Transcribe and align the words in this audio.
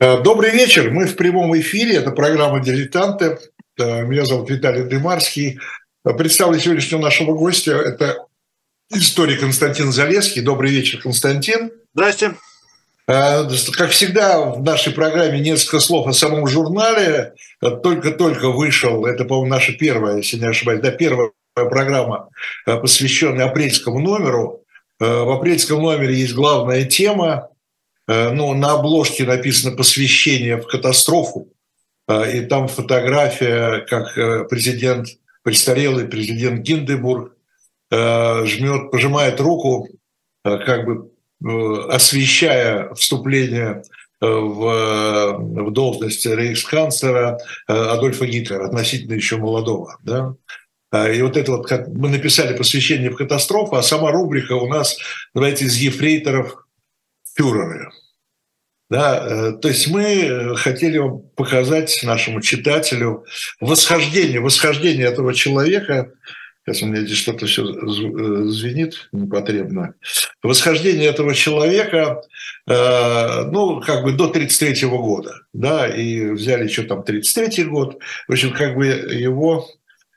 Э, 0.00 0.22
добрый 0.22 0.52
вечер. 0.52 0.92
Мы 0.92 1.06
в 1.06 1.16
прямом 1.16 1.58
эфире. 1.58 1.96
Это 1.96 2.12
программа 2.12 2.62
«Дилетанты». 2.62 3.38
Э, 3.80 4.02
меня 4.02 4.24
зовут 4.24 4.48
Виталий 4.48 4.84
Дымарский. 4.84 5.58
Э, 6.04 6.14
представлю 6.14 6.60
сегодняшнего 6.60 7.00
нашего 7.00 7.34
гостя. 7.34 7.72
Это 7.72 8.26
историк 8.90 9.40
Константин 9.40 9.90
Залеский. 9.90 10.40
Добрый 10.40 10.70
вечер, 10.70 11.00
Константин. 11.00 11.72
Здрасте. 11.94 12.34
Как 13.06 13.90
всегда, 13.90 14.38
в 14.38 14.62
нашей 14.62 14.92
программе 14.92 15.40
несколько 15.40 15.80
слов 15.80 16.06
о 16.06 16.12
самом 16.12 16.46
журнале. 16.46 17.32
Только-только 17.60 18.50
вышел, 18.50 19.06
это, 19.06 19.24
по-моему, 19.24 19.48
наша 19.48 19.72
первая, 19.72 20.18
если 20.18 20.36
не 20.36 20.46
ошибаюсь, 20.46 20.82
да, 20.82 20.90
первая 20.90 21.30
программа, 21.54 22.28
посвященная 22.66 23.46
апрельскому 23.46 23.98
номеру. 23.98 24.62
В 25.00 25.34
апрельском 25.34 25.82
номере 25.82 26.16
есть 26.16 26.34
главная 26.34 26.84
тема 26.84 27.48
ну, 28.08 28.54
на 28.54 28.72
обложке 28.72 29.24
написано 29.24 29.76
«Посвящение 29.76 30.56
в 30.56 30.66
катастрофу», 30.66 31.52
э, 32.08 32.38
и 32.38 32.46
там 32.46 32.66
фотография, 32.66 33.80
как 33.80 34.16
э, 34.16 34.44
президент, 34.44 35.08
престарелый 35.42 36.06
президент 36.06 36.62
Гиндебург 36.62 37.34
жмет, 37.90 38.90
пожимает 38.90 39.40
руку, 39.40 39.88
как 40.42 40.84
бы 40.84 41.10
освещая 41.90 42.92
вступление 42.92 43.82
в, 44.20 45.38
в 45.38 45.70
должность 45.70 46.26
рейхсканцлера 46.26 47.38
Адольфа 47.66 48.26
Гитлера, 48.26 48.66
относительно 48.66 49.14
еще 49.14 49.38
молодого. 49.38 49.96
Да? 50.02 50.34
И 50.92 51.22
вот 51.22 51.38
это 51.38 51.52
вот, 51.52 51.66
как 51.66 51.88
мы 51.88 52.10
написали 52.10 52.54
посвящение 52.54 53.08
в 53.08 53.16
катастрофу, 53.16 53.76
а 53.76 53.82
сама 53.82 54.10
рубрика 54.10 54.52
у 54.52 54.68
нас, 54.68 54.98
давайте, 55.34 55.64
из 55.64 55.76
ефрейторов 55.76 56.67
фюреры. 57.38 57.90
Да, 58.90 59.22
э, 59.22 59.52
то 59.60 59.68
есть 59.68 59.88
мы 59.88 60.02
э, 60.02 60.54
хотели 60.54 61.00
показать 61.36 62.00
нашему 62.02 62.40
читателю 62.40 63.24
восхождение, 63.60 64.40
восхождение 64.40 65.06
этого 65.06 65.34
человека. 65.34 66.10
Сейчас 66.64 66.82
у 66.82 66.86
меня 66.86 67.02
здесь 67.02 67.18
что-то 67.18 67.46
все 67.46 67.64
э, 67.64 68.44
звенит 68.46 69.08
непотребно. 69.12 69.94
Восхождение 70.42 71.06
этого 71.08 71.34
человека, 71.34 72.22
ну, 72.66 73.80
как 73.80 74.04
бы 74.04 74.12
до 74.12 74.28
33 74.28 74.86
года, 74.88 75.34
да, 75.52 75.88
и 75.88 76.30
взяли 76.30 76.64
еще 76.64 76.82
там 76.82 77.02
33 77.02 77.64
год. 77.64 77.98
В 78.26 78.32
общем, 78.32 78.52
как 78.52 78.74
бы 78.76 78.86
его, 78.86 79.66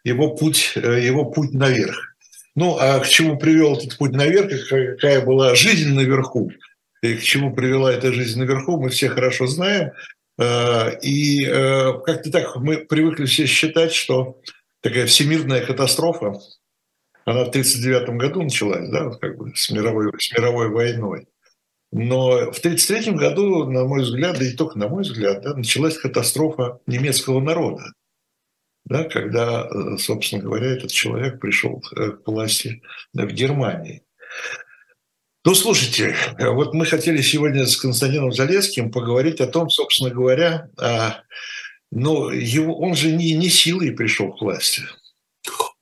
его, 0.03 0.35
путь, 0.35 0.73
его 0.75 1.25
путь 1.25 1.53
наверх. 1.53 2.15
Ну, 2.55 2.77
а 2.77 2.99
к 2.99 3.07
чему 3.07 3.37
привел 3.37 3.77
этот 3.77 3.97
путь 3.97 4.11
наверх, 4.11 4.51
какая 4.69 5.21
была 5.21 5.55
жизнь 5.55 5.93
наверху, 5.93 6.51
и 7.01 7.15
к 7.15 7.23
чему 7.23 7.53
привела 7.53 7.91
эта 7.91 8.13
жизнь 8.13 8.39
наверху, 8.39 8.79
мы 8.79 8.89
все 8.89 9.09
хорошо 9.09 9.47
знаем. 9.47 9.91
Э, 10.37 10.99
и 11.01 11.45
э, 11.45 11.93
как-то 12.05 12.31
так 12.31 12.55
мы 12.57 12.77
привыкли 12.77 13.25
все 13.25 13.45
считать, 13.45 13.93
что 13.93 14.39
такая 14.81 15.05
всемирная 15.07 15.65
катастрофа, 15.65 16.39
она 17.25 17.45
в 17.45 17.49
1939 17.49 18.17
году 18.19 18.43
началась, 18.43 18.89
да, 18.89 19.11
как 19.11 19.37
бы 19.37 19.55
с 19.55 19.69
мировой, 19.69 20.11
с 20.19 20.31
мировой 20.31 20.69
войной. 20.69 21.27
Но 21.91 22.51
в 22.51 22.59
1933 22.59 23.13
году, 23.13 23.65
на 23.69 23.83
мой 23.83 24.01
взгляд, 24.01 24.39
да 24.39 24.45
и 24.45 24.53
только 24.53 24.79
на 24.79 24.87
мой 24.87 25.03
взгляд, 25.03 25.41
да, 25.41 25.55
началась 25.55 25.97
катастрофа 25.97 26.79
немецкого 26.87 27.39
народа. 27.41 27.83
Да, 28.85 29.03
когда, 29.03 29.67
э, 29.67 29.97
собственно 29.97 30.41
говоря, 30.41 30.67
этот 30.67 30.91
человек 30.91 31.39
пришел 31.39 31.81
к 31.81 32.21
власти 32.25 32.81
в 33.13 33.27
Германии. 33.27 34.03
Ну, 35.43 35.55
слушайте, 35.55 36.15
вот 36.37 36.73
мы 36.75 36.85
хотели 36.85 37.21
сегодня 37.21 37.65
с 37.65 37.75
Константином 37.75 38.31
Залецким 38.31 38.91
поговорить 38.91 39.41
о 39.41 39.47
том, 39.47 39.69
собственно 39.69 40.11
говоря, 40.11 40.69
а, 40.79 41.21
ну, 41.89 42.29
его, 42.29 42.77
он 42.77 42.93
же 42.93 43.11
не, 43.11 43.33
не 43.33 43.49
силой 43.49 43.91
пришел 43.91 44.33
к 44.33 44.41
власти. 44.41 44.83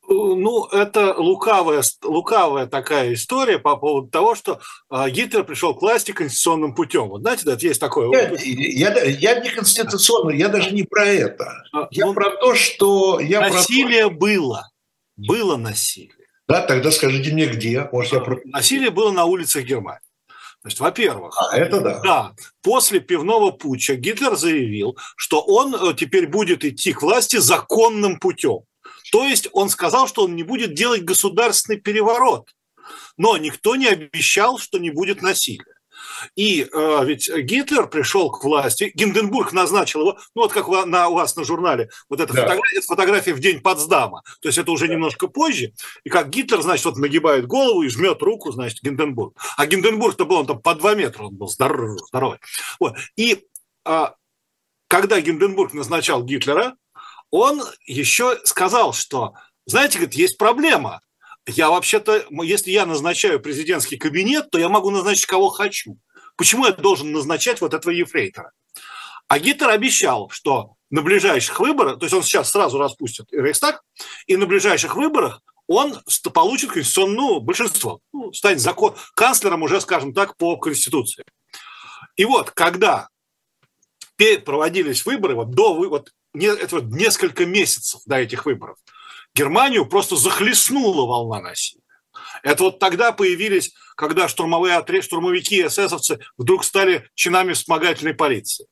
Ну, 0.08 0.66
это 0.68 1.14
лукавая, 1.14 1.84
лукавая 2.04 2.67
такая 2.67 3.14
история 3.14 3.60
по 3.60 3.76
поводу 3.76 4.08
того, 4.08 4.33
что 4.33 4.60
а, 4.89 5.10
Гитлер 5.10 5.44
пришел 5.44 5.76
к 5.76 5.82
власти 5.82 6.14
конституционным 6.14 6.73
путем. 6.73 7.10
Вот 7.10 7.22
знаете, 7.22 7.44
да, 7.45 7.58
есть 7.60 7.82
такое. 7.82 8.10
Я, 8.42 8.94
я, 8.94 9.04
я 9.04 9.39
не 9.42 9.50
конституционный, 9.50 10.38
я 10.38 10.48
даже 10.48 10.72
не 10.72 10.83
про 10.83 11.06
это. 11.06 11.64
А, 11.73 11.89
я 11.92 12.06
ну, 12.06 12.14
про 12.14 12.32
то, 12.32 12.56
что... 12.56 13.20
Я 13.20 13.42
насилие 13.42 14.08
про 14.08 14.16
было. 14.16 14.70
Было 15.17 15.58
насилие. 15.58 16.19
Да, 16.49 16.61
тогда 16.61 16.89
скажите 16.89 17.32
мне, 17.32 17.45
где? 17.45 17.87
Может, 17.92 18.14
я... 18.14 18.23
Насилие 18.45 18.89
было 18.89 19.11
на 19.11 19.26
улицах 19.26 19.64
Германии. 19.64 20.02
Значит, 20.61 20.80
во-первых, 20.80 21.37
а, 21.39 21.55
это 21.55 21.80
да. 21.80 21.99
да, 22.02 22.33
после 22.64 22.99
пивного 22.99 23.52
путча 23.52 23.95
Гитлер 23.95 24.36
заявил, 24.36 24.98
что 25.15 25.42
он 25.42 25.73
э, 25.73 25.93
теперь 25.95 26.27
будет 26.27 26.65
идти 26.65 26.92
к 26.92 27.02
власти 27.04 27.38
законным 27.38 28.20
путем. 28.20 28.61
То 29.11 29.26
есть 29.26 29.48
он 29.54 29.70
сказал, 29.70 30.08
что 30.08 30.23
он 30.23 30.36
не 30.36 30.43
будет 30.43 30.73
делать 30.73 31.04
государственный 31.04 31.80
переворот. 31.80 32.49
Но 33.15 33.38
никто 33.38 33.76
не 33.76 33.88
обещал, 33.88 34.58
что 34.58 34.80
не 34.80 34.89
будет 34.89 35.21
насилия. 35.21 35.79
И 36.36 36.68
э, 36.72 37.06
ведь 37.06 37.30
Гитлер 37.30 37.88
пришел 37.88 38.32
к 38.32 38.44
власти, 38.44 38.92
Гинденбург 38.94 39.54
назначил 39.54 40.02
его, 40.02 40.18
ну 40.36 40.44
вот 40.44 40.54
как 40.54 40.68
на, 40.86 41.08
у 41.10 41.16
вас 41.16 41.36
на 41.36 41.44
журнале, 41.44 41.90
вот 42.10 42.20
эта 42.20 42.34
да. 42.34 42.42
фотография, 42.42 42.82
фотография 42.82 43.34
в 43.34 43.40
день 43.40 43.62
Потсдама, 43.62 44.24
то 44.42 44.50
есть 44.50 44.58
это 44.58 44.72
уже 44.72 44.88
да. 44.88 44.94
немножко 44.94 45.28
позже, 45.28 45.74
и 46.04 46.10
как 46.10 46.30
Гитлер, 46.30 46.62
значит, 46.62 46.86
вот 46.86 46.98
нагибает 46.98 47.48
голову 47.48 47.84
и 47.84 47.90
жмет 47.90 48.22
руку, 48.22 48.52
значит, 48.52 48.82
Гинденбург. 48.82 49.36
А 49.58 49.66
Гинденбург-то 49.66 50.26
был, 50.26 50.38
он 50.38 50.48
там 50.48 50.62
по 50.62 50.76
два 50.76 50.96
метра, 50.96 51.24
он 51.24 51.36
был 51.36 51.48
здоровый. 51.48 52.00
здоровый. 52.10 52.40
Вот. 52.80 52.96
И 53.16 53.46
э, 53.86 54.06
когда 54.88 55.22
Гинденбург 55.22 55.74
назначал 55.74 56.24
Гитлера, 56.24 56.76
он 57.32 57.64
еще 57.86 58.38
сказал, 58.44 58.94
что, 58.94 59.34
знаете, 59.66 60.00
говорит, 60.00 60.16
есть 60.16 60.38
проблема, 60.38 61.02
я 61.46 61.70
вообще-то, 61.70 62.26
если 62.44 62.72
я 62.72 62.86
назначаю 62.86 63.40
президентский 63.40 63.98
кабинет, 63.98 64.50
то 64.52 64.60
я 64.60 64.70
могу 64.70 64.92
назначить 64.92 65.26
кого 65.26 65.50
хочу. 65.50 65.98
Почему 66.39 66.66
я 66.66 66.72
должен 66.72 67.11
назначать 67.11 67.60
вот 67.60 67.73
этого 67.73 67.92
ефрейтора? 67.92 68.54
А 69.27 69.39
Гитлер 69.39 69.72
обещал, 69.72 70.30
что 70.30 70.76
на 70.89 71.02
ближайших 71.02 71.60
выборах, 71.60 72.00
то 72.00 72.05
есть 72.05 72.14
он 72.16 72.23
сейчас 72.23 72.52
сразу 72.52 72.77
распустит 72.77 73.26
Рейхстаг, 73.33 73.83
и 74.26 74.38
на 74.38 74.45
ближайших 74.45 74.95
выборах 74.95 75.42
он 75.67 76.00
получит 76.33 76.72
конституционное 76.72 77.17
ну, 77.17 77.39
большинство, 77.42 78.00
ну, 78.14 78.32
станет 78.32 78.61
закон, 78.61 78.95
канцлером 79.16 79.64
уже, 79.64 79.82
скажем 79.82 80.14
так, 80.14 80.38
по 80.38 80.55
Конституции. 80.55 81.26
И 82.16 82.23
вот, 82.23 82.52
когда 82.52 83.10
проводились 84.45 85.06
выборы, 85.06 85.36
вот 85.36 85.52
до 85.52 85.73
вот, 85.73 86.14
этого 86.33 86.80
несколько 86.80 87.45
месяцев 87.45 88.00
до 88.06 88.16
этих 88.16 88.45
выборов, 88.45 88.77
Германию 89.36 89.86
просто 89.86 90.16
захлестнула 90.16 91.06
волна 91.06 91.42
насилия. 91.42 91.83
Это 92.44 92.64
вот 92.64 92.80
тогда 92.80 93.12
появились, 93.12 93.73
когда 93.95 94.28
штурмовые 94.28 94.76
отряды, 94.76 95.04
штурмовики 95.04 95.58
и 95.58 95.67
эсэсовцы 95.67 96.20
вдруг 96.38 96.64
стали 96.64 97.10
чинами 97.16 97.54
вспомогательной 97.54 98.14
полиции. 98.14 98.67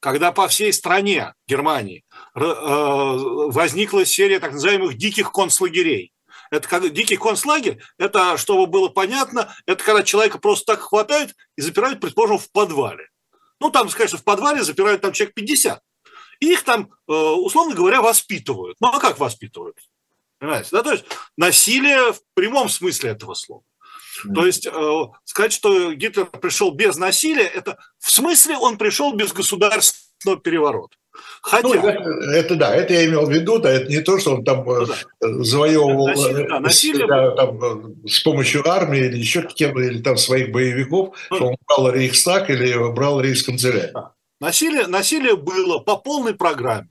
Когда 0.00 0.32
по 0.32 0.48
всей 0.48 0.72
стране 0.72 1.34
Германии 1.46 2.04
э, 2.34 2.40
возникла 2.40 4.04
серия 4.04 4.40
так 4.40 4.52
называемых 4.52 4.96
диких 4.96 5.32
концлагерей. 5.32 6.12
Это 6.50 6.68
как 6.68 6.92
дикий 6.92 7.16
концлагерь, 7.16 7.80
это, 7.98 8.36
чтобы 8.36 8.66
было 8.66 8.88
понятно, 8.88 9.54
это 9.64 9.82
когда 9.82 10.02
человека 10.02 10.38
просто 10.38 10.74
так 10.74 10.80
хватают 10.80 11.34
и 11.56 11.62
запирают, 11.62 12.00
предположим, 12.00 12.38
в 12.38 12.50
подвале. 12.50 13.08
Ну, 13.58 13.70
там, 13.70 13.88
конечно, 13.88 14.18
в 14.18 14.24
подвале 14.24 14.62
запирают 14.62 15.00
там 15.00 15.12
человек 15.12 15.34
50. 15.34 15.80
И 16.40 16.52
их 16.52 16.64
там, 16.64 16.90
э, 17.08 17.12
условно 17.12 17.74
говоря, 17.74 18.02
воспитывают. 18.02 18.76
Ну, 18.80 18.88
а 18.88 18.98
как 18.98 19.18
воспитывают? 19.18 19.76
Понимаете? 20.42 20.70
Да, 20.72 20.82
то 20.82 20.90
есть 20.90 21.04
насилие 21.36 22.12
в 22.12 22.20
прямом 22.34 22.68
смысле 22.68 23.10
этого 23.10 23.34
слова. 23.34 23.62
Mm. 24.26 24.34
То 24.34 24.44
есть 24.44 24.66
э, 24.66 25.02
сказать, 25.24 25.52
что 25.52 25.92
Гитлер 25.92 26.26
пришел 26.26 26.72
без 26.72 26.96
насилия, 26.96 27.44
это 27.44 27.78
в 28.00 28.10
смысле 28.10 28.56
он 28.56 28.76
пришел 28.76 29.14
без 29.14 29.32
государственного 29.32 30.40
переворота. 30.40 30.96
Хотя... 31.42 31.68
Ну, 31.68 31.74
это, 31.74 32.10
это 32.32 32.56
да, 32.56 32.74
это 32.74 32.92
я 32.92 33.06
имел 33.06 33.26
в 33.26 33.30
виду, 33.30 33.60
да, 33.60 33.70
это 33.70 33.88
не 33.88 34.00
то, 34.00 34.18
что 34.18 34.34
он 34.34 34.44
там 34.44 34.64
ну, 34.64 34.84
да. 34.84 34.96
завоевывал 35.20 36.08
насилие, 36.08 36.48
да, 36.48 36.58
насилие... 36.58 37.06
Да, 37.06 37.30
там, 37.36 37.94
с 38.04 38.18
помощью 38.24 38.68
армии 38.68 38.98
или 38.98 39.18
еще 39.18 39.42
кем 39.42 39.78
или 39.80 40.02
там 40.02 40.16
своих 40.16 40.50
боевиков, 40.50 41.16
ну, 41.30 41.36
что 41.36 41.46
он 41.50 41.56
брал 41.68 41.92
Рейхстаг 41.92 42.50
или 42.50 42.92
брал 42.92 43.20
Рейхсканцелярию. 43.20 43.92
Да. 43.94 44.14
Насилие, 44.40 44.88
насилие 44.88 45.36
было 45.36 45.78
по 45.78 45.96
полной 45.98 46.34
программе. 46.34 46.88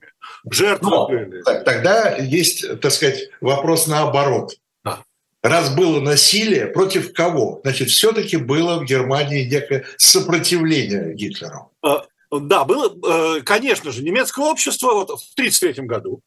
Жертвы 0.49 0.89
Но, 0.89 1.07
были. 1.07 1.41
Тогда 1.63 2.15
есть, 2.17 2.79
так 2.81 2.91
сказать, 2.91 3.29
вопрос 3.41 3.87
наоборот. 3.87 4.53
Да. 4.83 5.03
Раз 5.43 5.73
было 5.75 5.99
насилие, 5.99 6.67
против 6.67 7.13
кого? 7.13 7.59
Значит, 7.63 7.89
все-таки 7.89 8.37
было 8.37 8.79
в 8.79 8.85
Германии 8.85 9.43
некое 9.43 9.85
сопротивление 9.97 11.13
Гитлеру. 11.13 11.71
А, 11.83 12.05
да, 12.31 12.63
было, 12.63 13.37
э, 13.37 13.41
конечно 13.41 13.91
же, 13.91 14.03
немецкое 14.03 14.45
общество 14.45 14.93
вот 14.93 15.09
в 15.09 15.33
1933 15.33 15.85
году, 15.85 16.21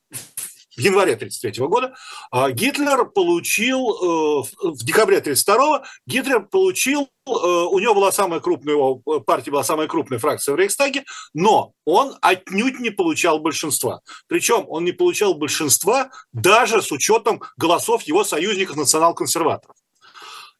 в 0.77 0.81
январе 0.81 1.15
1933 1.15 1.67
года, 1.67 1.95
а 2.31 2.51
Гитлер 2.51 3.05
получил, 3.07 3.91
э, 3.91 4.45
в 4.63 4.85
декабре 4.85 5.19
1932 5.19 5.85
Гитлер 6.07 6.41
получил, 6.41 7.03
э, 7.03 7.31
у 7.31 7.79
него 7.79 7.95
была 7.95 8.13
самая 8.13 8.41
крупная, 8.41 8.75
его 8.75 8.97
партия 9.21 9.51
была 9.51 9.65
самая 9.65 9.89
крупная 9.89 10.19
фракция 10.19 10.55
в 10.55 10.57
Рейхстаге, 10.57 11.05
но 11.33 11.73
он 11.85 12.17
отнюдь 12.21 12.81
не 12.81 12.91
получал 12.91 13.39
большинства. 13.39 14.01
Причем 14.27 14.65
он 14.69 14.85
не 14.85 14.93
получал 14.93 15.35
большинства 15.35 16.11
даже 16.33 16.83
с 16.83 16.91
учетом 16.93 17.43
голосов 17.57 18.03
его 18.03 18.25
союзников 18.25 18.77
национал-консерваторов. 18.77 19.77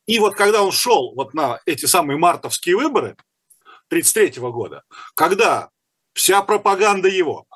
И 0.07 0.19
вот 0.19 0.35
когда 0.35 0.63
он 0.63 0.73
шел 0.73 1.15
вот 1.15 1.35
на 1.35 1.61
эти 1.67 1.87
самые 1.87 2.19
мартовские 2.19 2.77
выборы 2.77 3.17
1933 3.89 4.43
года, 4.51 4.83
когда 5.15 5.71
вся 6.13 6.43
пропаганда 6.43 7.09
его, 7.09 7.47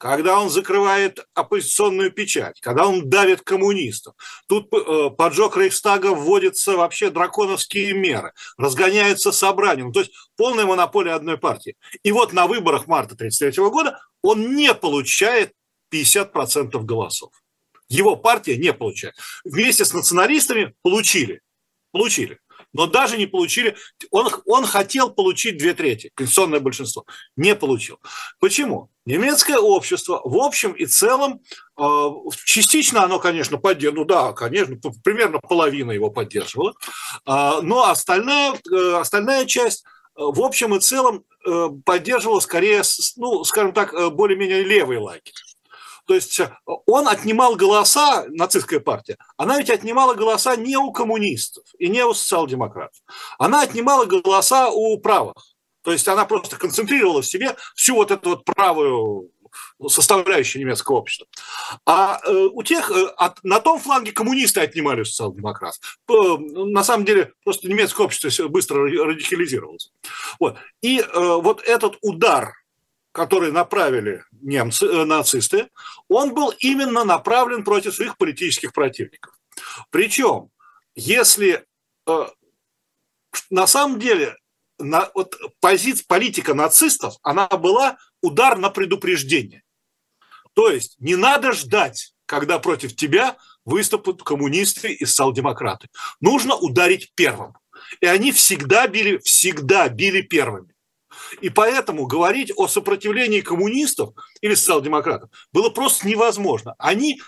когда 0.00 0.40
он 0.40 0.48
закрывает 0.48 1.26
оппозиционную 1.34 2.10
печать, 2.10 2.58
когда 2.62 2.86
он 2.86 3.10
давит 3.10 3.42
коммунистов. 3.42 4.14
Тут 4.48 4.72
э, 4.72 5.10
поджог 5.10 5.58
Рейхстага 5.58 6.14
вводятся 6.14 6.78
вообще 6.78 7.10
драконовские 7.10 7.92
меры, 7.92 8.32
разгоняются 8.56 9.30
собрания. 9.30 9.84
Ну, 9.84 9.92
то 9.92 10.00
есть 10.00 10.12
полная 10.36 10.64
монополия 10.64 11.12
одной 11.12 11.36
партии. 11.36 11.76
И 12.02 12.12
вот 12.12 12.32
на 12.32 12.46
выборах 12.46 12.86
марта 12.86 13.14
1933 13.14 13.62
года 13.70 14.00
он 14.22 14.56
не 14.56 14.72
получает 14.72 15.52
50% 15.92 16.80
голосов. 16.80 17.32
Его 17.90 18.16
партия 18.16 18.56
не 18.56 18.72
получает. 18.72 19.16
Вместе 19.44 19.84
с 19.84 19.92
националистами 19.92 20.72
получили. 20.82 21.42
Получили 21.92 22.38
но 22.72 22.86
даже 22.86 23.16
не 23.16 23.26
получили. 23.26 23.76
Он, 24.10 24.28
он 24.46 24.64
хотел 24.64 25.10
получить 25.10 25.58
две 25.58 25.74
трети, 25.74 26.10
конституционное 26.14 26.60
большинство. 26.60 27.04
Не 27.36 27.54
получил. 27.54 27.98
Почему? 28.38 28.90
Немецкое 29.06 29.58
общество 29.58 30.20
в 30.24 30.36
общем 30.36 30.72
и 30.72 30.86
целом, 30.86 31.40
э, 31.78 32.08
частично 32.44 33.02
оно, 33.02 33.18
конечно, 33.18 33.58
поддерживало, 33.58 34.00
ну 34.00 34.04
да, 34.04 34.32
конечно, 34.32 34.76
примерно 35.02 35.40
половина 35.40 35.90
его 35.90 36.10
поддерживала, 36.10 36.74
э, 37.26 37.50
но 37.62 37.88
остальная, 37.88 38.54
э, 38.70 38.94
остальная 39.00 39.46
часть 39.46 39.84
в 40.14 40.42
общем 40.42 40.74
и 40.74 40.80
целом 40.80 41.24
поддерживала 41.86 42.40
скорее, 42.40 42.82
ну, 43.16 43.42
скажем 43.44 43.72
так, 43.72 43.94
более-менее 44.12 44.64
левый 44.64 44.98
лагерь. 44.98 45.32
То 46.10 46.16
есть 46.16 46.40
э, 46.40 46.50
он 46.86 47.06
отнимал 47.06 47.54
голоса, 47.54 48.24
нацистская 48.30 48.80
партия, 48.80 49.16
она 49.36 49.58
ведь 49.58 49.70
отнимала 49.70 50.14
голоса 50.14 50.56
не 50.56 50.76
у 50.76 50.90
коммунистов 50.90 51.62
и 51.78 51.88
не 51.88 52.04
у 52.04 52.14
социал-демократов. 52.14 53.00
Она 53.38 53.62
отнимала 53.62 54.06
голоса 54.06 54.70
у 54.70 54.98
правых. 54.98 55.36
То 55.84 55.92
есть 55.92 56.08
она 56.08 56.24
просто 56.24 56.56
концентрировала 56.56 57.22
в 57.22 57.26
себе 57.26 57.54
всю 57.76 57.94
вот 57.94 58.10
эту 58.10 58.30
вот 58.30 58.44
правую 58.44 59.30
составляющую 59.86 60.60
немецкого 60.60 60.96
общества. 60.96 61.28
А 61.86 62.18
э, 62.26 62.48
у 62.52 62.64
тех, 62.64 62.90
э, 62.90 63.14
на 63.44 63.60
том 63.60 63.78
фланге 63.78 64.10
коммунисты 64.10 64.58
отнимали 64.58 65.04
социал-демократов. 65.04 66.00
На 66.08 66.82
самом 66.82 67.04
деле 67.04 67.34
просто 67.44 67.68
немецкое 67.68 68.06
общество 68.06 68.48
быстро 68.48 68.82
радикализировалось. 68.82 69.92
Вот. 70.40 70.56
И 70.82 71.04
вот 71.14 71.62
этот 71.62 71.98
удар 72.02 72.54
который 73.12 73.52
направили 73.52 74.24
немцы, 74.32 74.86
э, 74.86 75.04
нацисты, 75.04 75.68
он 76.08 76.34
был 76.34 76.52
именно 76.60 77.04
направлен 77.04 77.64
против 77.64 77.94
своих 77.94 78.16
политических 78.16 78.72
противников. 78.72 79.34
Причем, 79.90 80.50
если 80.94 81.64
э, 82.06 82.26
на 83.50 83.66
самом 83.66 83.98
деле 83.98 84.36
на, 84.78 85.10
вот, 85.14 85.36
позиция, 85.60 86.04
политика 86.06 86.54
нацистов, 86.54 87.16
она 87.22 87.46
была 87.48 87.98
удар 88.22 88.56
на 88.58 88.70
предупреждение. 88.70 89.62
То 90.54 90.70
есть 90.70 90.96
не 90.98 91.16
надо 91.16 91.52
ждать, 91.52 92.14
когда 92.26 92.58
против 92.58 92.96
тебя 92.96 93.36
выступят 93.64 94.22
коммунисты 94.22 94.92
и 94.92 95.04
социал-демократы. 95.04 95.88
Нужно 96.20 96.56
ударить 96.56 97.12
первым. 97.14 97.54
И 98.00 98.06
они 98.06 98.32
всегда 98.32 98.86
били, 98.86 99.18
всегда 99.18 99.88
били 99.88 100.22
первыми. 100.22 100.69
И 101.40 101.50
поэтому 101.50 102.06
говорить 102.06 102.52
о 102.56 102.68
сопротивлении 102.68 103.40
коммунистов 103.40 104.14
или 104.40 104.54
социал-демократов 104.54 105.30
было 105.52 105.70
просто 105.70 106.06
невозможно. 106.08 106.74
Они 106.78 107.20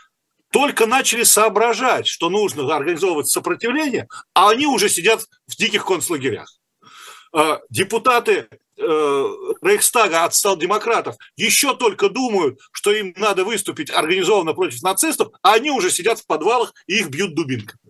только 0.52 0.86
начали 0.86 1.22
соображать, 1.24 2.06
что 2.06 2.28
нужно 2.28 2.74
организовывать 2.74 3.28
сопротивление, 3.28 4.06
а 4.34 4.50
они 4.50 4.66
уже 4.66 4.88
сидят 4.88 5.24
в 5.46 5.56
диких 5.56 5.84
концлагерях. 5.86 6.46
Э, 7.34 7.58
депутаты 7.70 8.48
э, 8.76 9.28
Рейхстага 9.62 10.24
от 10.24 10.34
социал-демократов 10.34 11.16
еще 11.36 11.74
только 11.74 12.10
думают, 12.10 12.60
что 12.72 12.92
им 12.92 13.14
надо 13.16 13.44
выступить 13.44 13.90
организованно 13.90 14.52
против 14.52 14.82
нацистов, 14.82 15.32
а 15.42 15.54
они 15.54 15.70
уже 15.70 15.90
сидят 15.90 16.20
в 16.20 16.26
подвалах 16.26 16.74
и 16.86 16.98
их 16.98 17.08
бьют 17.08 17.34
дубинками. 17.34 17.80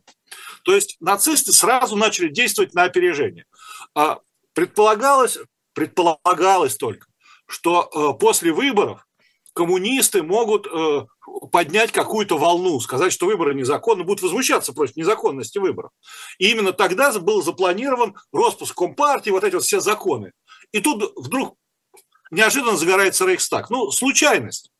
То 0.65 0.75
есть 0.75 0.97
нацисты 1.01 1.53
сразу 1.53 1.97
начали 1.97 2.29
действовать 2.29 2.75
на 2.75 2.85
опережение. 2.85 3.47
А 3.95 4.21
предполагалось, 4.55 5.39
предполагалось 5.75 6.77
только, 6.77 7.07
что 7.47 7.91
э, 7.95 8.19
после 8.19 8.53
выборов 8.53 9.07
коммунисты 9.55 10.23
могут 10.23 10.67
э, 10.67 11.07
поднять 11.51 11.93
какую-то 11.93 12.39
волну, 12.39 12.81
сказать, 12.81 13.13
что 13.13 13.27
выборы 13.27 13.55
незаконны, 13.55 14.05
будут 14.05 14.23
возмущаться 14.23 14.73
против 14.73 14.97
незаконности 14.97 15.59
выборов. 15.59 15.93
И 16.39 16.51
именно 16.51 16.73
тогда 16.73 17.13
был 17.19 17.43
запланирован 17.43 18.17
распуск 18.33 18.77
Компартии, 18.77 19.31
вот 19.31 19.45
эти 19.45 19.55
вот 19.55 19.65
все 19.65 19.81
законы. 19.81 20.33
И 20.73 20.81
тут 20.81 21.13
вдруг 21.17 21.57
неожиданно 22.31 22.77
загорается 22.77 23.27
Рейхстаг. 23.27 23.71
Ну, 23.71 23.91
случайность. 23.91 24.71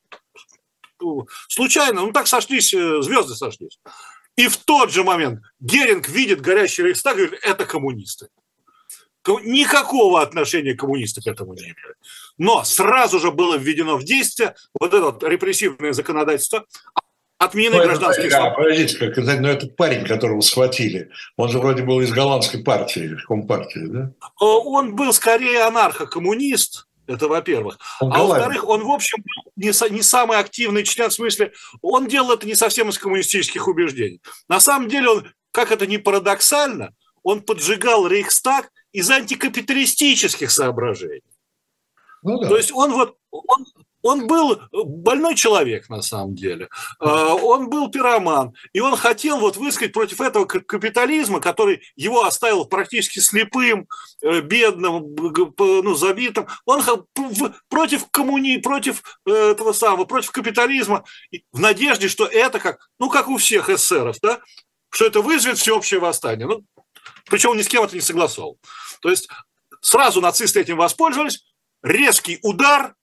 Случайно, 1.49 2.03
ну 2.03 2.13
так 2.13 2.27
сошлись, 2.27 2.73
э, 2.73 3.03
звезды 3.03 3.35
сошлись. 3.35 3.81
И 4.37 4.49
в 4.49 4.57
тот 4.57 4.91
же 4.91 5.05
момент 5.05 5.41
Геринг 5.61 6.09
видит 6.09 6.41
горящий 6.41 6.83
Рейхстаг 6.83 7.15
и 7.19 7.27
говорит, 7.27 7.41
это 7.43 7.67
коммунисты 7.67 8.29
никакого 9.27 10.21
отношения 10.21 10.75
коммунисты 10.75 11.23
к 11.23 11.27
этому 11.27 11.55
не 11.55 11.63
имели. 11.63 11.95
Но 12.39 12.65
сразу 12.65 13.21
же 13.21 13.31
было 13.31 13.57
введено 13.57 13.97
в 13.97 14.05
действие 14.05 14.55
вот 14.79 14.93
это 14.93 15.07
вот 15.07 15.23
репрессивное 15.23 15.93
законодательство, 15.93 16.67
отменены 17.39 17.79
ну, 17.79 17.85
гражданские 17.85 18.27
это, 18.27 18.37
свободы. 18.37 18.63
Подождите, 18.63 18.99
как, 18.99 19.17
но 19.17 19.33
ну, 19.41 19.49
этот 19.49 19.77
парень, 19.77 20.05
которого 20.05 20.41
схватили, 20.41 21.11
он 21.37 21.49
же 21.51 21.59
вроде 21.59 21.83
был 21.83 22.01
из 22.01 22.13
голландской 22.13 22.63
партии, 22.63 23.17
компартии, 23.27 23.87
да? 23.87 24.13
Э, 24.23 24.45
он 24.45 24.95
был 24.95 25.13
скорее 25.13 25.63
анархо-коммунист, 25.65 26.87
это 27.07 27.29
во-первых. 27.29 27.79
А 28.01 28.05
во-вторых, 28.05 28.69
он, 28.69 28.85
в 28.85 28.91
общем, 28.91 29.23
не, 29.57 29.73
не 29.91 30.03
самый 30.03 30.39
активный 30.39 30.85
член, 30.85 31.11
в 31.11 31.15
смысле, 31.15 31.53
он 31.81 32.07
делал 32.07 32.33
это 32.33 32.47
не 32.47 32.55
совсем 32.55 32.89
из 32.89 32.99
коммунистических 32.99 33.67
убеждений. 33.67 34.21
На 34.49 34.61
самом 34.61 34.89
деле 34.89 35.09
он, 35.09 35.29
как 35.51 35.73
это 35.73 35.87
ни 35.87 35.97
парадоксально, 35.97 36.95
он 37.23 37.43
поджигал 37.43 38.07
Рейхстаг 38.07 38.71
из 38.93 39.11
антикапиталистических 39.11 40.51
соображений. 40.51 41.23
Ну, 42.23 42.41
да. 42.41 42.49
То 42.49 42.57
есть 42.57 42.73
он 42.73 42.93
вот 42.93 43.17
он, 43.31 43.65
он 44.03 44.27
был 44.27 44.61
больной 44.73 45.35
человек 45.35 45.89
на 45.89 46.03
самом 46.03 46.35
деле, 46.35 46.69
а, 46.99 47.35
он 47.35 47.71
был 47.71 47.91
пироман, 47.91 48.53
и 48.73 48.81
он 48.81 48.97
хотел 48.97 49.39
вот 49.39 49.57
высказать 49.57 49.93
против 49.93 50.21
этого 50.21 50.45
капитализма, 50.45 51.41
который 51.41 51.83
его 51.97 52.25
оставил 52.25 52.65
практически 52.65 53.21
слепым, 53.21 53.89
э, 54.23 54.41
бедным, 54.41 55.15
ну, 55.59 55.95
забитым. 55.95 56.47
Он 56.67 56.83
против 57.69 58.09
коммуни, 58.11 58.59
против 58.59 59.03
э, 59.27 59.33
этого 59.33 59.73
самого, 59.73 60.05
против 60.05 60.31
капитализма, 60.31 61.05
в 61.53 61.61
надежде, 61.61 62.09
что 62.09 62.27
это 62.27 62.59
как, 62.59 62.89
ну, 62.99 63.09
как 63.09 63.29
у 63.29 63.37
всех 63.37 63.71
эсеров, 63.71 64.17
да, 64.21 64.41
что 64.91 65.07
это 65.07 65.23
вызовет 65.23 65.59
всеобщее 65.59 66.01
восстание. 66.01 66.47
Ну, 66.47 66.65
причем 67.33 67.53
он 67.53 67.57
ни 67.57 67.63
с 67.63 67.69
кем 67.69 67.83
это 67.83 67.95
не 67.95 68.03
согласовал. 68.03 68.59
То 69.01 69.09
есть 69.09 69.27
сразу 69.81 70.21
нацисты 70.21 70.61
этим 70.61 70.77
воспользовались, 70.77 71.43
резкий 71.83 72.39
удар 72.43 72.95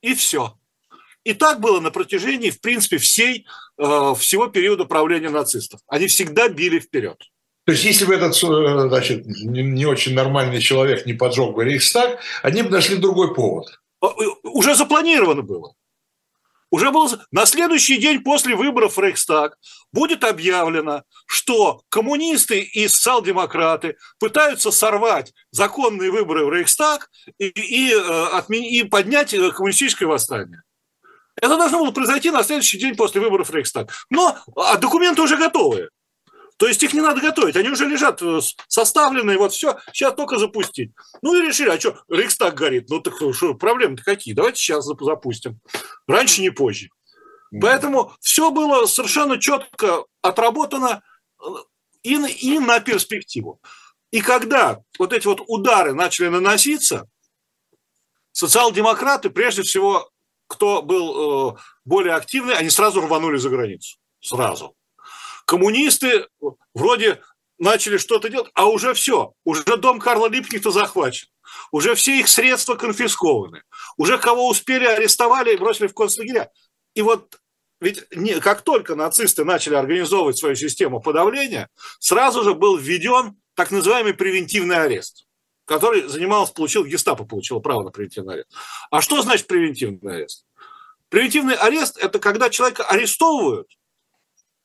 и 0.00 0.14
все. 0.14 0.56
И 1.24 1.34
так 1.34 1.60
было 1.60 1.78
на 1.78 1.90
протяжении, 1.90 2.48
в 2.48 2.62
принципе, 2.62 2.96
всей, 2.96 3.46
э, 3.76 4.14
всего 4.18 4.46
периода 4.46 4.86
правления 4.86 5.28
нацистов. 5.28 5.80
Они 5.88 6.06
всегда 6.06 6.48
били 6.48 6.78
вперед. 6.78 7.18
То 7.66 7.72
есть, 7.72 7.84
если 7.84 8.06
бы 8.06 8.14
этот 8.14 8.34
э, 8.34 8.88
значит, 8.88 9.26
не 9.26 9.84
очень 9.84 10.14
нормальный 10.14 10.62
человек 10.62 11.04
не 11.04 11.12
поджег 11.12 11.54
бы 11.54 11.64
Рейхстаг, 11.64 12.20
они 12.42 12.62
бы 12.62 12.70
нашли 12.70 12.96
другой 12.96 13.34
повод. 13.34 13.78
Э, 14.02 14.06
уже 14.44 14.74
запланировано 14.74 15.42
было 15.42 15.74
уже 16.74 16.90
был 16.90 17.08
на 17.30 17.46
следующий 17.46 17.98
день 17.98 18.20
после 18.20 18.56
выборов 18.56 18.96
в 18.96 19.00
Рейхстаг 19.00 19.56
будет 19.92 20.24
объявлено, 20.24 21.04
что 21.24 21.82
коммунисты 21.88 22.62
и 22.62 22.88
социал-демократы 22.88 23.96
пытаются 24.18 24.72
сорвать 24.72 25.32
законные 25.52 26.10
выборы 26.10 26.44
в 26.44 26.52
Рейхстаг 26.52 27.10
и, 27.38 27.46
и, 27.46 27.94
э, 27.94 28.54
и 28.56 28.82
поднять 28.82 29.32
э, 29.32 29.52
коммунистическое 29.52 30.08
восстание. 30.08 30.62
Это 31.40 31.56
должно 31.56 31.78
было 31.78 31.92
произойти 31.92 32.32
на 32.32 32.42
следующий 32.42 32.78
день 32.78 32.96
после 32.96 33.20
выборов 33.20 33.50
в 33.50 33.54
Рейхстаг. 33.54 33.92
Но 34.10 34.36
а 34.56 34.76
документы 34.76 35.22
уже 35.22 35.36
готовы. 35.36 35.90
То 36.56 36.68
есть 36.68 36.82
их 36.82 36.94
не 36.94 37.00
надо 37.00 37.20
готовить, 37.20 37.56
они 37.56 37.68
уже 37.68 37.86
лежат 37.86 38.22
э, 38.22 38.40
составленные, 38.68 39.38
вот 39.38 39.52
все, 39.52 39.78
сейчас 39.92 40.14
только 40.14 40.38
запустить. 40.38 40.92
Ну 41.20 41.34
и 41.34 41.46
решили, 41.46 41.70
а 41.70 41.80
что, 41.80 41.98
Рейхстаг 42.08 42.54
горит, 42.54 42.88
ну 42.88 43.00
так 43.00 43.14
что, 43.34 43.54
проблемы-то 43.54 44.04
какие, 44.04 44.34
давайте 44.34 44.58
сейчас 44.58 44.84
запустим. 44.84 45.58
Раньше, 46.06 46.42
не 46.42 46.50
позже. 46.50 46.90
Поэтому 47.60 48.12
все 48.20 48.50
было 48.50 48.86
совершенно 48.86 49.38
четко 49.38 50.04
отработано 50.22 51.02
э, 51.40 51.46
и, 52.02 52.14
и 52.14 52.58
на 52.58 52.80
перспективу. 52.80 53.60
И 54.10 54.20
когда 54.20 54.80
вот 54.98 55.12
эти 55.12 55.26
вот 55.26 55.40
удары 55.48 55.92
начали 55.92 56.28
наноситься, 56.28 57.08
социал-демократы, 58.30 59.30
прежде 59.30 59.62
всего, 59.62 60.08
кто 60.46 60.82
был 60.82 61.54
э, 61.54 61.56
более 61.84 62.14
активный, 62.14 62.54
они 62.54 62.70
сразу 62.70 63.00
рванули 63.00 63.38
за 63.38 63.50
границу. 63.50 63.96
Сразу. 64.20 64.76
Коммунисты 65.46 66.26
вроде 66.74 67.20
начали 67.58 67.98
что-то 67.98 68.28
делать, 68.28 68.50
а 68.54 68.66
уже 68.66 68.94
все, 68.94 69.32
уже 69.44 69.62
дом 69.64 70.00
Карла 70.00 70.28
Липкнехта 70.28 70.70
захвачен, 70.70 71.28
уже 71.70 71.94
все 71.94 72.18
их 72.18 72.28
средства 72.28 72.74
конфискованы, 72.74 73.62
уже 73.96 74.18
кого 74.18 74.48
успели 74.48 74.84
арестовали 74.84 75.54
и 75.54 75.56
бросили 75.56 75.86
в 75.86 75.94
концлагеря. 75.94 76.50
И 76.94 77.02
вот 77.02 77.38
ведь 77.80 78.04
не, 78.16 78.40
как 78.40 78.62
только 78.62 78.94
нацисты 78.94 79.44
начали 79.44 79.74
организовывать 79.74 80.38
свою 80.38 80.56
систему 80.56 81.00
подавления, 81.00 81.68
сразу 81.98 82.42
же 82.42 82.54
был 82.54 82.76
введен 82.76 83.36
так 83.54 83.70
называемый 83.70 84.14
превентивный 84.14 84.76
арест, 84.76 85.26
который 85.66 86.08
занимался, 86.08 86.54
получил 86.54 86.84
гестапо, 86.84 87.24
получил 87.24 87.60
право 87.60 87.82
на 87.82 87.90
превентивный 87.90 88.34
арест. 88.34 88.48
А 88.90 89.02
что 89.02 89.20
значит 89.22 89.46
превентивный 89.46 90.16
арест? 90.16 90.46
Превентивный 91.10 91.54
арест– 91.54 91.98
это 92.02 92.18
когда 92.18 92.48
человека 92.48 92.84
арестовывают 92.84 93.68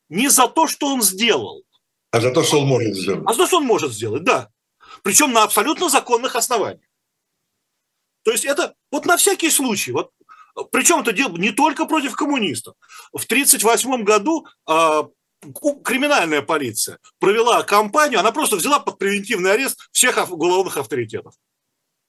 не 0.09 0.29
за 0.29 0.47
то, 0.47 0.67
что 0.67 0.87
он 0.87 1.01
сделал, 1.01 1.63
а 2.11 2.21
за 2.21 2.31
то, 2.31 2.43
что 2.43 2.61
он 2.61 2.67
может 2.67 2.95
сделать. 2.95 3.23
А 3.25 3.33
за 3.33 3.39
то, 3.39 3.47
что 3.47 3.57
он 3.57 3.65
может 3.65 3.93
сделать, 3.93 4.23
да. 4.23 4.49
Причем 5.03 5.31
на 5.31 5.43
абсолютно 5.43 5.89
законных 5.89 6.35
основаниях. 6.35 6.89
То 8.23 8.31
есть 8.31 8.45
это 8.45 8.73
вот 8.91 9.05
на 9.05 9.17
всякий 9.17 9.49
случай. 9.49 9.91
Вот, 9.91 10.11
причем 10.71 11.01
это 11.01 11.13
дело 11.13 11.37
не 11.37 11.51
только 11.51 11.85
против 11.85 12.15
коммунистов. 12.15 12.75
В 13.13 13.23
1938 13.23 14.03
году 14.03 14.47
э, 14.67 15.03
криминальная 15.83 16.41
полиция 16.41 16.99
провела 17.19 17.63
кампанию, 17.63 18.19
она 18.19 18.31
просто 18.31 18.55
взяла 18.55 18.79
под 18.79 18.97
превентивный 18.97 19.53
арест 19.53 19.87
всех 19.91 20.31
уголовных 20.31 20.77
авторитетов. 20.77 21.35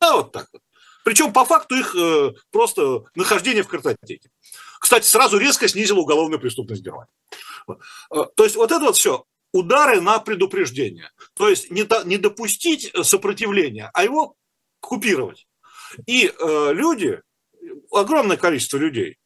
А 0.00 0.16
вот 0.16 0.32
так 0.32 0.48
вот. 0.52 0.62
Причем 1.04 1.32
по 1.32 1.44
факту 1.44 1.76
их 1.76 1.94
э, 1.94 2.32
просто 2.50 3.04
нахождение 3.14 3.62
в 3.62 3.68
картотеке. 3.68 4.30
Кстати, 4.80 5.06
сразу 5.06 5.38
резко 5.38 5.68
снизило 5.68 5.98
уголовную 5.98 6.40
преступность 6.40 6.82
Германии. 6.82 7.12
Э, 7.68 8.24
то 8.34 8.44
есть 8.44 8.56
вот 8.56 8.72
это 8.72 8.84
вот 8.84 8.96
все 8.96 9.24
удары 9.52 10.00
на 10.00 10.18
предупреждение. 10.18 11.10
То 11.34 11.48
есть 11.48 11.70
не, 11.70 11.86
не 12.06 12.18
допустить 12.18 12.92
сопротивления, 13.02 13.90
а 13.94 14.04
его 14.04 14.34
купировать. 14.80 15.46
И 16.06 16.26
э, 16.26 16.72
люди, 16.72 17.20
огромное 17.90 18.36
количество 18.36 18.76
людей, 18.76 19.18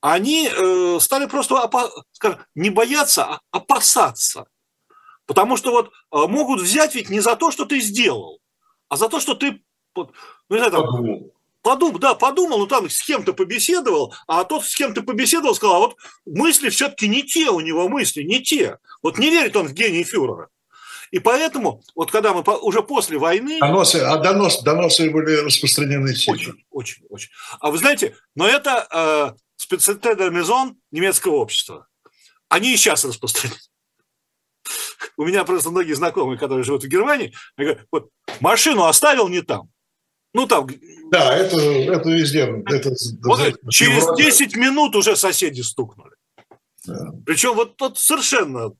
они 0.00 0.48
э, 0.48 0.98
стали 1.00 1.26
просто 1.26 1.56
опа- 1.56 1.90
скажем, 2.12 2.40
не 2.54 2.70
бояться, 2.70 3.24
а 3.24 3.40
опасаться. 3.50 4.46
Потому 5.26 5.56
что 5.56 5.72
вот 5.72 5.88
э, 5.88 6.26
могут 6.28 6.60
взять 6.60 6.94
ведь 6.94 7.10
не 7.10 7.20
за 7.20 7.36
то, 7.36 7.50
что 7.50 7.64
ты 7.64 7.80
сделал, 7.80 8.40
а 8.88 8.96
за 8.96 9.08
то, 9.08 9.20
что 9.20 9.34
ты 9.34 9.62
вот, 9.94 10.12
ну, 10.48 10.56
не 10.56 10.62
знаю, 10.62 10.72
там, 10.72 11.30
подумал, 11.66 11.98
да, 11.98 12.14
подумал, 12.14 12.58
ну 12.60 12.66
там 12.68 12.88
с 12.88 13.02
кем-то 13.02 13.32
побеседовал, 13.32 14.14
а 14.28 14.44
тот 14.44 14.64
с 14.64 14.76
кем-то 14.76 15.02
побеседовал, 15.02 15.52
сказал, 15.52 15.74
а 15.74 15.78
вот 15.80 15.96
мысли 16.24 16.68
все-таки 16.68 17.08
не 17.08 17.24
те 17.24 17.50
у 17.50 17.58
него 17.58 17.88
мысли, 17.88 18.22
не 18.22 18.40
те. 18.40 18.78
Вот 19.02 19.18
не 19.18 19.30
верит 19.30 19.56
он 19.56 19.66
в 19.66 19.72
гений 19.72 20.04
фюрера. 20.04 20.48
И 21.10 21.18
поэтому, 21.18 21.82
вот 21.96 22.12
когда 22.12 22.32
мы 22.32 22.42
уже 22.60 22.82
после 22.82 23.18
войны... 23.18 23.58
Доносы, 23.58 23.96
а 23.96 24.16
донос, 24.18 24.62
доносы 24.62 25.10
были 25.10 25.44
распространены 25.44 26.14
сильно. 26.14 26.38
Очень, 26.38 26.64
очень, 26.70 27.02
очень. 27.08 27.30
А 27.58 27.72
вы 27.72 27.78
знаете, 27.78 28.16
но 28.36 28.46
это 28.46 28.86
э, 28.88 29.40
специалитет 29.56 30.20
Мезон 30.30 30.76
немецкого 30.92 31.34
общества. 31.34 31.88
Они 32.48 32.74
и 32.74 32.76
сейчас 32.76 33.04
распространены. 33.04 33.58
У 35.16 35.24
меня 35.24 35.44
просто 35.44 35.70
многие 35.70 35.94
знакомые, 35.94 36.38
которые 36.38 36.62
живут 36.62 36.84
в 36.84 36.88
Германии, 36.88 37.34
говорят, 37.56 37.86
вот 37.90 38.10
машину 38.38 38.84
оставил 38.84 39.28
не 39.28 39.42
там, 39.42 39.68
ну, 40.36 40.46
там... 40.46 40.68
Да, 41.10 41.34
это, 41.34 41.56
это 41.56 42.10
везде. 42.10 42.62
Это, 42.66 42.92
вот 43.24 43.40
это, 43.40 43.58
через 43.70 44.02
Европе. 44.02 44.24
10 44.24 44.56
минут 44.56 44.94
уже 44.94 45.16
соседи 45.16 45.62
стукнули. 45.62 46.12
Да. 46.84 47.14
Причем 47.24 47.54
вот 47.54 47.78
тот 47.78 47.98
совершенно 47.98 48.72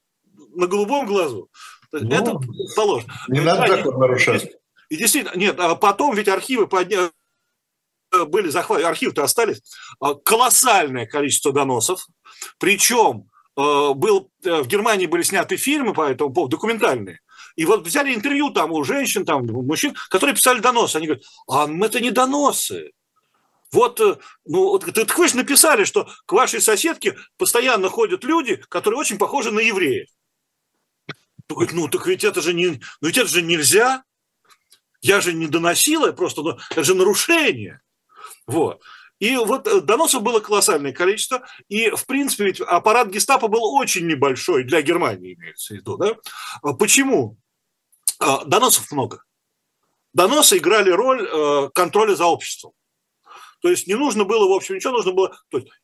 на 0.55 0.67
голубом 0.67 1.07
глазу. 1.07 1.49
Ну, 1.93 2.15
это 2.15 2.39
положено. 2.77 3.15
Не 3.29 3.41
надо 3.41 3.65
а, 3.65 3.69
так 3.69 3.87
нарушать. 3.87 4.53
И 4.91 4.97
действительно, 4.97 5.35
нет, 5.35 5.59
а 5.59 5.75
потом 5.77 6.15
ведь 6.15 6.29
архивы 6.29 6.67
подня... 6.67 7.11
были 8.27 8.51
захвачены, 8.51 8.89
архивы-то 8.89 9.25
остались, 9.25 9.63
а, 9.99 10.15
колоссальное 10.15 11.07
количество 11.07 11.55
доносов, 11.55 12.07
причем 12.59 13.31
э, 13.57 13.93
был, 13.95 14.31
э, 14.45 14.61
в 14.61 14.67
Германии 14.67 15.07
были 15.07 15.23
сняты 15.23 15.57
фильмы 15.57 15.95
по 15.95 16.03
этому 16.03 16.35
поводу, 16.35 16.59
документальные, 16.59 17.21
и 17.57 17.65
вот 17.65 17.87
взяли 17.87 18.15
интервью 18.15 18.51
там 18.51 18.71
у 18.73 18.85
женщин, 18.85 19.25
там, 19.25 19.43
у 19.51 19.63
мужчин, 19.63 19.97
которые 20.11 20.35
писали 20.35 20.61
доносы. 20.61 20.97
Они 20.97 21.07
говорят, 21.07 21.25
а 21.49 21.69
это 21.85 22.01
не 22.01 22.11
доносы. 22.11 22.93
Вот, 23.73 24.01
э, 24.01 24.19
ну, 24.45 24.79
так 24.79 25.19
вы 25.19 25.29
же 25.29 25.37
написали, 25.37 25.85
что 25.85 26.09
к 26.27 26.33
вашей 26.33 26.61
соседке 26.61 27.17
постоянно 27.37 27.89
ходят 27.89 28.25
люди, 28.25 28.57
которые 28.69 29.01
очень 29.01 29.19
похожи 29.19 29.51
на 29.51 29.61
евреев. 29.61 30.09
Ну, 31.49 31.89
так 31.89 32.07
ведь 32.07 32.25
это 32.25 32.41
же 32.41 32.53
не, 32.53 32.69
ну, 33.01 33.09
ведь 33.09 33.19
это 33.19 33.29
же 33.29 33.43
нельзя. 33.43 34.05
Я 35.01 35.21
же 35.21 35.33
не 35.33 35.47
доносила, 35.47 36.13
просто, 36.13 36.43
ну, 36.43 36.59
это 36.71 36.85
же 36.85 36.95
нарушение. 36.95 37.81
Вот. 38.47 38.83
И 39.19 39.37
вот 39.37 39.67
э, 39.67 39.81
доносов 39.81 40.23
было 40.23 40.41
колоссальное 40.41 40.93
количество, 40.93 41.47
и, 41.69 41.91
в 41.91 42.07
принципе, 42.07 42.45
ведь 42.45 42.61
аппарат 42.61 43.09
гестапо 43.09 43.49
был 43.49 43.65
очень 43.75 44.07
небольшой 44.07 44.65
для 44.65 44.83
Германии, 44.83 45.35
имеется 45.35 45.75
в 45.75 45.77
виду. 45.77 45.97
Да? 45.97 46.17
А 46.63 46.75
почему? 46.75 47.39
А, 48.19 48.45
доносов 48.45 48.91
много. 48.91 49.23
Доносы 50.13 50.57
играли 50.57 50.91
роль 50.91 51.29
э, 51.29 51.71
контроля 51.75 52.15
за 52.15 52.25
обществом. 52.27 52.73
То 53.61 53.69
есть 53.69 53.87
не 53.87 53.95
нужно 53.95 54.25
было, 54.25 54.49
в 54.49 54.53
общем, 54.53 54.77
ничего, 54.77 54.93
нужно 54.93 55.13
было... 55.13 55.37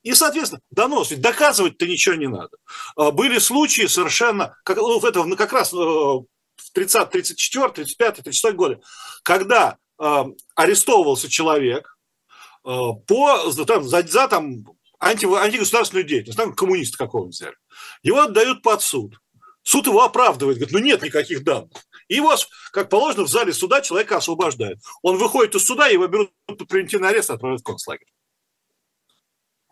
И, 0.02 0.14
соответственно, 0.14 0.62
донос, 0.70 1.10
ведь 1.10 1.20
доказывать-то 1.20 1.86
ничего 1.86 2.14
не 2.14 2.28
надо. 2.28 2.56
А, 2.96 3.10
были 3.10 3.38
случаи 3.38 3.86
совершенно, 3.86 4.56
как, 4.64 4.76
ну, 4.76 4.98
в 4.98 5.04
этом, 5.04 5.34
как 5.36 5.52
раз 5.52 5.72
э, 5.72 5.76
в 5.76 6.26
30, 6.72 7.10
34, 7.10 7.68
35, 7.68 8.14
36 8.22 8.54
годы, 8.54 8.80
когда 9.22 9.76
э, 9.98 10.24
арестовывался 10.54 11.28
человек 11.28 11.98
э, 12.64 12.68
по, 13.06 13.52
там, 13.66 13.84
за, 13.84 14.02
за 14.06 14.28
там, 14.28 14.64
анти, 14.98 15.26
антигосударственную 15.26 16.06
деятельность, 16.06 16.38
там 16.38 16.54
коммуниста 16.54 16.98
какого-нибудь 16.98 17.34
взяли. 17.34 17.56
Его 18.02 18.20
отдают 18.20 18.62
под 18.62 18.82
суд. 18.82 19.18
Суд 19.62 19.86
его 19.86 20.02
оправдывает, 20.02 20.58
говорит, 20.58 20.72
ну 20.72 20.80
нет 20.80 21.02
никаких 21.02 21.44
данных. 21.44 21.70
И 22.12 22.16
его, 22.16 22.36
как 22.72 22.90
положено, 22.90 23.24
в 23.24 23.28
зале 23.28 23.54
суда 23.54 23.80
человека 23.80 24.18
освобождают. 24.18 24.80
Он 25.00 25.16
выходит 25.16 25.54
из 25.54 25.64
суда, 25.64 25.86
его 25.86 26.06
берут 26.08 26.30
под 26.44 26.68
превентивный 26.68 27.08
арест 27.08 27.30
и 27.30 27.32
отправляют 27.32 27.62
в 27.62 27.64
концлагерь. 27.64 28.12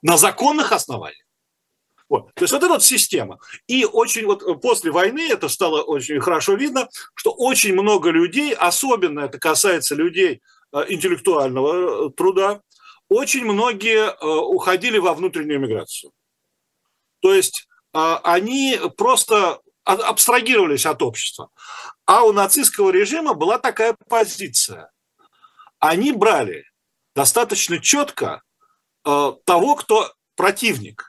На 0.00 0.16
законных 0.16 0.72
основаниях. 0.72 1.26
Вот. 2.08 2.32
То 2.32 2.44
есть 2.44 2.52
вот 2.54 2.62
эта 2.62 2.72
вот 2.72 2.82
система. 2.82 3.40
И 3.66 3.84
очень 3.84 4.24
вот 4.24 4.62
после 4.62 4.90
войны 4.90 5.28
это 5.28 5.50
стало 5.50 5.82
очень 5.82 6.18
хорошо 6.18 6.54
видно, 6.54 6.88
что 7.14 7.30
очень 7.30 7.74
много 7.74 8.08
людей, 8.08 8.54
особенно 8.54 9.20
это 9.20 9.38
касается 9.38 9.94
людей 9.94 10.40
э, 10.72 10.84
интеллектуального 10.88 12.06
э, 12.06 12.10
труда, 12.16 12.62
очень 13.10 13.44
многие 13.44 14.08
э, 14.08 14.26
уходили 14.26 14.96
во 14.96 15.12
внутреннюю 15.12 15.60
миграцию. 15.60 16.10
То 17.20 17.34
есть 17.34 17.68
они 17.92 18.80
просто 18.96 19.59
абстрагировались 19.84 20.86
от 20.86 21.02
общества. 21.02 21.50
А 22.06 22.24
у 22.24 22.32
нацистского 22.32 22.90
режима 22.90 23.34
была 23.34 23.58
такая 23.58 23.96
позиция. 24.08 24.90
Они 25.78 26.12
брали 26.12 26.64
достаточно 27.14 27.78
четко 27.78 28.42
э, 29.04 29.32
того, 29.44 29.74
кто 29.74 30.12
противник, 30.36 31.04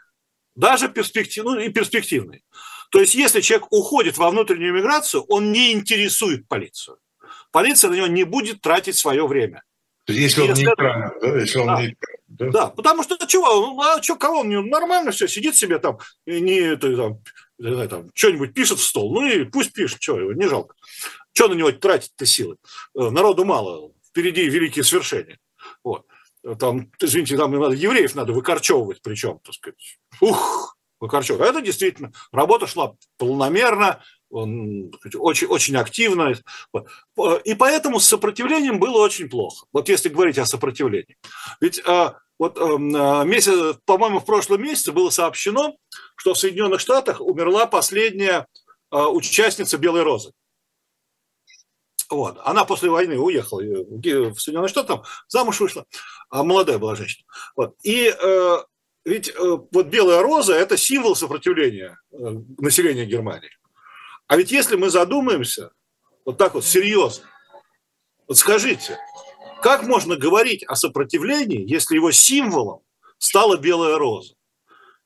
даже 0.55 0.89
перспектив, 0.89 1.43
ну, 1.43 1.59
и 1.59 1.69
перспективный. 1.69 2.43
То 2.89 2.99
есть, 2.99 3.15
если 3.15 3.41
человек 3.41 3.67
уходит 3.71 4.17
во 4.17 4.29
внутреннюю 4.29 4.73
миграцию, 4.73 5.23
он 5.23 5.51
не 5.51 5.71
интересует 5.71 6.47
полицию. 6.47 6.97
Полиция 7.51 7.89
на 7.89 7.95
него 7.95 8.07
не 8.07 8.23
будет 8.23 8.61
тратить 8.61 8.97
свое 8.97 9.25
время. 9.25 9.63
Если 10.07 10.41
он 10.41 10.53
нейтрален, 10.53 11.11
да? 11.21 11.39
Если 11.39 11.59
он 11.59 11.67
да. 11.67 12.45
Да? 12.45 12.49
да, 12.49 12.67
потому 12.67 13.03
что 13.03 13.17
чего, 13.27 13.45
ну, 13.47 13.81
а 13.81 14.01
что, 14.01 14.15
кого 14.15 14.39
он 14.39 14.69
нормально 14.69 15.11
все, 15.11 15.27
сидит 15.27 15.55
себе 15.55 15.79
там, 15.79 15.99
не, 16.25 16.75
там, 16.77 17.19
там, 17.87 18.09
что-нибудь 18.13 18.53
пишет 18.53 18.79
в 18.79 18.83
стол, 18.83 19.13
ну 19.13 19.27
и 19.27 19.45
пусть 19.45 19.73
пишет, 19.73 20.01
что 20.01 20.19
его, 20.19 20.33
не 20.33 20.47
жалко. 20.47 20.75
Что 21.33 21.47
на 21.47 21.53
него 21.53 21.71
тратить-то 21.71 22.25
силы? 22.25 22.57
Э, 22.95 23.09
народу 23.09 23.45
мало, 23.45 23.91
впереди 24.07 24.47
великие 24.49 24.83
свершения. 24.83 25.39
Вот. 25.83 26.05
Там, 26.59 26.91
извините, 26.99 27.37
там 27.37 27.51
надо, 27.51 27.75
евреев 27.75 28.15
надо 28.15 28.33
выкорчевывать, 28.33 29.01
причем, 29.01 29.39
так 29.43 29.53
сказать. 29.53 29.99
Ух, 30.19 30.77
выкорчевывать. 30.99 31.47
А 31.47 31.51
это 31.51 31.61
действительно, 31.61 32.11
работа 32.31 32.65
шла 32.65 32.95
полномерно, 33.17 34.03
очень, 34.31 35.47
очень 35.47 35.75
активно. 35.75 36.33
И 37.43 37.53
поэтому 37.53 37.99
с 37.99 38.07
сопротивлением 38.07 38.79
было 38.79 39.03
очень 39.03 39.29
плохо. 39.29 39.67
Вот 39.73 39.89
если 39.89 40.09
говорить 40.09 40.37
о 40.37 40.45
сопротивлении. 40.45 41.17
Ведь 41.59 41.79
э, 41.85 42.13
Вот 42.41 42.57
э, 42.57 42.75
месяц, 43.23 43.77
по-моему, 43.85 44.19
в 44.19 44.25
прошлом 44.25 44.63
месяце 44.63 44.91
было 44.91 45.11
сообщено, 45.11 45.75
что 46.15 46.33
в 46.33 46.39
Соединенных 46.39 46.79
Штатах 46.79 47.21
умерла 47.21 47.67
последняя 47.67 48.47
э, 48.89 48.97
участница 48.97 49.77
Белой 49.77 50.01
Розы. 50.01 50.31
Вот. 52.09 52.39
Она 52.43 52.65
после 52.65 52.89
войны 52.89 53.19
уехала 53.19 53.61
в 53.61 54.39
Соединенные 54.39 54.69
Штаты, 54.69 54.87
там 54.87 55.03
замуж 55.27 55.59
вышла, 55.59 55.85
а 56.31 56.41
молодая 56.43 56.79
была 56.79 56.95
женщина. 56.95 57.27
Вот. 57.55 57.75
И 57.83 58.11
э, 58.11 58.57
ведь 59.05 59.29
э, 59.29 59.33
вот 59.37 59.85
белая 59.85 60.23
роза– 60.23 60.53
это 60.55 60.77
символ 60.77 61.15
сопротивления 61.15 61.99
э, 62.11 62.17
населения 62.57 63.05
Германии. 63.05 63.55
А 64.25 64.35
ведь 64.35 64.51
если 64.51 64.77
мы 64.77 64.89
задумаемся, 64.89 65.73
вот 66.25 66.39
так 66.39 66.55
вот 66.55 66.65
серьезно, 66.65 67.27
вот 68.27 68.39
скажите, 68.39 68.97
как 69.61 69.83
можно 69.83 70.15
говорить 70.15 70.63
о 70.63 70.75
сопротивлении, 70.75 71.69
если 71.69 71.95
его 71.95 72.11
символом 72.11 72.81
стала 73.17 73.57
белая 73.57 73.97
роза? 73.97 74.33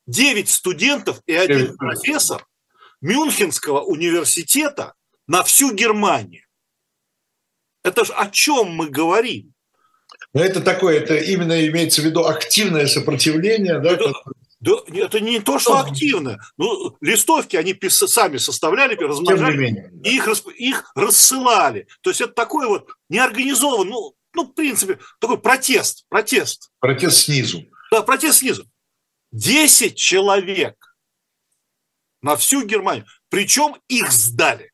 Девять 0.08 0.50
студентов 0.50 1.22
и 1.26 1.34
один 1.34 1.78
профессор 1.78 2.48
Мюнхенского 3.02 3.82
университета 3.82 4.94
на 5.28 5.44
всю 5.44 5.74
Германию. 5.74 6.44
Это 7.84 8.06
же 8.06 8.14
о 8.14 8.30
чем 8.30 8.72
мы 8.72 8.90
говорим? 8.90 9.54
Но 10.34 10.42
это 10.42 10.62
такое, 10.62 11.00
это 11.00 11.16
именно 11.18 11.68
имеется 11.68 12.02
в 12.02 12.06
виду 12.06 12.26
активное 12.26 12.88
сопротивление, 12.88 13.80
да? 13.80 13.92
Это, 13.92 14.14
да, 14.60 14.72
это 14.94 15.20
не 15.20 15.40
то, 15.40 15.60
что 15.60 15.78
активно. 15.78 16.40
Ну, 16.58 16.98
листовки 17.00 17.56
они 17.56 17.74
пис, 17.74 17.98
сами 17.98 18.38
составляли, 18.38 18.96
размножали, 18.96 19.92
и 20.04 20.16
их, 20.16 20.28
их 20.58 20.92
рассылали. 20.96 21.88
То 22.02 22.10
есть 22.10 22.22
это 22.22 22.34
такой 22.34 22.68
вот 22.68 22.90
неорганизованный, 23.10 23.92
ну, 23.92 24.15
ну, 24.36 24.44
в 24.44 24.54
принципе, 24.54 25.00
такой 25.20 25.40
протест, 25.40 26.06
протест. 26.10 26.72
Протест 26.80 27.18
снизу. 27.18 27.66
Да, 27.92 28.02
протест 28.02 28.40
снизу. 28.40 28.70
Десять 29.32 29.98
человек 29.98 30.98
на 32.22 32.36
всю 32.36 32.66
Германию. 32.66 33.06
Причем 33.30 33.76
их 33.88 34.12
сдали 34.12 34.72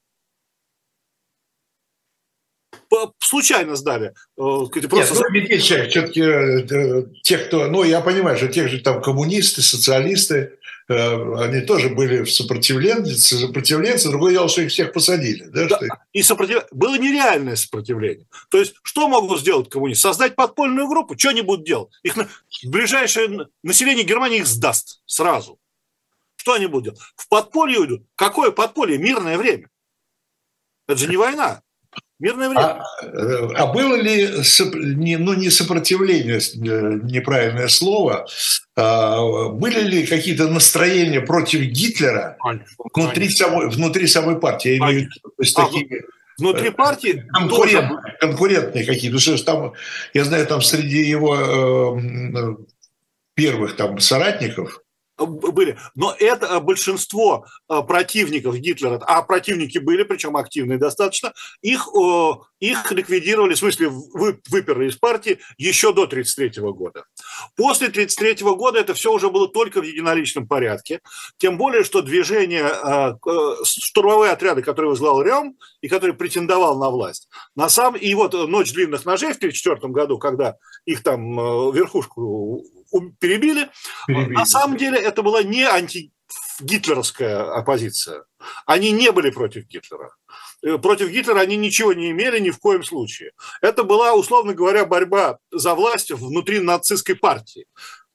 случайно 3.31 3.75
сдали. 3.75 4.13
Э, 4.37 4.65
просто... 4.89 4.97
Нет, 4.97 5.09
ну, 5.13 5.29
ведь 5.31 5.63
все-таки 5.63 6.21
э, 6.21 7.05
тех, 7.23 7.47
кто, 7.47 7.67
ну, 7.67 7.83
я 7.83 8.01
понимаю, 8.01 8.37
что 8.37 8.49
тех 8.49 8.67
же 8.67 8.81
там 8.81 9.01
коммунисты, 9.01 9.61
социалисты, 9.61 10.57
э, 10.89 11.35
они 11.37 11.61
тоже 11.61 11.89
были 11.89 12.23
в 12.23 12.31
сопротивлении, 12.31 13.13
сопротивленцы, 13.13 14.09
другое 14.09 14.33
дело, 14.33 14.49
что 14.49 14.63
их 14.63 14.69
всех 14.71 14.91
посадили. 14.91 15.45
Да, 15.45 15.67
да. 15.67 15.77
Что... 15.77 15.87
И 16.11 16.23
сопротив... 16.23 16.63
было 16.71 16.97
нереальное 16.97 17.55
сопротивление. 17.55 18.27
То 18.49 18.57
есть, 18.57 18.75
что 18.83 19.07
могут 19.07 19.39
сделать 19.39 19.69
коммунисты? 19.69 20.01
Создать 20.01 20.35
подпольную 20.35 20.89
группу? 20.89 21.17
Что 21.17 21.29
они 21.29 21.41
будут 21.41 21.65
делать? 21.65 21.89
Их 22.03 22.17
на... 22.17 22.27
Ближайшее 22.65 23.47
население 23.63 24.03
Германии 24.03 24.39
их 24.39 24.47
сдаст 24.47 25.01
сразу. 25.05 25.57
Что 26.35 26.53
они 26.53 26.67
будут 26.67 26.83
делать? 26.83 26.99
В 27.15 27.29
подполье 27.29 27.79
уйдут. 27.79 28.03
Какое 28.15 28.51
подполье? 28.51 28.97
Мирное 28.97 29.37
время. 29.37 29.69
Это 30.85 30.97
же 30.97 31.07
не 31.07 31.15
война. 31.15 31.61
Мирное 32.21 32.49
время. 32.49 32.63
А, 32.63 33.63
а 33.63 33.65
было 33.73 33.95
ли, 33.95 34.27
ну 35.17 35.33
не 35.33 35.49
сопротивление, 35.49 36.37
э, 36.37 36.99
неправильное 37.03 37.67
слово, 37.67 38.27
а 38.75 39.49
были 39.49 39.81
ли 39.81 40.05
какие-то 40.05 40.47
настроения 40.47 41.21
против 41.21 41.61
Гитлера 41.61 42.37
внутри 42.93 43.27
самой, 43.29 43.69
внутри 43.69 44.05
самой 44.05 44.39
партии? 44.39 44.69
Я 44.69 44.77
имею 44.77 44.91
в 44.91 45.03
виду, 45.05 45.19
то 45.23 45.43
есть, 45.43 45.57
а, 45.57 45.65
такие, 45.65 46.03
внутри 46.37 46.69
э, 46.69 46.71
партии 46.71 47.25
конкурент, 47.33 47.89
тоже... 47.89 48.17
конкурентные 48.19 48.85
какие-то. 48.85 49.17
Что 49.17 49.43
там, 49.43 49.73
я 50.13 50.23
знаю, 50.23 50.45
там 50.45 50.61
среди 50.61 51.01
его 51.01 51.35
э, 51.35 52.55
первых 53.33 53.75
там 53.75 53.99
соратников 53.99 54.80
были. 55.25 55.77
Но 55.95 56.15
это 56.17 56.45
э, 56.45 56.59
большинство 56.59 57.45
э, 57.69 57.81
противников 57.81 58.55
Гитлера, 58.55 58.99
а 59.05 59.21
противники 59.21 59.77
были, 59.77 60.03
причем 60.03 60.37
активные 60.37 60.77
достаточно, 60.77 61.33
их, 61.61 61.87
их 62.59 62.91
ликвидировали, 62.91 63.53
в 63.53 63.59
смысле 63.59 63.89
выперли 63.89 64.89
из 64.89 64.95
партии 64.95 65.39
еще 65.57 65.93
до 65.93 66.03
1933 66.03 66.61
года. 66.71 67.05
После 67.55 67.87
1933 67.87 68.47
года 68.55 68.79
это 68.79 68.93
все 68.93 69.11
уже 69.11 69.29
было 69.29 69.47
только 69.47 69.81
в 69.81 69.83
единоличном 69.83 70.47
порядке, 70.47 71.01
тем 71.37 71.57
более, 71.57 71.83
что 71.83 72.01
движение, 72.01 72.65
э, 72.65 73.13
штурмовые 73.63 74.31
отряды, 74.31 74.61
которые 74.61 74.89
возглавил 74.89 75.21
Рем 75.21 75.55
и 75.81 75.87
который 75.87 76.15
претендовал 76.15 76.77
на 76.79 76.89
власть, 76.89 77.27
на 77.55 77.69
самом, 77.69 77.99
и 77.99 78.13
вот 78.13 78.33
«Ночь 78.33 78.73
длинных 78.73 79.05
ножей» 79.05 79.33
в 79.33 79.37
1934 79.37 79.91
году, 79.93 80.17
когда 80.17 80.55
их 80.85 81.03
там 81.03 81.35
верхушку 81.71 82.63
перебили. 83.19 83.69
перебили. 84.07 84.33
На 84.33 84.45
самом 84.45 84.77
деле 84.77 84.97
это 84.97 85.21
была 85.21 85.43
не 85.43 85.63
антигитлеровская 85.63 87.53
оппозиция. 87.53 88.25
Они 88.65 88.91
не 88.91 89.11
были 89.11 89.31
против 89.31 89.65
Гитлера. 89.67 90.11
Э, 90.63 90.77
против 90.77 91.09
Гитлера 91.09 91.39
они 91.39 91.57
ничего 91.57 91.93
не 91.93 92.11
имели 92.11 92.39
ни 92.39 92.51
в 92.51 92.59
коем 92.59 92.83
случае. 92.83 93.31
Это 93.61 93.83
была, 93.83 94.13
условно 94.13 94.53
говоря, 94.53 94.85
борьба 94.85 95.39
за 95.51 95.73
власть 95.75 96.11
внутри 96.11 96.59
нацистской 96.59 97.15
партии. 97.15 97.65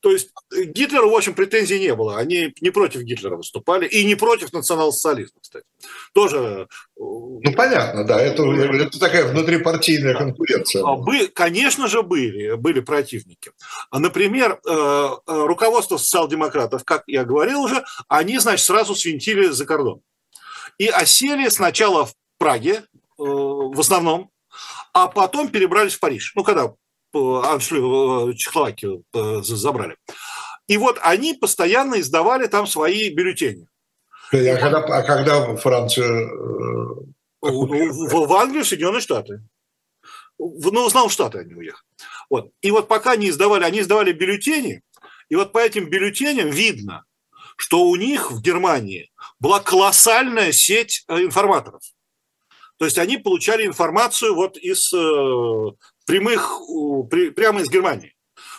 То 0.00 0.10
есть 0.12 0.30
э, 0.54 0.64
Гитлеру, 0.64 1.10
в 1.10 1.14
общем, 1.14 1.34
претензий 1.34 1.80
не 1.80 1.94
было. 1.94 2.18
Они 2.18 2.52
не 2.60 2.70
против 2.70 3.02
Гитлера 3.02 3.36
выступали 3.36 3.86
и 3.86 4.04
не 4.04 4.14
против 4.14 4.52
национал-социализма, 4.52 5.40
кстати. 5.40 5.64
Тоже... 6.12 6.38
Э, 6.38 6.66
ну, 6.98 7.52
понятно, 7.54 8.04
да. 8.04 8.20
Это, 8.20 8.42
это 8.44 9.00
такая 9.00 9.26
внутрипартийная 9.26 10.14
конкуренция. 10.14 10.82
А 10.84 10.96
бы, 10.96 11.28
конечно 11.28 11.88
же, 11.88 12.02
были, 12.02 12.54
были 12.54 12.80
противники. 12.80 13.52
А, 13.90 13.98
например, 13.98 14.60
э, 14.66 15.08
руководство 15.26 15.96
социал-демократов, 15.96 16.84
как 16.84 17.04
я 17.06 17.24
говорил 17.24 17.62
уже, 17.62 17.84
они, 18.08 18.38
значит, 18.38 18.66
сразу 18.66 18.94
свинтили 18.94 19.48
за 19.48 19.64
кордон. 19.64 20.00
И 20.78 20.88
осели 20.88 21.48
сначала 21.48 22.06
в 22.06 22.14
Праге, 22.38 22.84
в 23.16 23.80
основном, 23.80 24.30
а 24.92 25.08
потом 25.08 25.48
перебрались 25.48 25.94
в 25.94 26.00
Париж. 26.00 26.32
Ну, 26.34 26.44
когда 26.44 26.74
Аншлю, 27.14 28.34
Чехословакию 28.34 29.04
э, 29.14 29.40
забрали. 29.42 29.96
И 30.66 30.76
вот 30.76 30.98
они 31.02 31.34
постоянно 31.34 32.00
издавали 32.00 32.46
там 32.46 32.66
свои 32.66 33.10
бюллетени. 33.10 33.68
А 34.32 34.56
когда, 34.56 34.78
а 34.78 35.02
когда 35.02 35.56
Франция? 35.56 36.06
Э, 36.06 37.06
в, 37.40 38.26
в 38.26 38.32
Англию, 38.34 38.64
Соединенные 38.64 39.00
Штаты. 39.00 39.42
В, 40.38 40.72
ну, 40.72 40.86
основном 40.86 41.10
Штаты 41.10 41.38
они 41.38 41.54
уехали. 41.54 41.84
Вот. 42.28 42.50
И 42.60 42.70
вот 42.70 42.88
пока 42.88 43.16
не 43.16 43.30
издавали, 43.30 43.64
они 43.64 43.80
издавали 43.80 44.12
бюллетени, 44.12 44.82
и 45.28 45.36
вот 45.36 45.52
по 45.52 45.58
этим 45.58 45.88
бюллетеням 45.88 46.50
видно, 46.50 47.04
что 47.56 47.84
у 47.84 47.96
них 47.96 48.30
в 48.30 48.42
Германии 48.42 49.10
была 49.38 49.60
колоссальная 49.60 50.52
сеть 50.52 51.04
э, 51.08 51.22
информаторов. 51.22 51.82
То 52.78 52.84
есть 52.84 52.98
они 52.98 53.16
получали 53.16 53.66
информацию 53.66 54.34
вот 54.34 54.58
из 54.58 54.92
прямых, 56.06 56.60
прямо 57.34 57.60
из 57.60 57.70
Германии. 57.70 58.14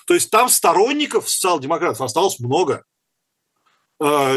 То 0.06 0.14
есть 0.14 0.30
там 0.30 0.50
сторонников 0.50 1.30
социал-демократов 1.30 2.02
осталось 2.02 2.40
много. 2.40 2.86
А, 4.00 4.36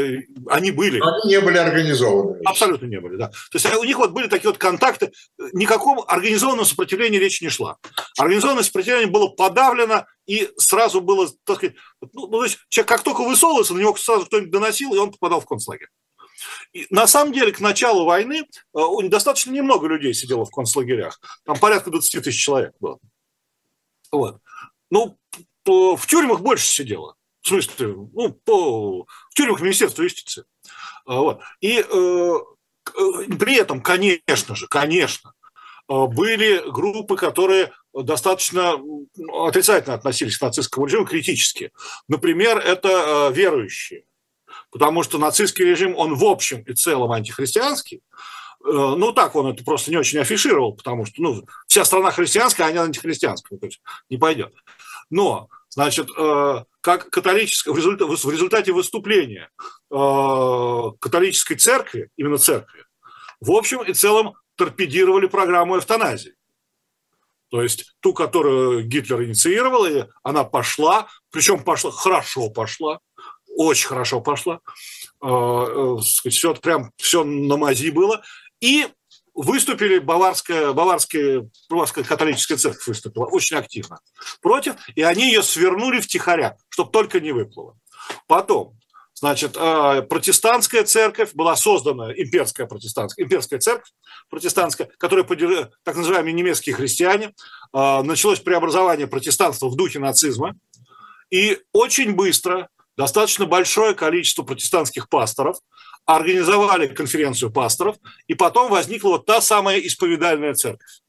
они 0.48 0.70
были. 0.70 1.00
Они 1.00 1.34
не 1.34 1.40
были 1.40 1.58
организованы. 1.58 2.40
Абсолютно 2.44 2.86
не 2.86 2.98
были, 2.98 3.16
да. 3.16 3.28
То 3.28 3.58
есть 3.58 3.74
у 3.74 3.84
них 3.84 3.98
вот 3.98 4.12
были 4.12 4.26
такие 4.26 4.48
вот 4.48 4.58
контакты. 4.58 5.12
Никаком 5.52 6.02
организованном 6.06 6.64
сопротивлении 6.64 7.18
речи 7.18 7.44
не 7.44 7.50
шла. 7.50 7.76
Организованное 8.18 8.62
сопротивление 8.62 9.08
было 9.08 9.28
подавлено, 9.28 10.06
и 10.26 10.48
сразу 10.56 11.00
было, 11.00 11.28
так 11.44 11.58
сказать, 11.58 11.76
ну, 12.00 12.26
ну 12.26 12.38
то 12.38 12.44
есть 12.44 12.58
человек 12.68 12.88
как 12.88 13.02
только 13.02 13.22
высовывался, 13.22 13.74
на 13.74 13.80
него 13.80 13.94
сразу 13.96 14.26
кто-нибудь 14.26 14.50
доносил, 14.50 14.94
и 14.94 14.98
он 14.98 15.10
попадал 15.10 15.40
в 15.40 15.46
концлагерь. 15.46 15.88
И 16.72 16.86
на 16.90 17.06
самом 17.06 17.32
деле, 17.32 17.52
к 17.52 17.60
началу 17.60 18.04
войны 18.04 18.44
э, 18.74 19.08
достаточно 19.08 19.50
немного 19.50 19.88
людей 19.88 20.14
сидело 20.14 20.44
в 20.44 20.50
концлагерях. 20.50 21.20
Там 21.44 21.58
порядка 21.58 21.90
20 21.90 22.24
тысяч 22.24 22.42
человек 22.42 22.72
было. 22.80 22.98
Вот. 24.10 24.38
Ну, 24.90 25.16
в 25.64 26.06
тюрьмах 26.06 26.40
больше 26.40 26.66
сидело. 26.66 27.16
В 27.42 27.48
смысле, 27.48 27.88
ну, 28.12 28.32
по, 28.44 29.04
в 29.04 29.34
тюрьмах 29.34 29.60
Министерства 29.60 30.02
юстиции. 30.02 30.44
А, 31.06 31.20
вот. 31.20 31.40
И 31.60 31.78
э, 31.78 31.84
э, 31.88 33.36
при 33.38 33.56
этом, 33.56 33.80
конечно 33.80 34.54
же, 34.54 34.66
конечно, 34.68 35.32
были 35.88 36.70
группы, 36.70 37.16
которые 37.16 37.72
достаточно 37.92 38.78
отрицательно 39.32 39.96
относились 39.96 40.38
к 40.38 40.42
нацистскому 40.42 40.86
режиму, 40.86 41.04
критически. 41.04 41.72
Например, 42.06 42.58
это 42.58 43.28
верующие 43.34 44.04
потому 44.70 45.02
что 45.02 45.18
нацистский 45.18 45.64
режим, 45.64 45.96
он 45.96 46.14
в 46.14 46.24
общем 46.24 46.62
и 46.62 46.74
целом 46.74 47.12
антихристианский. 47.12 48.02
Э, 48.64 48.94
ну, 48.96 49.12
так 49.12 49.34
он 49.36 49.48
это 49.48 49.64
просто 49.64 49.90
не 49.90 49.96
очень 49.96 50.18
афишировал, 50.18 50.74
потому 50.74 51.06
что 51.06 51.22
ну, 51.22 51.44
вся 51.66 51.84
страна 51.84 52.10
христианская, 52.10 52.64
а 52.64 52.72
не 52.72 52.78
антихристианская, 52.78 53.58
то 53.58 53.66
есть 53.66 53.80
не 54.08 54.18
пойдет. 54.18 54.54
Но, 55.08 55.48
значит, 55.68 56.08
э, 56.16 56.64
как 56.80 57.10
результате, 57.76 58.04
в 58.04 58.30
результате 58.30 58.72
выступления 58.72 59.50
э, 59.90 60.82
католической 61.00 61.56
церкви, 61.56 62.10
именно 62.16 62.38
церкви, 62.38 62.84
в 63.40 63.50
общем 63.52 63.82
и 63.82 63.92
целом 63.92 64.34
торпедировали 64.56 65.26
программу 65.26 65.78
эвтаназии. 65.78 66.34
То 67.50 67.62
есть 67.62 67.96
ту, 68.00 68.14
которую 68.14 68.84
Гитлер 68.84 69.24
инициировал, 69.24 69.84
и 69.84 70.04
она 70.22 70.44
пошла, 70.44 71.08
причем 71.30 71.64
пошла, 71.64 71.90
хорошо 71.90 72.48
пошла, 72.48 73.00
очень 73.66 73.88
хорошо 73.88 74.20
пошла. 74.20 74.60
Э, 75.22 75.96
все 76.00 76.54
прям 76.54 76.92
все 76.96 77.24
на 77.24 77.58
мази 77.58 77.90
было. 77.90 78.22
И 78.60 78.88
выступили 79.34 79.98
баварская, 79.98 80.72
баварская, 80.72 81.48
баварская 81.68 82.04
католическая 82.04 82.56
церковь 82.56 82.86
выступила 82.86 83.26
очень 83.26 83.56
активно 83.56 84.00
против, 84.40 84.76
и 84.94 85.02
они 85.02 85.26
ее 85.26 85.42
свернули 85.42 86.00
втихаря, 86.00 86.56
чтобы 86.70 86.90
только 86.90 87.20
не 87.20 87.32
выплыло. 87.32 87.76
Потом, 88.26 88.78
значит, 89.14 89.56
э, 89.56 90.02
протестантская 90.08 90.84
церковь 90.84 91.34
была 91.34 91.54
создана, 91.54 92.12
имперская 92.12 92.66
протестантская, 92.66 93.26
имперская 93.26 93.58
церковь 93.58 93.92
протестантская, 94.30 94.88
которая 94.98 95.24
поддерживала 95.24 95.70
так 95.84 95.96
называемые 95.96 96.32
немецкие 96.32 96.74
христиане. 96.74 97.34
Э, 97.74 98.00
началось 98.02 98.40
преобразование 98.40 99.06
протестанства 99.06 99.68
в 99.68 99.76
духе 99.76 99.98
нацизма, 99.98 100.54
и 101.30 101.58
очень 101.72 102.14
быстро 102.14 102.68
достаточно 103.00 103.46
большое 103.46 103.94
количество 103.94 104.42
протестантских 104.42 105.08
пасторов 105.08 105.56
организовали 106.04 106.86
конференцию 106.86 107.50
пасторов, 107.50 107.96
и 108.26 108.34
потом 108.34 108.70
возникла 108.70 109.12
вот 109.12 109.24
та 109.24 109.40
самая 109.40 109.78
исповедальная 109.78 110.52
церковь, 110.52 111.00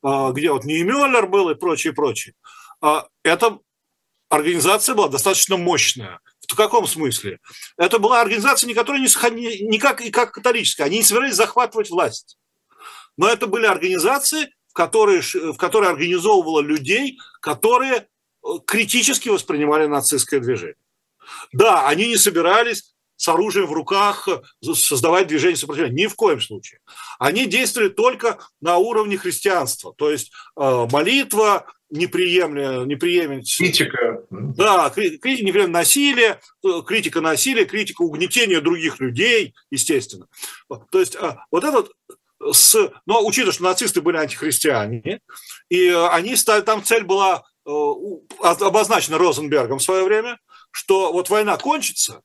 а, 0.00 0.30
где 0.30 0.52
вот 0.52 0.64
Неймюллер 0.64 1.26
был 1.26 1.50
и 1.50 1.56
прочее, 1.56 1.92
прочее. 1.92 2.34
А, 2.80 3.08
эта 3.24 3.58
организация 4.28 4.94
была 4.94 5.08
достаточно 5.08 5.56
мощная. 5.56 6.20
В 6.46 6.54
каком 6.54 6.86
смысле? 6.86 7.40
Это 7.76 7.98
была 7.98 8.20
организация, 8.20 8.72
которая 8.72 9.00
не, 9.00 9.60
не 9.62 9.78
как, 9.80 10.02
и 10.02 10.12
как 10.12 10.30
католическая, 10.30 10.86
они 10.86 10.98
не 10.98 11.02
собирались 11.02 11.34
захватывать 11.34 11.90
власть. 11.90 12.38
Но 13.16 13.28
это 13.28 13.48
были 13.48 13.66
организации, 13.66 14.54
в 14.68 14.72
которые, 14.72 15.20
в 15.20 15.56
которые 15.56 15.90
организовывало 15.90 16.60
людей, 16.60 17.18
которые 17.40 17.96
э, 17.96 18.48
критически 18.64 19.30
воспринимали 19.30 19.86
нацистское 19.86 20.38
движение. 20.38 20.76
Да, 21.52 21.86
они 21.88 22.08
не 22.08 22.16
собирались 22.16 22.94
с 23.16 23.28
оружием 23.28 23.66
в 23.66 23.72
руках 23.72 24.28
создавать 24.60 25.28
движение 25.28 25.56
сопротивления. 25.56 26.04
Ни 26.04 26.06
в 26.06 26.14
коем 26.14 26.40
случае. 26.40 26.80
Они 27.18 27.46
действовали 27.46 27.88
только 27.88 28.38
на 28.60 28.76
уровне 28.76 29.16
христианства. 29.16 29.94
То 29.96 30.10
есть 30.10 30.32
э, 30.58 30.86
молитва, 30.90 31.66
неприемля, 31.90 32.84
неприемлемость... 32.84 33.56
Критика. 33.56 34.24
Да, 34.30 34.90
критика 34.90 35.28
неприемлемость 35.28 35.72
насилия, 35.72 36.40
э, 36.64 36.82
критика 36.84 37.20
насилия, 37.20 37.64
критика 37.64 38.02
угнетения 38.02 38.60
других 38.60 39.00
людей, 39.00 39.54
естественно. 39.70 40.26
То 40.90 41.00
есть 41.00 41.14
э, 41.14 41.36
вот 41.50 41.64
этот 41.64 41.92
с, 42.52 42.90
но 43.06 43.24
учитывая, 43.24 43.52
что 43.52 43.62
нацисты 43.62 44.02
были 44.02 44.16
антихристиане, 44.16 45.20
и 45.70 45.88
они 45.88 46.36
стали, 46.36 46.60
там 46.60 46.84
цель 46.84 47.04
была 47.04 47.44
обозначена 47.64 49.16
Розенбергом 49.16 49.78
в 49.78 49.82
свое 49.82 50.04
время, 50.04 50.38
что 50.74 51.12
вот 51.12 51.30
война 51.30 51.56
кончится, 51.56 52.20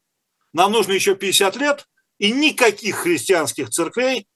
нам 0.54 0.72
нужно 0.72 0.94
еще 0.94 1.16
50 1.16 1.56
лет, 1.58 1.88
и 2.18 2.32
никаких 2.32 2.96
христианских 2.96 3.70
церквей 3.70 4.28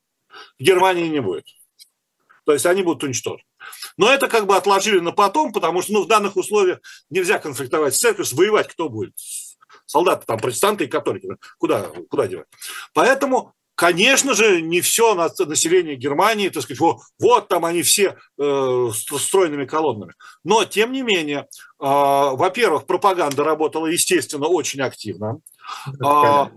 в 0.60 0.63
Германии 0.63 1.08
не 1.08 1.19
будет. 1.19 1.45
То 2.45 2.54
есть 2.54 2.67
они 2.67 2.84
будут 2.84 3.04
уничтожены. 3.04 3.43
Но 3.97 4.13
это 4.13 4.28
как 4.28 4.45
бы 4.45 4.56
отложили 4.56 4.99
на 4.99 5.13
потом, 5.13 5.52
потому 5.52 5.82
что 5.82 5.93
ну, 5.93 6.04
в 6.04 6.08
данных 6.08 6.38
условиях 6.38 6.80
нельзя 7.10 7.39
конфликтовать 7.39 7.95
с 7.95 7.99
церковью, 7.99 8.36
воевать 8.36 8.67
кто 8.67 8.88
будет? 8.88 9.15
Солдаты 9.88 10.28
там, 10.28 10.38
протестанты 10.39 10.84
и 10.84 10.88
католики. 10.88 11.30
Куда, 11.58 11.82
куда 12.08 12.28
девать? 12.28 12.47
Поэтому 12.93 13.56
Конечно 13.76 14.34
же, 14.36 14.62
не 14.62 14.82
все 14.82 15.16
население 15.16 15.96
Германии, 15.96 16.50
так 16.50 16.64
сказать, 16.64 16.80
вот, 16.80 16.98
вот 17.20 17.48
там 17.48 17.66
они 17.66 17.82
все 17.82 18.18
э, 18.40 18.90
стройными 18.94 19.66
колоннами. 19.66 20.14
Но, 20.44 20.64
тем 20.64 20.92
не 20.92 21.02
менее, 21.02 21.40
э, 21.40 21.46
во-первых, 21.80 22.86
пропаганда 22.86 23.44
работала, 23.44 23.88
естественно, 23.88 24.48
очень 24.48 24.82
активно. 24.82 25.40
Э, 26.06 26.50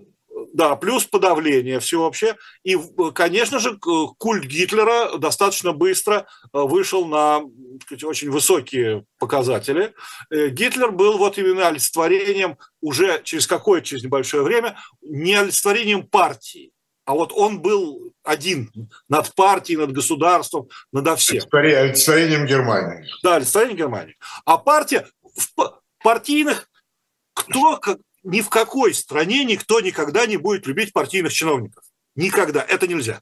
да, 0.52 0.76
плюс 0.76 1.04
подавление 1.04 1.80
всеобщее. 1.80 2.36
И, 2.62 2.76
конечно 3.14 3.58
же, 3.58 3.78
культ 3.78 4.44
Гитлера 4.44 5.16
достаточно 5.18 5.72
быстро 5.72 6.26
э, 6.52 6.58
вышел 6.58 7.06
на 7.06 7.42
сказать, 7.82 8.04
очень 8.04 8.30
высокие 8.30 9.04
показатели. 9.18 9.94
Э, 10.30 10.48
Гитлер 10.48 10.90
был 10.92 11.18
вот 11.18 11.38
именно 11.38 11.68
олицетворением 11.68 12.58
уже 12.80 13.22
через 13.24 13.46
какое-то, 13.46 13.86
через 13.86 14.04
небольшое 14.04 14.42
время, 14.42 14.78
не 15.00 15.34
олицетворением 15.34 16.06
партии, 16.06 16.72
а 17.06 17.14
вот 17.14 17.32
он 17.32 17.60
был 17.60 18.12
один 18.24 18.70
над 19.08 19.34
партией, 19.34 19.78
над 19.78 19.92
государством, 19.92 20.68
над 20.92 21.18
всем. 21.18 21.42
Олицетворением 21.52 22.46
Германии. 22.46 23.08
Да, 23.22 23.36
олицетворением 23.36 23.78
Германии. 23.78 24.16
А 24.44 24.58
партия, 24.58 25.06
в 25.22 25.80
партийных, 26.02 26.68
кто, 27.32 27.76
как, 27.76 27.98
ни 28.24 28.40
в 28.40 28.50
какой 28.50 28.92
стране 28.92 29.44
никто 29.44 29.80
никогда 29.80 30.26
не 30.26 30.36
будет 30.36 30.66
любить 30.66 30.92
партийных 30.92 31.32
чиновников. 31.32 31.84
Никогда. 32.16 32.60
Это 32.62 32.88
нельзя. 32.88 33.20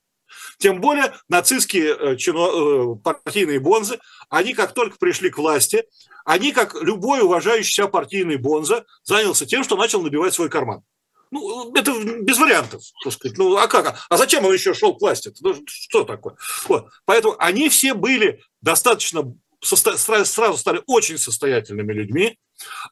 Тем 0.59 0.81
более 0.81 1.13
нацистские 1.29 1.95
э, 1.95 2.17
чино, 2.17 2.95
э, 2.95 2.97
партийные 3.03 3.61
бонзы, 3.61 3.99
они 4.31 4.55
как 4.55 4.73
только 4.73 4.97
пришли 4.97 5.29
к 5.29 5.37
власти, 5.37 5.85
они, 6.25 6.53
как 6.53 6.75
любой 6.81 7.21
уважающий 7.21 7.73
себя 7.73 7.89
партийный 7.89 8.37
бонза, 8.37 8.87
занялся 9.03 9.45
тем, 9.45 9.63
что 9.63 9.77
начал 9.77 10.01
набивать 10.01 10.33
свой 10.33 10.49
карман. 10.49 10.83
Ну, 11.31 11.75
это 11.75 11.93
без 12.21 12.39
вариантов, 12.39 12.83
так 13.03 13.13
сказать. 13.13 13.39
Ну, 13.39 13.57
а 13.57 13.67
как? 13.67 13.99
А 14.09 14.17
зачем 14.17 14.45
он 14.45 14.53
еще 14.53 14.75
шел 14.75 14.97
к 14.97 15.01
власти? 15.01 15.33
Ну, 15.41 15.55
что 15.67 16.05
такое? 16.05 16.37
Вот. 16.69 16.89
Поэтому 17.05 17.37
они 17.39 17.69
все 17.69 17.95
были 17.95 18.43
достаточно, 18.61 19.35
сразу 19.63 20.57
стали 20.57 20.83
очень 20.87 21.19
состоятельными 21.19 21.93
людьми. 21.93 22.39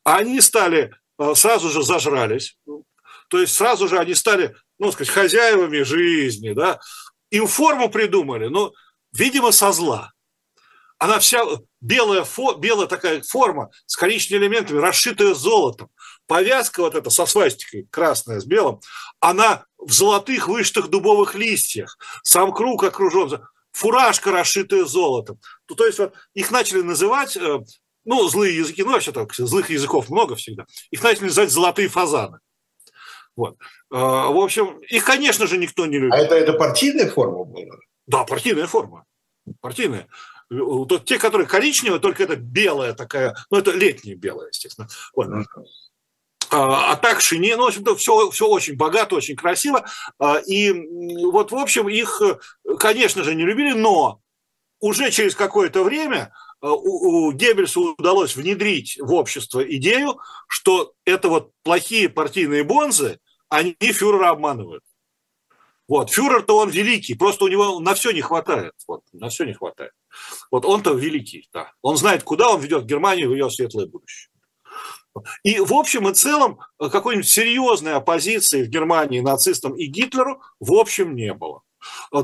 Они 0.05 0.41
стали, 0.41 0.93
э, 1.19 1.35
сразу 1.35 1.69
же 1.69 1.83
зажрались. 1.83 2.57
То 3.29 3.41
есть 3.41 3.55
сразу 3.55 3.89
же 3.89 3.99
они 3.99 4.15
стали, 4.15 4.55
ну, 4.79 4.93
сказать, 4.93 5.13
хозяевами 5.13 5.83
жизни, 5.83 6.53
да. 6.53 6.81
Им 7.31 7.47
форму 7.47 7.89
придумали, 7.89 8.49
но, 8.49 8.73
видимо, 9.13 9.53
со 9.53 9.73
зла. 9.73 10.13
Она 11.03 11.19
вся 11.19 11.45
белая, 11.81 12.23
фо, 12.23 12.55
белая 12.55 12.87
такая 12.87 13.23
форма 13.23 13.73
с 13.87 13.97
коричневыми 13.97 14.45
элементами, 14.45 14.79
расшитая 14.79 15.35
золотом 15.35 15.91
повязка 16.29 16.81
вот 16.81 16.95
эта 16.95 17.11
со 17.11 17.27
свастикой, 17.27 17.89
красная 17.91 18.39
с 18.39 18.45
белым, 18.45 18.79
она 19.19 19.65
в 19.79 19.91
золотых 19.91 20.47
вышитых 20.47 20.91
дубовых 20.91 21.35
листьях, 21.35 21.99
сам 22.23 22.53
круг 22.53 22.85
окружен, 22.85 23.45
фуражка, 23.73 24.31
расшитая 24.31 24.85
золотом. 24.85 25.41
Ну, 25.69 25.75
то 25.75 25.87
есть 25.87 25.99
вот 25.99 26.15
их 26.35 26.53
начали 26.53 26.83
называть, 26.83 27.37
э, 27.37 27.59
ну, 28.05 28.29
злые 28.29 28.57
языки, 28.59 28.85
ну, 28.85 28.93
вообще 28.93 29.11
так, 29.11 29.35
злых 29.35 29.71
языков 29.71 30.09
много 30.09 30.37
всегда, 30.37 30.67
их 30.93 31.03
начали 31.03 31.25
называть 31.25 31.51
золотые 31.51 31.89
фазаны. 31.89 32.39
Вот. 33.35 33.57
Э, 33.91 33.97
в 33.97 34.41
общем, 34.41 34.79
их, 34.83 35.05
конечно 35.05 35.49
же, 35.49 35.59
никто 35.59 35.85
не 35.87 35.99
любит. 35.99 36.15
А 36.15 36.19
это, 36.19 36.37
это 36.37 36.53
партийная 36.53 37.11
форма 37.11 37.43
была? 37.43 37.75
Да, 38.07 38.23
партийная 38.23 38.69
форма. 38.69 39.05
Партийная. 39.61 40.07
Вот 40.61 41.05
те, 41.05 41.19
которые 41.19 41.47
коричневые, 41.47 42.01
только 42.01 42.23
это 42.25 42.37
белая 42.37 42.93
такая, 42.95 43.37
ну, 43.51 43.59
это 43.59 43.71
летняя 43.73 44.15
белая, 44.15 44.49
естественно. 44.49 44.89
Вот. 45.15 45.29
А, 46.51 46.93
а 46.93 46.97
так 46.97 47.21
шине, 47.21 47.57
ну, 47.57 47.65
в 47.65 47.69
общем-то, 47.69 47.97
все, 47.97 48.31
все 48.31 48.47
очень 48.47 48.77
богато, 48.77 49.15
очень 49.15 49.37
красиво. 49.37 49.87
А, 50.19 50.37
и 50.37 50.73
вот, 51.31 51.51
в 51.51 51.57
общем, 51.57 51.89
их, 51.89 52.21
конечно 52.79 53.25
же, 53.25 53.35
не 53.35 53.45
любили, 53.45 53.73
но 53.73 54.21
уже 54.81 55.11
через 55.11 55.35
какое-то 55.35 55.83
время 55.83 56.33
у, 56.61 57.27
у 57.29 57.33
Геббельсу 57.33 57.95
удалось 57.99 58.37
внедрить 58.37 58.99
в 59.01 59.13
общество 59.15 59.61
идею, 59.77 60.19
что 60.47 60.93
это 61.05 61.29
вот 61.29 61.53
плохие 61.63 62.09
партийные 62.09 62.65
бонзы, 62.65 63.19
они 63.49 63.75
фюрера 63.81 64.31
обманывают. 64.31 64.85
Вот, 65.93 66.09
фюрер-то 66.09 66.57
он 66.57 66.71
великий, 66.71 67.13
просто 67.13 67.45
у 67.45 67.49
него 67.49 67.79
на 67.79 67.93
все 67.93 68.13
не 68.13 68.23
хватает, 68.23 68.73
вот, 68.89 69.03
на 69.13 69.29
все 69.29 69.45
не 69.45 69.53
хватает. 69.53 69.93
Вот 70.51 70.65
он-то 70.65 70.95
великий, 70.95 71.47
да. 71.53 71.71
Он 71.83 71.99
знает, 71.99 72.23
куда 72.23 72.49
он 72.49 72.63
ведет 72.63 72.87
Германию 72.87 73.29
в 73.29 73.35
ее 73.35 73.51
светлое 73.51 73.87
будущее. 73.87 74.31
И 75.43 75.61
в 75.61 75.75
общем 75.75 76.09
и 76.09 76.15
целом 76.15 76.61
какой-нибудь 76.79 77.29
серьезной 77.29 77.93
оппозиции 77.93 78.63
в 78.63 78.71
Германии 78.71 79.21
нацистам 79.21 79.77
и 79.77 79.85
Гитлеру 79.85 80.41
в 80.61 80.73
общем 80.73 81.15
не 81.15 81.35
было. 81.35 81.61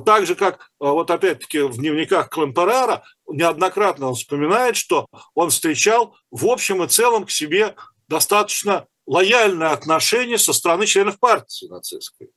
Так 0.07 0.25
же, 0.25 0.35
как 0.35 0.71
вот 0.81 1.11
опять-таки 1.11 1.61
в 1.61 1.77
дневниках 1.77 2.31
Клемперара 2.31 3.05
неоднократно 3.29 4.09
он 4.09 4.15
вспоминает, 4.15 4.77
что 4.77 5.09
он 5.35 5.51
встречал 5.51 6.17
в 6.31 6.47
общем 6.47 6.83
и 6.85 6.89
целом 6.89 7.27
к 7.27 7.31
себе 7.31 7.75
достаточно 8.09 8.87
лояльное 9.09 9.71
отношение 9.71 10.37
со 10.37 10.53
стороны 10.53 10.85
членов 10.85 11.19
партии 11.19 11.67
нацистской. 11.67 12.29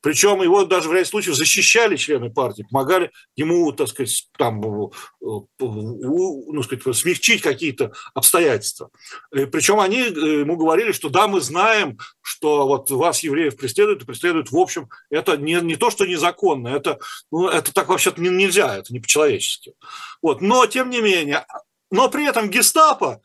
Причем 0.00 0.40
его 0.40 0.64
даже 0.64 0.88
в 0.88 0.92
ряде 0.92 1.04
случаев 1.04 1.34
защищали 1.34 1.96
члены 1.96 2.30
партии, 2.30 2.66
помогали 2.70 3.10
ему, 3.34 3.72
так 3.72 3.88
сказать, 3.88 4.28
там, 4.38 4.62
э, 4.62 4.90
ну, 5.58 6.62
сказать, 6.62 6.96
смягчить 6.96 7.42
какие-то 7.42 7.92
обстоятельства. 8.14 8.90
И 9.34 9.46
причем 9.46 9.80
они 9.80 10.00
э, 10.00 10.40
ему 10.40 10.56
говорили, 10.56 10.92
что 10.92 11.08
да, 11.08 11.26
мы 11.26 11.40
знаем, 11.40 11.98
что 12.20 12.68
вот 12.68 12.90
вас, 12.92 13.24
евреев, 13.24 13.56
преследуют, 13.56 14.02
и 14.02 14.06
преследуют, 14.06 14.52
в 14.52 14.56
общем, 14.56 14.88
это 15.10 15.36
не, 15.36 15.54
не 15.60 15.74
то, 15.74 15.90
что 15.90 16.06
незаконно, 16.06 16.68
это, 16.68 17.00
ну, 17.32 17.48
это 17.48 17.72
так 17.74 17.88
вообще-то 17.88 18.20
нельзя, 18.20 18.76
это 18.76 18.92
не 18.92 19.00
по-человечески. 19.00 19.74
Вот. 20.22 20.40
Но, 20.40 20.66
тем 20.66 20.88
не 20.88 21.00
менее, 21.00 21.44
но 21.90 22.08
при 22.08 22.26
этом 22.26 22.48
гестапо 22.48 23.20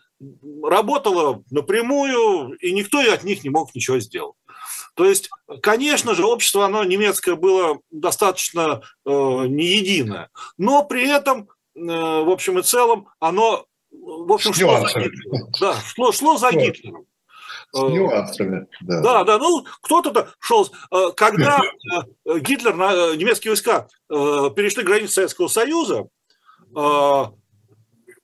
работала 0.63 1.43
напрямую, 1.51 2.53
и 2.55 2.71
никто 2.71 2.99
от 2.99 3.23
них 3.23 3.43
не 3.43 3.49
мог 3.49 3.73
ничего 3.75 3.99
сделать. 3.99 4.35
То 4.95 5.05
есть, 5.05 5.29
конечно 5.61 6.15
же, 6.15 6.25
общество 6.25 6.65
оно 6.65 6.83
немецкое 6.83 7.35
было 7.35 7.79
достаточно 7.91 8.81
э, 9.05 9.09
не 9.09 9.65
единое, 9.65 10.29
но 10.57 10.83
при 10.83 11.07
этом, 11.07 11.49
э, 11.75 11.79
в 11.79 12.29
общем 12.31 12.57
и 12.57 12.63
целом, 12.63 13.09
оно, 13.19 13.65
в 13.91 14.31
общем, 14.31 14.53
шло 14.53 14.79
за 14.79 14.99
Гитлером. 14.99 15.51
Да, 15.59 15.75
шло, 15.81 16.11
шло 16.11 16.37
за 16.37 16.51
Гитлером. 16.51 17.05
С 17.71 17.83
э, 17.83 17.87
нюансами, 17.87 18.67
да. 18.81 19.01
Да, 19.01 19.23
да, 19.23 19.37
ну 19.37 19.65
кто-то 19.81 20.29
шел. 20.39 20.67
Э, 20.91 21.11
когда 21.15 21.61
э, 22.25 22.39
Гитлер, 22.39 22.75
немецкие 23.17 23.51
войска 23.51 23.87
перешли 24.09 24.83
границы 24.83 25.13
Советского 25.13 25.47
Союза, 25.47 26.07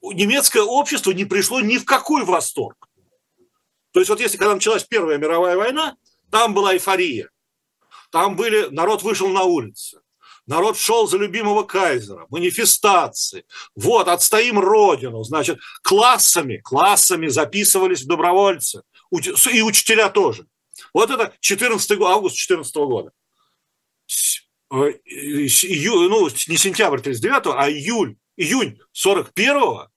немецкое 0.04 0.63
общество 0.63 1.12
не 1.12 1.26
пришло 1.26 1.62
ни 1.62 1.78
в 1.78 1.86
какой 1.86 2.26
восторг. 2.26 2.89
То 3.92 4.00
есть 4.00 4.10
вот 4.10 4.20
если 4.20 4.38
когда 4.38 4.56
началась 4.56 4.84
Первая 4.84 5.18
мировая 5.18 5.56
война, 5.56 5.96
там 6.32 6.54
была 6.54 6.74
эйфория. 6.74 7.30
Там 8.12 8.36
были, 8.36 8.68
народ 8.70 9.04
вышел 9.04 9.30
на 9.30 9.44
улицы. 9.44 10.02
Народ 10.46 10.78
шел 10.78 11.08
за 11.08 11.18
любимого 11.18 11.63
кайзера, 11.63 12.28
манифестации. 12.30 13.46
Вот, 13.76 14.08
отстоим 14.08 14.60
родину. 14.60 15.24
Значит, 15.24 15.60
классами, 15.84 16.58
классами 16.58 17.28
записывались 17.28 18.04
добровольцы. 18.04 18.84
И 19.12 19.62
учителя 19.62 20.10
тоже. 20.10 20.48
Вот 20.94 21.12
это 21.12 21.34
14 21.39 21.92
август 22.02 22.36
2014 22.36 22.76
года. 22.76 23.12
Э, 24.72 24.92
ну, 26.10 26.30
не 26.48 26.58
сентябрь 26.58 27.00
39 27.00 27.56
а 27.56 27.70
июль, 27.70 28.18
июнь 28.36 28.80
41 28.92 29.88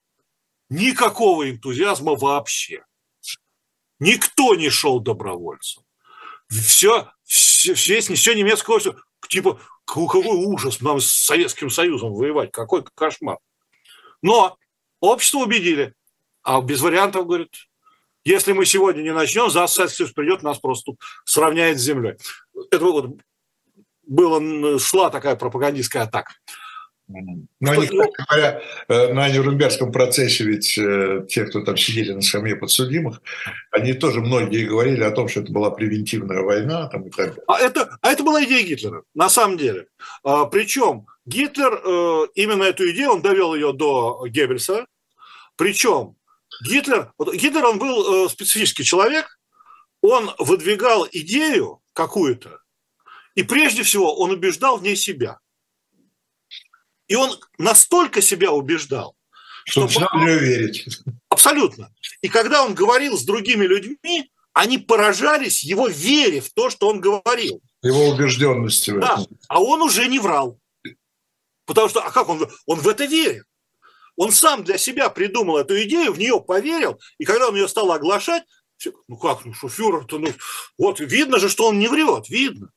Никакого 0.69 1.49
энтузиазма 1.49 2.15
вообще. 2.15 2.83
Никто 3.99 4.55
не 4.55 4.69
шел 4.69 4.99
добровольцем. 4.99 5.83
Все, 6.49 7.11
все, 7.23 7.73
все, 7.73 7.99
все 7.99 8.35
немецкое 8.35 8.75
общество, 8.75 9.01
типа, 9.27 9.59
какой 9.85 10.25
ужас 10.25 10.81
нам 10.81 10.99
с 10.99 11.07
Советским 11.07 11.69
Союзом 11.69 12.13
воевать, 12.13 12.51
какой 12.51 12.83
кошмар. 12.95 13.37
Но 14.21 14.57
общество 14.99 15.39
убедили, 15.39 15.93
а 16.43 16.61
без 16.61 16.81
вариантов, 16.81 17.25
говорит, 17.25 17.53
если 18.23 18.51
мы 18.51 18.65
сегодня 18.65 19.01
не 19.01 19.13
начнем, 19.13 19.49
завтра 19.49 19.73
Советский 19.73 19.97
Союз 19.97 20.13
придет, 20.13 20.43
нас 20.43 20.59
просто 20.59 20.93
сравняет 21.25 21.79
с 21.79 21.83
землей. 21.83 22.15
Это 22.71 22.85
вот 22.85 23.17
было, 24.03 24.79
шла 24.79 25.09
такая 25.09 25.35
пропагандистская 25.35 26.03
атака. 26.03 26.33
Но 27.09 27.71
они, 27.71 27.87
кстати 27.87 28.11
говоря, 28.29 28.61
э, 28.89 29.13
на 29.13 29.29
Нюрнбергском 29.29 29.93
процессе 29.93 30.43
ведь 30.43 30.77
э, 30.77 31.25
те, 31.29 31.45
кто 31.45 31.61
там 31.61 31.77
сидели 31.77 32.11
на 32.11 32.21
скамье 32.21 32.57
подсудимых, 32.57 33.21
они 33.71 33.93
тоже 33.93 34.19
многие 34.19 34.65
говорили 34.65 35.03
о 35.03 35.11
том, 35.11 35.29
что 35.29 35.39
это 35.39 35.51
была 35.51 35.71
превентивная 35.71 36.41
война 36.41 36.87
там, 36.87 37.07
и 37.07 37.09
так 37.09 37.29
далее. 37.29 37.43
А 37.47 37.59
это, 37.59 37.97
а 38.01 38.11
это 38.11 38.23
была 38.23 38.43
идея 38.43 38.65
Гитлера, 38.65 39.03
на 39.13 39.29
самом 39.29 39.57
деле. 39.57 39.87
А, 40.23 40.45
причем 40.45 41.05
Гитлер, 41.25 41.81
э, 41.83 42.27
именно 42.35 42.63
эту 42.63 42.89
идею, 42.91 43.11
он 43.11 43.21
довел 43.21 43.55
ее 43.55 43.71
до 43.71 44.25
Геббельса. 44.27 44.85
Причем 45.55 46.15
Гитлер, 46.61 47.13
Гитлер, 47.19 47.65
он 47.65 47.79
был 47.79 48.29
специфический 48.29 48.83
человек, 48.83 49.39
он 50.01 50.31
выдвигал 50.39 51.07
идею 51.11 51.79
какую-то, 51.93 52.59
и 53.33 53.43
прежде 53.43 53.83
всего 53.83 54.13
он 54.17 54.31
убеждал 54.31 54.77
в 54.77 54.83
ней 54.83 54.97
себя– 54.97 55.39
и 57.07 57.15
он 57.15 57.39
настолько 57.57 58.21
себя 58.21 58.51
убеждал, 58.51 59.15
что 59.65 59.87
в 59.87 59.95
нее 59.95 60.39
верить. 60.39 60.87
Абсолютно. 61.29 61.91
И 62.21 62.29
когда 62.29 62.63
он 62.63 62.73
говорил 62.73 63.17
с 63.17 63.23
другими 63.23 63.65
людьми, 63.65 64.31
они 64.53 64.77
поражались 64.77 65.63
его 65.63 65.87
вере 65.87 66.41
в 66.41 66.51
то, 66.51 66.69
что 66.69 66.89
он 66.89 66.99
говорил. 66.99 67.61
Его 67.83 68.09
убежденности. 68.09 68.91
Да, 68.91 69.19
а 69.47 69.61
он 69.61 69.81
уже 69.81 70.07
не 70.07 70.19
врал. 70.19 70.59
Потому 71.65 71.89
что, 71.89 72.01
а 72.01 72.11
как 72.11 72.29
он? 72.29 72.47
Он 72.65 72.79
в 72.79 72.87
это 72.87 73.05
верит. 73.05 73.43
Он 74.15 74.31
сам 74.31 74.63
для 74.63 74.79
себя 74.79 75.09
придумал 75.09 75.57
эту 75.57 75.79
идею, 75.83 76.11
в 76.11 76.17
нее 76.17 76.41
поверил, 76.41 76.99
и 77.19 77.23
когда 77.23 77.49
он 77.49 77.55
ее 77.55 77.67
стал 77.67 77.91
оглашать, 77.91 78.43
ну 79.07 79.15
как, 79.17 79.45
ну 79.45 79.53
что 79.53 79.69
фюрер-то, 79.69 80.17
ну 80.17 80.33
вот 80.77 80.99
видно 80.99 81.39
же, 81.39 81.49
что 81.49 81.67
он 81.67 81.77
не 81.77 81.87
врет, 81.87 82.27
видно. 82.27 82.71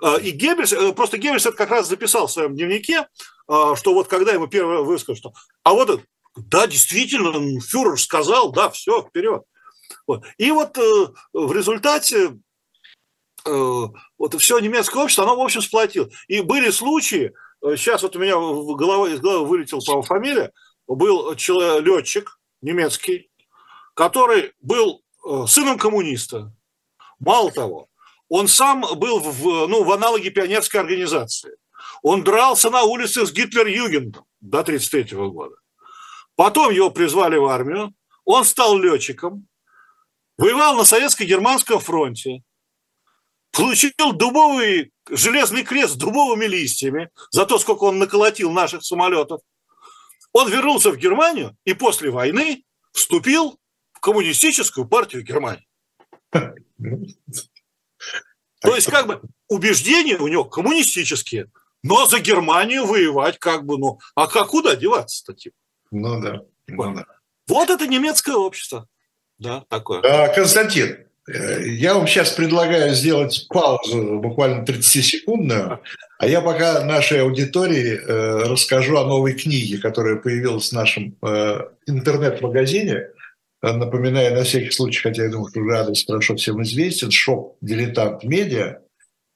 А, 0.00 0.16
и 0.16 0.30
Геббельс, 0.30 0.72
э, 0.72 0.92
просто 0.92 1.18
Геббельс 1.18 1.44
это 1.44 1.56
как 1.56 1.70
раз 1.70 1.88
записал 1.88 2.26
в 2.26 2.32
своем 2.32 2.54
дневнике, 2.54 3.06
что 3.48 3.94
вот 3.94 4.08
когда 4.08 4.32
ему 4.32 4.46
первый 4.46 4.82
высказал, 4.82 5.16
что 5.16 5.32
а 5.62 5.72
вот 5.72 6.02
да, 6.36 6.66
действительно, 6.66 7.60
фюрер 7.60 7.98
сказал, 7.98 8.52
да, 8.52 8.70
все, 8.70 9.02
вперед. 9.02 9.42
Вот. 10.06 10.24
И 10.36 10.50
вот 10.50 10.76
э, 10.78 11.06
в 11.32 11.52
результате 11.52 12.38
э, 13.44 13.50
вот 14.18 14.34
все 14.38 14.58
немецкое 14.58 15.04
общество, 15.04 15.24
оно, 15.24 15.36
в 15.36 15.40
общем, 15.40 15.62
сплотило. 15.62 16.08
И 16.28 16.40
были 16.40 16.70
случаи, 16.70 17.32
сейчас 17.62 18.02
вот 18.02 18.16
у 18.16 18.18
меня 18.18 18.36
в 18.36 18.76
голове, 18.76 19.14
из 19.14 19.20
головы 19.20 19.46
вылетел, 19.46 19.80
по 19.84 20.02
фамилия, 20.02 20.52
был 20.86 21.34
человек, 21.34 21.84
летчик 21.84 22.38
немецкий, 22.60 23.30
который 23.94 24.52
был 24.60 25.02
сыном 25.46 25.78
коммуниста. 25.78 26.52
Мало 27.18 27.50
того, 27.50 27.88
он 28.28 28.46
сам 28.48 28.84
был 28.96 29.18
в, 29.20 29.66
ну, 29.66 29.84
в 29.84 29.92
аналоге 29.92 30.30
пионерской 30.30 30.80
организации. 30.80 31.56
Он 32.02 32.22
дрался 32.24 32.70
на 32.70 32.82
улице 32.82 33.26
с 33.26 33.32
Гитлер-Югендом 33.32 34.24
до 34.40 34.60
1933 34.60 35.16
года. 35.30 35.56
Потом 36.36 36.72
его 36.72 36.90
призвали 36.90 37.36
в 37.36 37.46
армию, 37.46 37.94
он 38.24 38.44
стал 38.44 38.78
летчиком, 38.78 39.48
воевал 40.36 40.76
на 40.76 40.84
советско-германском 40.84 41.80
фронте, 41.80 42.42
получил 43.50 44.12
дубовый 44.12 44.92
железный 45.10 45.64
крест 45.64 45.94
с 45.94 45.96
дубовыми 45.96 46.44
листьями 46.44 47.10
за 47.30 47.46
то, 47.46 47.58
сколько 47.58 47.84
он 47.84 47.98
наколотил 47.98 48.50
наших 48.52 48.84
самолетов. 48.84 49.40
Он 50.32 50.50
вернулся 50.50 50.90
в 50.90 50.96
Германию 50.96 51.56
и 51.64 51.74
после 51.74 52.10
войны 52.10 52.64
вступил 52.92 53.58
в 53.92 54.00
коммунистическую 54.00 54.86
партию 54.86 55.24
Германии. 55.24 55.66
То 58.60 58.74
есть, 58.74 58.90
как 58.90 59.06
бы, 59.06 59.22
убеждения 59.48 60.16
у 60.18 60.28
него 60.28 60.44
коммунистические, 60.44 61.50
но 61.82 62.06
за 62.06 62.20
Германию 62.20 62.86
воевать 62.86 63.38
как 63.38 63.64
бы, 63.64 63.78
ну, 63.78 63.98
а 64.14 64.26
как 64.26 64.48
куда 64.48 64.76
деваться-то, 64.76 65.34
типа? 65.34 65.56
Ну 65.90 66.20
да, 66.20 66.42
ну 66.66 66.94
да. 66.94 67.06
Вот 67.46 67.70
это 67.70 67.86
немецкое 67.86 68.34
общество, 68.34 68.88
да, 69.38 69.64
такое. 69.68 70.00
А, 70.02 70.28
Константин, 70.28 71.06
э, 71.28 71.66
я 71.66 71.94
вам 71.94 72.06
сейчас 72.06 72.32
предлагаю 72.32 72.94
сделать 72.94 73.46
паузу 73.48 74.18
буквально 74.18 74.64
30-секундную, 74.64 75.80
а 76.18 76.26
я 76.26 76.40
пока 76.40 76.84
нашей 76.84 77.22
аудитории 77.22 77.96
э, 77.96 78.48
расскажу 78.48 78.98
о 78.98 79.06
новой 79.06 79.34
книге, 79.34 79.78
которая 79.78 80.16
появилась 80.16 80.70
в 80.70 80.74
нашем 80.74 81.16
э, 81.22 81.60
интернет-магазине. 81.86 83.10
Напоминаю 83.60 84.36
на 84.36 84.44
всякий 84.44 84.70
случай, 84.70 85.00
хотя 85.00 85.24
я 85.24 85.30
думаю, 85.30 85.50
что 85.50 85.60
уже 85.60 85.78
адрес 85.78 86.04
хорошо 86.06 86.36
всем 86.36 86.62
известен, 86.62 87.10
шоп 87.10 87.56
«Дилетант 87.60 88.22
Медиа». 88.22 88.82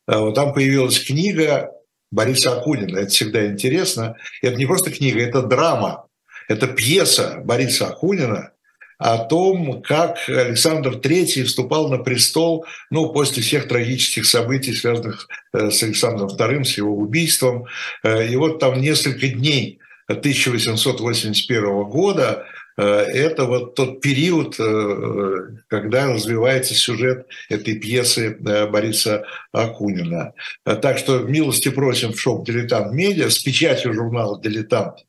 Вот 0.06 0.36
там 0.36 0.52
появилась 0.52 1.00
книга 1.00 1.72
Бориса 2.12 2.56
Акунина. 2.56 2.98
Это 2.98 3.08
всегда 3.08 3.46
интересно. 3.46 4.16
Это 4.42 4.56
не 4.56 4.66
просто 4.66 4.92
книга, 4.92 5.20
это 5.20 5.42
драма. 5.42 6.06
Это 6.48 6.68
пьеса 6.68 7.40
Бориса 7.44 7.88
Акунина 7.88 8.52
о 8.98 9.18
том, 9.18 9.82
как 9.82 10.18
Александр 10.28 10.92
III 10.92 11.44
вступал 11.44 11.88
на 11.88 11.98
престол 11.98 12.66
ну, 12.90 13.12
после 13.12 13.42
всех 13.42 13.66
трагических 13.66 14.26
событий, 14.26 14.72
связанных 14.74 15.26
э, 15.52 15.70
с 15.70 15.82
Александром 15.82 16.28
II, 16.28 16.64
с 16.64 16.76
его 16.76 16.94
убийством. 16.94 17.64
Э, 18.04 18.28
и 18.28 18.36
вот 18.36 18.60
там 18.60 18.80
несколько 18.80 19.26
дней 19.26 19.80
1881 20.06 21.82
года 21.84 22.44
это 22.76 23.44
вот 23.44 23.74
тот 23.74 24.00
период, 24.00 24.56
э, 24.58 25.56
когда 25.68 26.12
развивается 26.12 26.74
сюжет 26.74 27.26
этой 27.48 27.74
пьесы 27.74 28.38
э, 28.38 28.66
Бориса 28.66 29.24
Акунина. 29.52 30.32
Так 30.64 30.98
что 30.98 31.20
милости 31.20 31.68
просим 31.68 32.12
в 32.12 32.20
shop 32.20 32.46
«Дилетант 32.46 32.92
Медиа» 32.92 33.28
с 33.28 33.38
печатью 33.38 33.92
журнала 33.92 34.40
«Дилетант». 34.40 35.04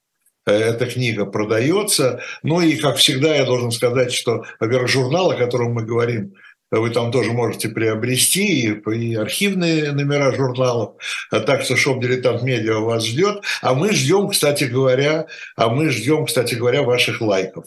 Эта 0.45 0.87
книга 0.87 1.25
продается. 1.25 2.21
Ну 2.43 2.59
и, 2.59 2.75
как 2.75 2.97
всегда, 2.97 3.33
я 3.33 3.45
должен 3.45 3.71
сказать, 3.71 4.11
что, 4.11 4.43
во-первых, 4.59 4.89
журнал, 4.89 5.31
о 5.31 5.35
котором 5.35 5.71
мы 5.73 5.85
говорим, 5.85 6.33
вы 6.79 6.89
там 6.89 7.11
тоже 7.11 7.31
можете 7.31 7.69
приобрести, 7.69 8.45
и, 8.45 8.95
и 8.95 9.15
архивные 9.15 9.91
номера 9.91 10.31
журналов. 10.33 10.95
А 11.31 11.39
так 11.39 11.61
что 11.63 11.75
Shop 11.75 12.01
Дилетант 12.01 12.41
Медиа 12.43 12.79
вас 12.79 13.05
ждет. 13.05 13.43
А 13.61 13.73
мы 13.73 13.93
ждем, 13.93 14.29
кстати 14.29 14.63
говоря, 14.63 15.27
а 15.55 15.69
мы 15.69 15.89
ждем, 15.89 16.25
кстати 16.25 16.55
говоря, 16.55 16.83
ваших 16.83 17.21
лайков. 17.21 17.65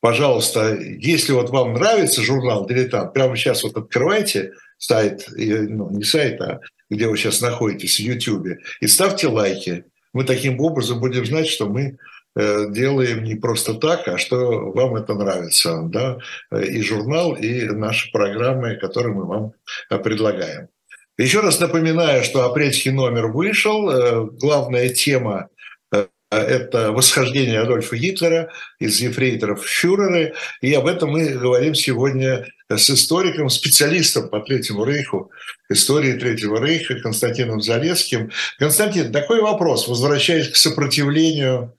Пожалуйста, 0.00 0.76
если 0.76 1.32
вот 1.32 1.50
вам 1.50 1.74
нравится 1.74 2.22
журнал 2.22 2.66
«Дилетант», 2.66 3.12
прямо 3.12 3.36
сейчас 3.36 3.64
вот 3.64 3.76
открывайте 3.76 4.52
сайт, 4.78 5.26
ну, 5.36 5.90
не 5.90 6.04
сайт, 6.04 6.40
а 6.40 6.60
где 6.88 7.08
вы 7.08 7.16
сейчас 7.16 7.40
находитесь, 7.40 7.96
в 7.96 8.02
YouTube, 8.04 8.58
и 8.80 8.86
ставьте 8.86 9.26
лайки. 9.26 9.84
Мы 10.12 10.22
таким 10.24 10.60
образом 10.60 11.00
будем 11.00 11.26
знать, 11.26 11.48
что 11.48 11.68
мы 11.68 11.98
делаем 12.38 13.24
не 13.24 13.34
просто 13.34 13.74
так, 13.74 14.06
а 14.08 14.18
что 14.18 14.70
вам 14.70 14.96
это 14.96 15.14
нравится, 15.14 15.82
да, 15.84 16.18
и 16.52 16.80
журнал, 16.82 17.34
и 17.34 17.64
наши 17.66 18.10
программы, 18.12 18.76
которые 18.76 19.14
мы 19.14 19.26
вам 19.26 19.52
э, 19.90 19.98
предлагаем. 19.98 20.68
Еще 21.16 21.40
раз 21.40 21.58
напоминаю, 21.58 22.22
что 22.22 22.44
апрельский 22.44 22.92
номер 22.92 23.26
вышел. 23.26 23.90
Э, 23.90 24.24
главная 24.30 24.88
тема 24.90 25.48
это 26.30 26.92
восхождение 26.92 27.60
Адольфа 27.60 27.96
Гитлера 27.96 28.50
из 28.78 29.00
ефрейторов 29.00 29.62
в 29.62 29.68
фюреры. 29.68 30.34
И 30.60 30.72
об 30.74 30.86
этом 30.86 31.10
мы 31.10 31.26
говорим 31.30 31.74
сегодня 31.74 32.46
с 32.76 32.90
историком, 32.90 33.48
специалистом 33.48 34.28
по 34.28 34.40
Третьему 34.40 34.84
Рейху, 34.84 35.30
истории 35.70 36.12
Третьего 36.14 36.62
Рейха 36.62 37.00
Константином 37.00 37.60
Залесским. 37.60 38.30
Константин, 38.58 39.12
такой 39.12 39.40
вопрос, 39.40 39.88
возвращаясь 39.88 40.48
к 40.48 40.56
сопротивлению 40.56 41.74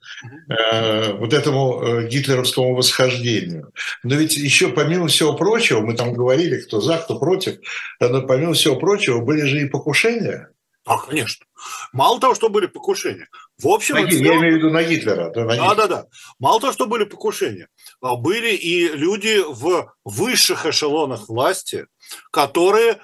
э, 0.48 1.12
вот 1.12 1.32
этому 1.32 1.82
э, 1.82 2.08
гитлеровскому 2.08 2.74
восхождению. 2.74 3.72
Но 4.02 4.16
ведь 4.16 4.36
еще 4.36 4.68
помимо 4.68 5.06
всего 5.06 5.34
прочего, 5.34 5.80
мы 5.80 5.94
там 5.94 6.12
говорили, 6.12 6.60
кто 6.60 6.80
за, 6.80 6.98
кто 6.98 7.18
против, 7.18 7.58
но 8.00 8.22
помимо 8.22 8.54
всего 8.54 8.76
прочего 8.76 9.20
были 9.20 9.42
же 9.42 9.60
и 9.62 9.68
покушения. 9.68 10.48
А, 10.90 10.98
конечно. 10.98 11.46
Мало 11.92 12.18
того, 12.18 12.34
что 12.34 12.48
были 12.48 12.66
покушения. 12.66 13.28
В 13.62 13.68
общем, 13.68 13.94
на, 13.94 14.00
я 14.00 14.06
имею 14.08 14.54
в 14.54 14.56
виду 14.56 14.70
на 14.70 14.82
Гитлера. 14.82 15.30
Да, 15.30 15.44
на 15.44 15.52
Гитлера. 15.52 15.74
да, 15.76 15.86
да, 15.86 15.86
да. 15.86 16.06
Мало 16.40 16.60
того, 16.60 16.72
что 16.72 16.86
были 16.86 17.04
покушения, 17.04 17.68
а 18.00 18.16
были 18.16 18.56
и 18.56 18.88
люди 18.88 19.38
в 19.46 19.94
высших 20.04 20.66
эшелонах 20.66 21.28
власти, 21.28 21.86
которые 22.32 22.94
э, 22.94 22.98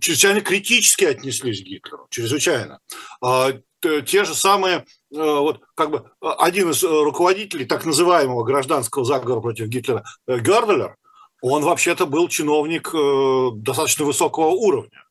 чрезвычайно 0.00 0.42
критически 0.42 1.06
отнеслись 1.06 1.60
к 1.60 1.64
Гитлеру, 1.64 2.06
чрезвычайно. 2.08 2.78
Э, 3.20 3.54
те 3.82 4.24
же 4.24 4.36
самые, 4.36 4.76
э, 4.76 4.84
вот 5.10 5.62
как 5.74 5.90
бы 5.90 6.04
один 6.20 6.70
из 6.70 6.84
руководителей 6.84 7.64
так 7.64 7.84
называемого 7.84 8.44
гражданского 8.44 9.04
заговора 9.04 9.40
против 9.40 9.66
Гитлера, 9.66 10.04
э, 10.28 10.38
Герделер, 10.38 10.94
он 11.42 11.64
вообще-то 11.64 12.06
был 12.06 12.28
чиновник 12.28 12.94
э, 12.94 13.48
достаточно 13.56 14.04
высокого 14.04 14.50
уровня. 14.50 15.02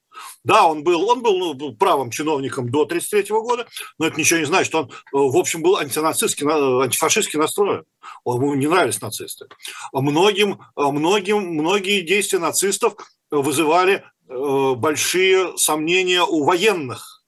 Да, 0.43 0.65
он 0.65 0.83
был, 0.83 1.09
он 1.09 1.21
был 1.21 1.53
ну, 1.55 1.75
правым 1.75 2.09
чиновником 2.09 2.69
до 2.69 2.83
1933 2.83 3.35
года, 3.35 3.67
но 3.97 4.07
это 4.07 4.19
ничего 4.19 4.39
не 4.39 4.45
значит. 4.45 4.73
Он, 4.75 4.89
э, 4.89 4.91
в 5.11 5.37
общем, 5.37 5.61
был 5.61 5.77
антинацистский, 5.77 6.47
антифашистски 6.47 7.37
настроен. 7.37 7.83
Ему 8.25 8.53
не 8.53 8.67
нравились 8.67 9.01
нацисты. 9.01 9.47
Многим, 9.91 10.59
многим, 10.75 11.53
многие 11.53 12.01
действия 12.01 12.39
нацистов 12.39 12.95
вызывали 13.29 14.03
э, 14.29 14.73
большие 14.75 15.57
сомнения 15.57 16.23
у 16.23 16.43
военных. 16.43 17.23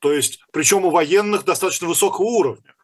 То 0.00 0.12
есть, 0.12 0.40
причем 0.52 0.84
у 0.84 0.90
военных 0.90 1.44
достаточно 1.44 1.86
высокого 1.86 2.24
уровня. 2.24 2.74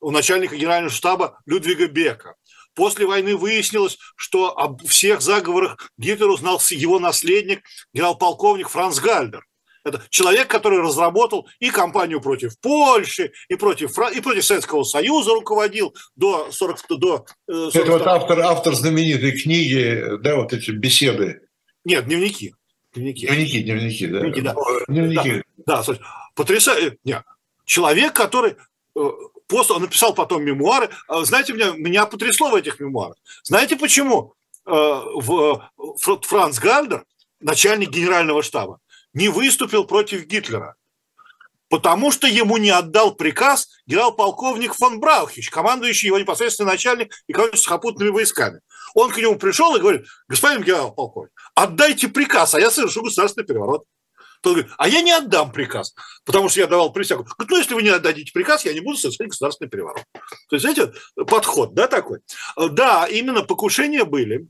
У 0.00 0.10
начальника 0.10 0.56
генерального 0.56 0.92
штаба 0.92 1.40
Людвига 1.46 1.86
Бека. 1.86 2.36
После 2.76 3.06
войны 3.06 3.34
выяснилось, 3.36 3.98
что 4.16 4.56
об 4.56 4.86
всех 4.86 5.22
заговорах 5.22 5.90
Гитлер 5.96 6.28
узнал 6.28 6.60
его 6.70 7.00
наследник, 7.00 7.64
генерал-полковник 7.94 8.68
Франц 8.68 9.00
Гальдер. 9.00 9.44
Это 9.82 10.02
человек, 10.10 10.48
который 10.48 10.80
разработал 10.80 11.48
и 11.58 11.70
кампанию 11.70 12.20
против 12.20 12.58
Польши, 12.60 13.32
и 13.48 13.54
против, 13.54 13.96
и 14.14 14.20
против 14.20 14.44
Советского 14.44 14.82
Союза 14.82 15.30
руководил 15.30 15.94
до 16.16 16.50
40... 16.50 16.80
До, 16.90 17.26
40 17.48 17.74
э, 17.74 17.80
Это 17.80 17.92
вот 17.92 18.06
автор, 18.06 18.40
автор 18.40 18.74
знаменитой 18.74 19.32
книги, 19.32 20.18
да, 20.20 20.36
вот 20.36 20.52
эти 20.52 20.70
беседы. 20.70 21.40
Нет, 21.84 22.04
дневники. 22.04 22.54
Дневники, 22.94 23.26
дневники, 23.26 23.62
дневники 23.62 24.06
да. 24.06 24.20
Дневники, 24.20 24.40
да. 24.42 24.54
Дневники. 24.88 25.42
Да, 25.64 25.82
да 25.82 25.98
потрясающе. 26.34 26.98
Нет. 27.04 27.22
Человек, 27.64 28.12
который 28.12 28.56
э, 28.96 29.10
После 29.48 29.76
он 29.76 29.82
написал 29.82 30.14
потом 30.14 30.44
мемуары. 30.44 30.90
А, 31.08 31.24
знаете, 31.24 31.52
меня, 31.52 31.72
меня 31.72 32.06
потрясло 32.06 32.50
в 32.50 32.54
этих 32.54 32.80
мемуарах. 32.80 33.16
Знаете 33.44 33.76
почему? 33.76 34.34
Э, 34.66 35.00
Франц 36.22 36.58
Гальдер, 36.58 37.04
начальник 37.40 37.90
генерального 37.90 38.42
штаба, 38.42 38.80
не 39.12 39.28
выступил 39.28 39.84
против 39.84 40.26
Гитлера. 40.26 40.74
Потому 41.68 42.12
что 42.12 42.26
ему 42.26 42.58
не 42.58 42.70
отдал 42.70 43.14
приказ 43.14 43.68
генерал-полковник 43.86 44.74
фон 44.74 45.00
Браухич, 45.00 45.50
командующий 45.50 46.08
его 46.08 46.18
непосредственный 46.18 46.72
начальник 46.72 47.12
и 47.26 47.32
командующий 47.32 47.64
сухопутными 47.64 48.10
войсками. 48.10 48.60
Он 48.94 49.10
к 49.10 49.18
нему 49.18 49.36
пришел 49.36 49.74
и 49.74 49.80
говорит, 49.80 50.06
господин 50.28 50.62
генерал-полковник, 50.62 51.32
отдайте 51.54 52.08
приказ, 52.08 52.54
а 52.54 52.60
я 52.60 52.70
совершу 52.70 53.02
государственный 53.02 53.46
переворот. 53.46 53.84
Тот 54.42 54.54
говорит, 54.54 54.72
а 54.78 54.88
я 54.88 55.02
не 55.02 55.12
отдам 55.12 55.52
приказ, 55.52 55.94
потому 56.24 56.48
что 56.48 56.60
я 56.60 56.66
давал 56.66 56.92
присягу. 56.92 57.24
Говорит, 57.24 57.50
ну, 57.50 57.56
если 57.58 57.74
вы 57.74 57.82
не 57.82 57.88
отдадите 57.90 58.32
приказ, 58.32 58.64
я 58.64 58.72
не 58.72 58.80
буду 58.80 58.98
совершать 58.98 59.28
государственный 59.28 59.68
переворот. 59.68 60.04
То 60.48 60.56
есть, 60.56 60.62
знаете, 60.62 60.92
подход, 61.26 61.74
да, 61.74 61.88
такой. 61.88 62.20
Да, 62.56 63.06
именно 63.06 63.42
покушения 63.42 64.04
были. 64.04 64.48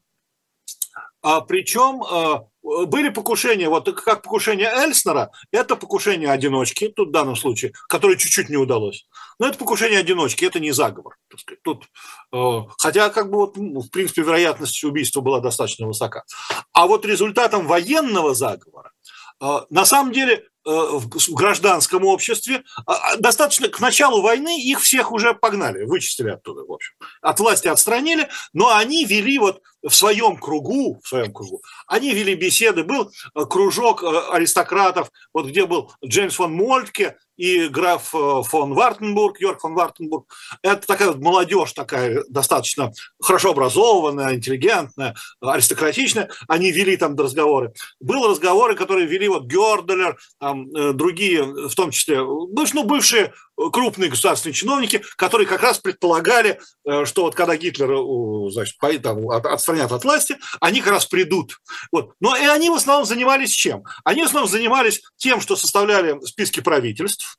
А, 1.23 1.41
причем 1.41 2.05
а, 2.05 2.47
были 2.63 3.09
покушения, 3.09 3.69
вот 3.69 3.93
как 4.01 4.23
покушение 4.23 4.69
Эльснера, 4.69 5.31
это 5.51 5.77
покушение 5.77 6.31
одиночки, 6.31 6.89
тут 6.89 7.09
в 7.09 7.13
данном 7.13 7.37
случае, 7.37 7.73
которое 7.89 8.17
чуть-чуть 8.17 8.49
не 8.49 8.57
удалось. 8.57 9.07
Но 9.39 9.49
это 9.49 9.59
покушение 9.59 10.01
одиночки, 10.01 10.45
это 10.45 10.61
не 10.61 10.73
заговор. 10.73 11.17
Тут, 11.63 11.85
э, 12.33 12.61
хотя, 12.79 13.11
как 13.11 13.31
бы, 13.31 13.39
вот, 13.39 13.57
в 13.57 13.89
принципе, 13.91 14.23
вероятность 14.23 14.83
убийства 14.85 15.21
была 15.21 15.41
достаточно 15.41 15.87
высока. 15.87 16.25
А 16.73 16.87
вот 16.87 17.05
результатом 17.05 17.67
военного 17.67 18.35
заговора 18.35 18.93
на 19.41 19.85
самом 19.85 20.13
деле 20.13 20.45
в 20.67 21.35
гражданском 21.35 22.05
обществе 22.05 22.65
а, 22.87 22.95
а, 22.95 23.17
достаточно 23.17 23.69
к 23.69 23.79
началу 23.79 24.21
войны 24.21 24.61
их 24.61 24.81
всех 24.81 25.13
уже 25.13 25.33
погнали, 25.33 25.85
вычистили 25.85 26.31
оттуда, 26.31 26.65
в 26.65 26.73
общем. 26.73 26.95
От 27.23 27.39
власти 27.39 27.69
отстранили, 27.69 28.29
но 28.53 28.75
они 28.75 29.05
вели 29.05 29.39
вот 29.39 29.63
в 29.83 29.95
своем 29.95 30.37
кругу, 30.37 31.01
в 31.03 31.09
своем 31.09 31.33
кругу, 31.33 31.63
они 31.87 32.13
вели 32.13 32.35
беседы, 32.35 32.83
был 32.83 33.13
э, 33.35 33.45
кружок 33.45 34.03
э, 34.03 34.07
аристократов, 34.33 35.13
вот 35.33 35.47
где 35.47 35.67
был 35.67 35.93
Джеймс 36.05 36.35
фон 36.35 36.53
Мольтке, 36.53 37.17
и 37.37 37.69
граф 37.69 38.15
э, 38.15 38.43
фон 38.45 38.73
Вартенбург, 38.73 39.41
Йорк 39.41 39.61
фон 39.61 39.75
Вартенбург. 39.75 40.27
Это 40.63 40.87
такая 40.87 41.09
вот 41.09 41.19
молодежь, 41.19 41.73
такая 41.73 42.25
достаточно 42.29 42.93
хорошо 43.21 43.51
образованная, 43.51 44.35
интеллигентная, 44.35 45.15
аристократичная. 45.41 46.31
Они 46.49 46.73
вели 46.73 46.97
там 46.97 47.17
разговоры. 47.17 47.73
Были 48.01 48.27
разговоры, 48.29 48.75
которые 48.75 49.07
вели 49.07 49.29
вот 49.29 49.45
Герделер, 49.45 50.19
там, 50.41 50.56
э, 50.56 50.56
другие, 50.65 51.45
в 51.45 51.75
том 51.75 51.91
числе, 51.91 52.19
ну, 52.21 52.85
бывшие 52.85 53.33
крупные 53.73 54.11
государственные 54.11 54.55
чиновники, 54.55 55.03
которые 55.17 55.47
как 55.47 55.63
раз 55.63 55.79
предполагали, 55.79 56.61
э, 56.85 57.05
что 57.05 57.23
вот 57.23 57.35
когда 57.35 57.57
Гитлер 57.57 58.51
значит, 58.53 58.77
там, 59.03 59.29
отстранят 59.31 59.93
от 59.93 60.05
власти, 60.05 60.37
они 60.61 60.81
как 60.81 60.93
раз 60.93 61.07
придут. 61.07 61.59
Вот. 61.91 62.13
Но 62.21 62.37
и 62.37 62.45
они 62.45 62.71
в 62.71 62.75
основном 62.75 63.07
занимались 63.07 63.51
чем? 63.51 63.85
Они 64.05 64.23
в 64.23 64.27
основном 64.27 64.51
занимались 64.51 65.03
тем, 65.17 65.41
что 65.41 65.57
составляли 65.57 66.19
списки 66.25 66.61
правительств, 66.61 67.39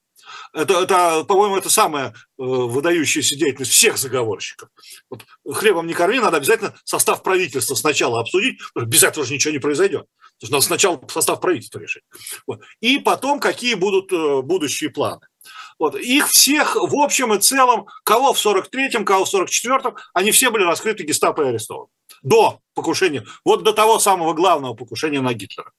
это, 0.54 0.82
это 0.82 1.24
по-моему, 1.26 1.58
это 1.58 1.70
самая 1.70 2.10
э, 2.10 2.14
выдающаяся 2.38 3.36
деятельность 3.36 3.72
всех 3.72 3.98
заговорщиков. 3.98 4.70
Вот, 5.10 5.26
хлебом 5.54 5.88
не 5.88 5.94
корми, 5.94 6.20
надо 6.20 6.38
обязательно 6.38 6.74
состав 6.84 7.24
правительства 7.24 7.76
сначала 7.76 8.22
обсудить, 8.22 8.60
без 8.76 9.04
этого 9.04 9.26
же 9.26 9.34
ничего 9.34 9.54
не 9.54 9.60
произойдет. 9.60 10.08
То 10.40 10.44
есть 10.44 10.52
надо 10.52 10.64
сначала 10.64 11.02
состав 11.08 11.42
правительства 11.42 11.80
решить. 11.80 12.04
Вот. 12.46 12.62
И 12.80 13.00
потом, 13.00 13.40
какие 13.40 13.74
будут 13.74 14.12
э, 14.14 14.42
будущие 14.42 14.92
планы. 14.92 15.26
Вот. 15.80 15.96
Их 15.96 16.28
всех, 16.28 16.76
в 16.76 16.96
общем 16.96 17.34
и 17.34 17.40
целом, 17.40 17.88
кого 18.04 18.34
в 18.34 18.46
43-м, 18.46 19.04
кого 19.04 19.26
в 19.26 19.34
44-м, 19.34 19.96
они 20.14 20.32
все 20.32 20.52
были 20.52 20.64
раскрыты 20.64 21.04
гестапо 21.04 21.42
и 21.42 21.48
арестованы. 21.48 21.90
До 22.22 22.62
покушения, 22.76 23.26
вот 23.44 23.64
до 23.64 23.74
того 23.74 23.98
самого 23.98 24.34
главного 24.34 24.76
покушения 24.76 25.22
на 25.22 25.34
Гитлера. 25.34 25.72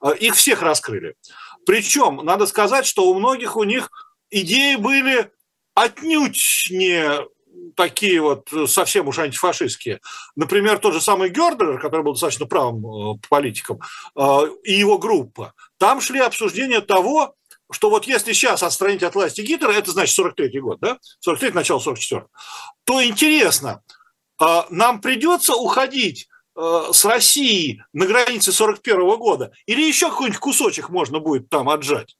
Э, 0.00 0.14
их 0.16 0.36
всех 0.36 0.62
раскрыли. 0.62 1.16
Причем, 1.64 2.20
надо 2.22 2.46
сказать, 2.46 2.86
что 2.86 3.08
у 3.08 3.14
многих 3.14 3.56
у 3.56 3.64
них 3.64 3.90
идеи 4.30 4.76
были 4.76 5.32
отнюдь 5.74 6.68
не 6.70 7.26
такие 7.76 8.20
вот 8.20 8.48
совсем 8.66 9.06
уж 9.08 9.18
антифашистские. 9.18 10.00
Например, 10.34 10.78
тот 10.78 10.94
же 10.94 11.00
самый 11.00 11.30
Гердер, 11.30 11.78
который 11.78 12.02
был 12.02 12.12
достаточно 12.12 12.46
правым 12.46 12.84
э, 12.86 13.18
политиком, 13.28 13.80
э, 14.16 14.38
и 14.64 14.72
его 14.72 14.98
группа. 14.98 15.52
Там 15.78 16.00
шли 16.00 16.20
обсуждения 16.20 16.80
того, 16.80 17.34
что 17.70 17.90
вот 17.90 18.06
если 18.06 18.32
сейчас 18.32 18.62
отстранить 18.62 19.02
от 19.02 19.14
власти 19.14 19.40
Гитлера, 19.40 19.72
это 19.72 19.90
значит 19.90 20.18
43-й 20.18 20.60
год, 20.60 20.78
да? 20.80 20.98
43-й, 21.26 21.52
начало 21.52 21.78
44 21.80 22.26
то 22.86 23.04
интересно, 23.04 23.82
а, 24.38 24.66
нам 24.70 25.00
придется 25.00 25.54
уходить 25.54 26.28
э, 26.54 26.82
с 26.92 27.04
Россией 27.04 27.82
на 27.92 28.06
границе 28.06 28.52
41 28.52 29.18
года, 29.18 29.50
или 29.66 29.82
еще 29.82 30.08
какой-нибудь 30.08 30.38
кусочек 30.38 30.88
можно 30.88 31.18
будет 31.18 31.48
там 31.48 31.68
отжать. 31.68 32.16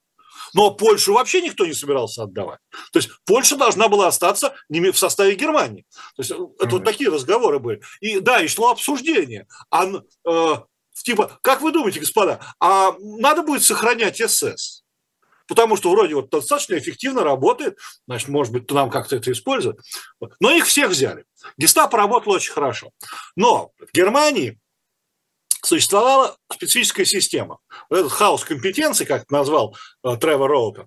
Но 0.57 0.71
Польшу 0.71 1.13
вообще 1.13 1.43
никто 1.43 1.67
не 1.67 1.75
собирался 1.75 2.23
отдавать. 2.23 2.61
То 2.91 2.99
есть 2.99 3.11
Польша 3.27 3.57
должна 3.57 3.89
была 3.89 4.09
остаться 4.09 4.55
в 4.71 4.93
составе 4.95 5.35
Германии. 5.35 5.85
То 6.17 6.23
есть 6.23 6.31
mm-hmm. 6.31 6.55
это 6.61 6.71
вот 6.71 6.85
такие 6.85 7.11
разговоры 7.11 7.59
были. 7.59 7.83
И 8.01 8.21
да, 8.21 8.41
и 8.41 8.49
шло 8.49 8.71
обсуждение. 8.71 9.47
А, 9.71 9.85
э, 9.85 10.55
типа, 10.95 11.39
как 11.43 11.61
вы 11.61 11.73
думаете, 11.73 12.01
господа, 12.01 12.41
а 12.59 12.95
надо 12.99 13.43
будет 13.43 13.65
сохранять 13.65 14.17
СС? 14.17 14.83
Потому 15.47 15.77
что 15.77 15.91
вроде 15.91 16.15
вот 16.15 16.31
достаточно 16.31 16.79
эффективно 16.79 17.23
работает, 17.23 17.79
значит, 18.07 18.29
может 18.29 18.51
быть, 18.55 18.71
нам 18.71 18.89
как-то 18.89 19.17
это 19.17 19.31
использовать. 19.33 19.79
Но 20.41 20.51
их 20.51 20.65
всех 20.65 20.89
взяли. 20.89 21.27
Гестапо 21.59 21.99
работало 21.99 22.37
очень 22.37 22.55
хорошо. 22.55 22.93
Но 23.37 23.73
в 23.79 23.95
Германии 23.95 24.59
существовала 25.67 26.37
специфическая 26.53 27.05
система. 27.05 27.59
Вот 27.91 27.99
этот 27.99 28.12
хаос 28.12 28.45
компетенций, 28.45 29.07
как 29.07 29.31
назвал 29.31 29.77
э, 30.05 30.17
Тревор 30.17 30.51
Роутер. 30.51 30.87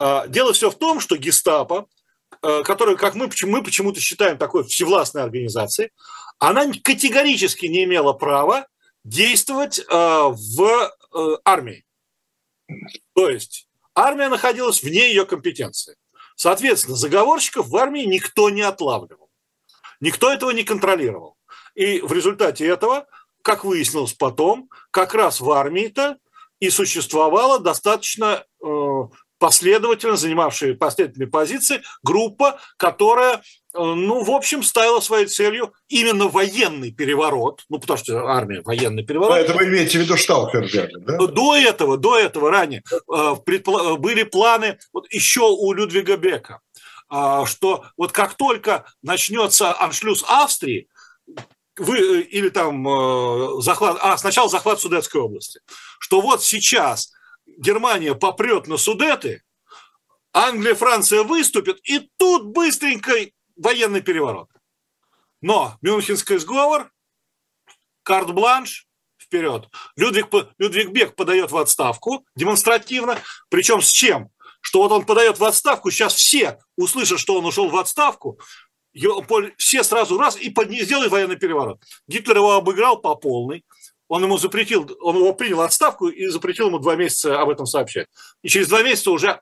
Э, 0.00 0.24
дело 0.28 0.52
все 0.52 0.70
в 0.70 0.78
том, 0.78 1.00
что 1.00 1.16
гестапо, 1.16 1.86
э, 2.42 2.62
которая, 2.62 2.96
как 2.96 3.14
мы, 3.14 3.30
мы 3.42 3.62
почему-то 3.62 4.00
считаем 4.00 4.38
такой 4.38 4.64
всевластной 4.64 5.22
организацией, 5.22 5.90
она 6.38 6.66
категорически 6.82 7.66
не 7.66 7.84
имела 7.84 8.12
права 8.12 8.66
действовать 9.04 9.78
э, 9.78 9.84
в 9.90 10.92
армии. 11.44 11.84
То 13.14 13.30
есть 13.30 13.68
армия 13.94 14.28
находилась 14.28 14.82
вне 14.82 15.08
ее 15.08 15.24
компетенции. 15.24 15.96
Соответственно, 16.34 16.96
заговорщиков 16.96 17.68
в 17.68 17.76
армии 17.76 18.02
никто 18.02 18.50
не 18.50 18.60
отлавливал. 18.60 19.30
Никто 20.00 20.30
этого 20.30 20.50
не 20.50 20.64
контролировал. 20.64 21.36
И 21.74 22.00
в 22.00 22.12
результате 22.12 22.66
этого 22.66 23.06
как 23.46 23.64
выяснилось 23.64 24.12
потом, 24.12 24.68
как 24.90 25.14
раз 25.14 25.40
в 25.40 25.48
армии-то 25.52 26.16
и 26.58 26.68
существовала 26.68 27.60
достаточно 27.60 28.42
э, 28.60 29.02
последовательно 29.38 30.16
занимавшая 30.16 30.74
последовательные 30.74 31.28
позиции 31.28 31.80
группа, 32.02 32.58
которая, 32.76 33.34
э, 33.36 33.40
ну, 33.78 34.24
в 34.24 34.32
общем, 34.32 34.64
ставила 34.64 34.98
своей 34.98 35.26
целью 35.26 35.72
именно 35.86 36.26
военный 36.26 36.90
переворот, 36.90 37.62
ну, 37.68 37.78
потому 37.78 37.98
что 37.98 38.26
армия 38.26 38.62
военный 38.62 39.04
переворот. 39.04 39.38
Это 39.38 39.54
вы 39.54 39.66
имеете 39.66 40.00
в 40.00 40.02
виду 40.02 40.16
Штауфенберг, 40.16 40.90
да? 41.04 41.16
До 41.16 41.54
этого, 41.54 41.96
до 41.96 42.18
этого 42.18 42.50
ранее 42.50 42.82
э, 42.90 43.34
были 43.46 44.24
планы 44.24 44.76
вот 44.92 45.06
еще 45.12 45.42
у 45.42 45.72
Людвига 45.72 46.16
Бека, 46.16 46.62
что 47.44 47.84
вот 47.96 48.10
как 48.10 48.34
только 48.34 48.86
начнется 49.02 49.72
аншлюз 49.80 50.24
Австрии, 50.26 50.88
вы, 51.76 51.98
э, 51.98 52.20
или 52.22 52.48
там 52.48 52.86
э, 52.88 53.60
захват, 53.62 53.98
а 54.00 54.16
сначала 54.16 54.48
захват 54.48 54.80
Судетской 54.80 55.20
области, 55.20 55.60
что 55.98 56.20
вот 56.20 56.42
сейчас 56.42 57.12
Германия 57.46 58.14
попрет 58.14 58.66
на 58.66 58.76
Судеты, 58.76 59.42
Англия, 60.32 60.74
Франция 60.74 61.22
выступят, 61.22 61.78
и 61.84 62.10
тут 62.18 62.46
быстренько 62.46 63.12
военный 63.56 64.02
переворот. 64.02 64.50
Но 65.40 65.78
Мюнхенский 65.80 66.38
сговор, 66.38 66.90
карт-бланш, 68.02 68.86
вперед. 69.18 69.68
Людвиг, 69.96 70.28
Людвиг 70.58 70.90
Бек 70.90 71.14
подает 71.14 71.50
в 71.50 71.56
отставку 71.56 72.24
демонстративно, 72.36 73.18
причем 73.48 73.82
с 73.82 73.90
чем? 73.90 74.30
Что 74.60 74.82
вот 74.82 74.92
он 74.92 75.04
подает 75.04 75.38
в 75.38 75.44
отставку, 75.44 75.90
сейчас 75.90 76.14
все 76.14 76.58
услышат, 76.76 77.20
что 77.20 77.38
он 77.38 77.44
ушел 77.44 77.68
в 77.68 77.76
отставку, 77.76 78.40
все 79.58 79.82
сразу 79.84 80.18
раз 80.18 80.36
и 80.36 80.50
под, 80.50 80.70
сделали 80.70 81.08
военный 81.08 81.36
переворот. 81.36 81.80
Гитлер 82.08 82.36
его 82.36 82.54
обыграл 82.54 83.00
по 83.00 83.14
полной. 83.14 83.64
Он 84.08 84.22
ему 84.22 84.38
запретил, 84.38 84.88
он 85.00 85.16
его 85.16 85.32
принял 85.34 85.60
отставку 85.62 86.08
и 86.08 86.26
запретил 86.28 86.68
ему 86.68 86.78
два 86.78 86.94
месяца 86.94 87.40
об 87.40 87.50
этом 87.50 87.66
сообщать. 87.66 88.06
И 88.42 88.48
через 88.48 88.68
два 88.68 88.82
месяца 88.82 89.10
уже 89.10 89.40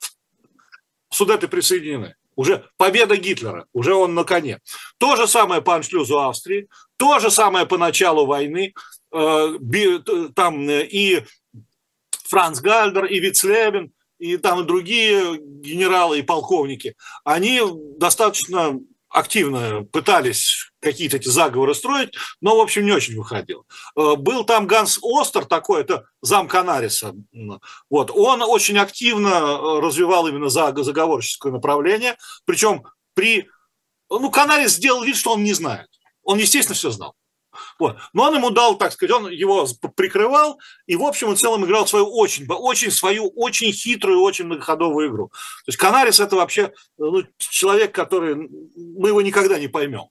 Судеты 1.15 1.47
присоединены. 1.47 2.17
Уже 2.35 2.69
победа 2.77 3.17
Гитлера, 3.17 3.67
уже 3.73 3.95
он 3.95 4.15
на 4.15 4.25
коне. 4.25 4.59
То 4.99 5.15
же 5.15 5.29
самое 5.29 5.63
по 5.63 5.77
аншлюзу 5.77 6.19
Австрии, 6.19 6.69
то 6.97 7.21
же 7.21 7.31
самое 7.31 7.67
по 7.67 7.79
началу 7.79 8.27
войны. 8.27 8.75
Э, 9.13 9.53
там 10.35 10.69
и 10.69 11.23
Франц 12.25 12.61
Гальдер, 12.61 13.05
и 13.05 13.21
Вицлебен, 13.21 13.93
и 14.19 14.37
там 14.37 14.63
и 14.63 14.65
другие 14.65 15.39
генералы 15.39 16.19
и 16.19 16.23
полковники, 16.23 16.97
они 17.23 17.61
достаточно 17.97 18.81
активно 19.15 19.85
пытались 19.85 20.73
какие-то 20.81 21.19
эти 21.19 21.29
заговоры 21.29 21.75
строить, 21.75 22.15
но, 22.41 22.57
в 22.57 22.61
общем, 22.61 22.85
не 22.85 22.91
очень 22.91 23.17
выходил. 23.17 23.65
Э, 23.97 24.17
был 24.17 24.45
там 24.45 24.67
Ганс 24.67 24.99
Остер 25.03 25.45
такой, 25.45 25.83
это 25.83 26.07
зам 26.21 26.49
Канариса. 26.49 27.15
Вот. 27.89 28.11
Он 28.11 28.43
очень 28.43 28.77
активно 28.77 29.29
э, 29.29 29.81
развивал 29.81 30.27
именно 30.27 30.49
заговорческое 30.49 31.53
направление, 31.53 32.17
причем 32.45 32.83
при... 33.15 33.49
Ну, 34.11 34.31
Канарис 34.31 34.73
сделал 34.73 35.05
вид, 35.05 35.17
что 35.17 35.33
он 35.35 35.45
не 35.45 35.53
знает. 35.53 35.89
Он, 36.25 36.39
естественно, 36.39 36.75
все 36.75 36.91
знал. 36.91 37.15
Вот. 37.79 37.97
Но 38.13 38.25
он 38.25 38.35
ему 38.35 38.51
дал, 38.51 38.77
так 38.77 38.93
сказать, 38.93 39.15
он 39.15 39.31
его 39.31 39.67
прикрывал, 39.95 40.59
и, 40.87 40.97
в 40.97 41.03
общем 41.03 41.33
и 41.33 41.37
целом 41.37 41.65
играл 41.65 41.87
свою 41.87 42.07
очень, 42.07 42.47
очень, 42.49 42.91
свою 42.91 43.29
очень 43.29 43.73
хитрую, 43.73 44.21
очень 44.21 44.47
многоходовую 44.47 45.11
игру. 45.11 45.29
То 45.29 45.69
есть 45.69 45.79
Канарис 45.79 46.21
это 46.21 46.37
вообще 46.37 46.73
ну, 46.99 47.23
человек, 47.39 47.95
который 47.95 48.35
мы 48.77 49.09
его 49.09 49.23
никогда 49.23 49.59
не 49.59 49.69
поймем. 49.69 50.09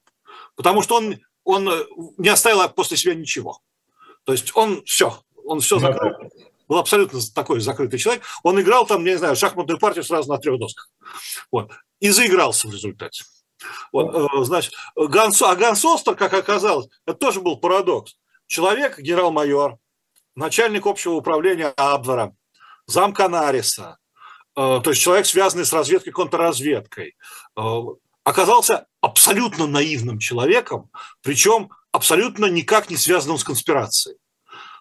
Потому 0.55 0.81
что 0.81 0.95
он, 0.95 1.19
он 1.43 1.69
не 2.17 2.29
оставил 2.29 2.67
после 2.69 2.97
себя 2.97 3.15
ничего. 3.15 3.59
То 4.23 4.31
есть 4.31 4.55
он 4.55 4.83
все, 4.85 5.19
он 5.45 5.59
все 5.59 5.79
закрыл. 5.79 6.13
Был 6.67 6.77
абсолютно 6.77 7.19
такой 7.35 7.59
закрытый 7.59 7.99
человек. 7.99 8.23
Он 8.41 8.59
играл 8.59 8.85
там, 8.85 9.03
не 9.03 9.17
знаю, 9.17 9.35
шахматную 9.35 9.79
партию 9.79 10.03
сразу 10.03 10.29
на 10.29 10.37
трех 10.37 10.59
досках. 10.59 10.89
Вот. 11.51 11.71
И 11.99 12.09
заигрался 12.09 12.67
в 12.67 12.73
результате. 12.73 13.25
Вот, 13.91 14.13
э, 14.13 14.43
значит, 14.43 14.73
Ганс, 14.95 15.41
а 15.41 15.55
Ганс 15.55 15.83
Остер, 15.85 16.15
как 16.15 16.33
оказалось, 16.33 16.87
это 17.05 17.17
тоже 17.17 17.41
был 17.41 17.57
парадокс. 17.57 18.15
Человек, 18.47 18.99
генерал-майор, 18.99 19.77
начальник 20.35 20.85
общего 20.85 21.13
управления 21.13 21.73
Абвера, 21.77 22.35
зам 22.85 23.13
Канариса, 23.13 23.97
э, 24.55 24.81
то 24.83 24.89
есть 24.89 25.01
человек, 25.01 25.25
связанный 25.25 25.65
с 25.65 25.73
разведкой, 25.73 26.13
контрразведкой, 26.13 27.15
э, 27.57 27.61
оказался 28.23 28.87
абсолютно 29.01 29.67
наивным 29.67 30.19
человеком, 30.19 30.89
причем 31.21 31.69
абсолютно 31.91 32.45
никак 32.45 32.89
не 32.89 32.97
связанным 32.97 33.37
с 33.37 33.43
конспирацией. 33.43 34.17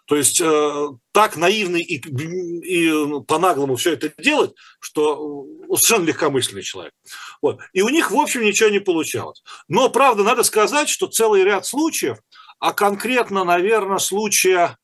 То 0.06 0.16
есть 0.16 0.40
э, 0.40 0.88
так 1.12 1.36
наивный 1.36 1.80
и, 1.80 1.96
и 1.96 3.22
по-наглому 3.22 3.76
все 3.76 3.92
это 3.92 4.12
делать, 4.20 4.52
что 4.80 5.46
э, 5.46 5.76
совершенно 5.76 6.06
легкомысленный 6.06 6.62
человек. 6.62 6.92
Вот. 7.40 7.60
И 7.72 7.82
у 7.82 7.88
них, 7.88 8.10
в 8.10 8.16
общем, 8.16 8.42
ничего 8.42 8.68
не 8.68 8.80
получалось. 8.80 9.42
Но, 9.68 9.88
правда, 9.90 10.24
надо 10.24 10.42
сказать, 10.42 10.88
что 10.88 11.06
целый 11.06 11.44
ряд 11.44 11.66
случаев, 11.66 12.18
а 12.58 12.72
конкретно, 12.72 13.44
наверное, 13.44 13.98
случая 13.98 14.76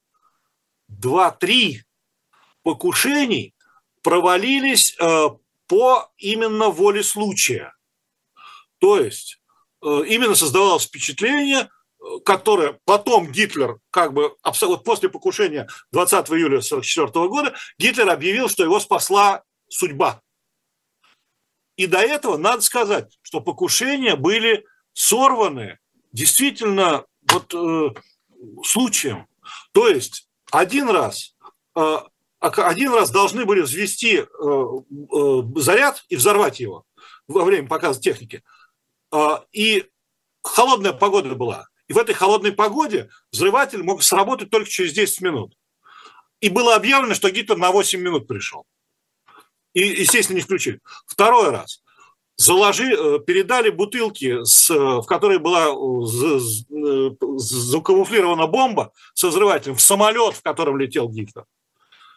2-3 0.90 1.80
покушений 2.62 3.54
провалились 4.02 4.96
э, 5.00 5.28
по 5.66 6.10
именно 6.16 6.68
воле 6.68 7.02
случая. 7.02 7.74
То 8.78 8.98
есть 8.98 9.40
э, 9.82 10.02
именно 10.06 10.34
создавалось 10.34 10.84
впечатление, 10.84 11.68
которое 12.24 12.78
потом 12.84 13.30
Гитлер, 13.30 13.78
как 13.90 14.12
бы 14.12 14.36
вот 14.62 14.84
после 14.84 15.08
покушения 15.08 15.68
20 15.92 16.30
июля 16.30 16.58
1944 16.58 17.28
года, 17.28 17.54
Гитлер 17.78 18.08
объявил, 18.08 18.48
что 18.48 18.64
его 18.64 18.80
спасла 18.80 19.42
судьба. 19.68 20.20
И 21.76 21.86
до 21.86 21.98
этого 21.98 22.36
надо 22.36 22.62
сказать, 22.62 23.18
что 23.22 23.40
покушения 23.40 24.16
были 24.16 24.64
сорваны 24.92 25.78
действительно 26.12 27.04
вот 27.30 27.54
э, 27.54 27.94
случаем. 28.64 29.26
То 29.72 29.88
есть 29.88 30.28
один 30.50 30.90
раз 30.90 31.36
э, 31.76 31.98
один 32.40 32.92
раз 32.94 33.10
должны 33.10 33.44
были 33.44 33.60
взвести 33.60 34.16
э, 34.16 34.22
э, 34.22 35.42
заряд 35.56 36.04
и 36.08 36.16
взорвать 36.16 36.60
его 36.60 36.84
во 37.26 37.44
время 37.44 37.68
показа 37.68 38.00
техники. 38.00 38.42
Э, 39.12 39.38
и 39.52 39.86
холодная 40.42 40.92
погода 40.92 41.34
была. 41.34 41.68
И 41.88 41.92
в 41.94 41.98
этой 41.98 42.14
холодной 42.14 42.52
погоде 42.52 43.08
взрыватель 43.32 43.82
мог 43.82 44.02
сработать 44.02 44.50
только 44.50 44.68
через 44.68 44.92
10 44.92 45.22
минут. 45.22 45.54
И 46.40 46.50
было 46.50 46.76
объявлено, 46.76 47.14
что 47.14 47.30
Гитлер 47.30 47.56
на 47.56 47.72
8 47.72 48.00
минут 48.00 48.28
пришел. 48.28 48.66
И, 49.72 49.80
естественно, 49.80 50.36
не 50.36 50.42
включили. 50.42 50.80
Второй 51.06 51.50
раз. 51.50 51.82
Заложи, 52.36 52.92
э, 52.92 53.18
передали 53.26 53.70
бутылки, 53.70 54.44
с, 54.44 54.70
в 54.70 55.02
которой 55.06 55.38
была 55.38 55.68
э, 55.68 57.10
закамуфлирована 57.36 58.46
бомба 58.46 58.92
со 59.14 59.28
взрывателем 59.28 59.74
в 59.74 59.82
самолет, 59.82 60.34
в 60.34 60.42
котором 60.42 60.78
летел 60.78 61.08
Гитлер. 61.08 61.46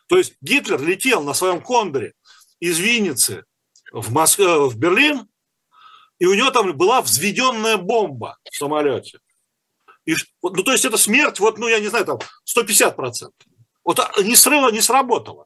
То 0.08 0.18
есть 0.18 0.36
Гитлер 0.42 0.80
летел 0.82 1.24
на 1.24 1.34
своем 1.34 1.62
кондоре 1.62 2.14
из 2.60 2.78
Винницы 2.78 3.46
в, 3.92 4.12
Моск... 4.14 4.38
в 4.40 4.78
Берлин, 4.78 5.28
и 6.20 6.28
у 6.28 6.36
него 6.36 6.52
там 6.52 6.78
была 6.78 7.02
взведенная 7.02 7.78
бомба 7.78 8.38
в 8.44 8.56
самолете. 8.56 9.20
И, 10.06 10.16
ну, 10.42 10.64
то 10.64 10.72
есть 10.72 10.86
это 10.86 10.98
смерть, 10.98 11.40
вот, 11.40 11.58
ну, 11.58 11.68
я 11.68 11.80
не 11.80 11.88
знаю, 11.88 12.06
там, 12.06 12.20
150%. 12.46 13.30
Вот 13.84 14.00
а, 14.00 14.12
не 14.22 14.36
срыло, 14.36 14.72
не 14.72 14.82
сработало. 14.82 15.46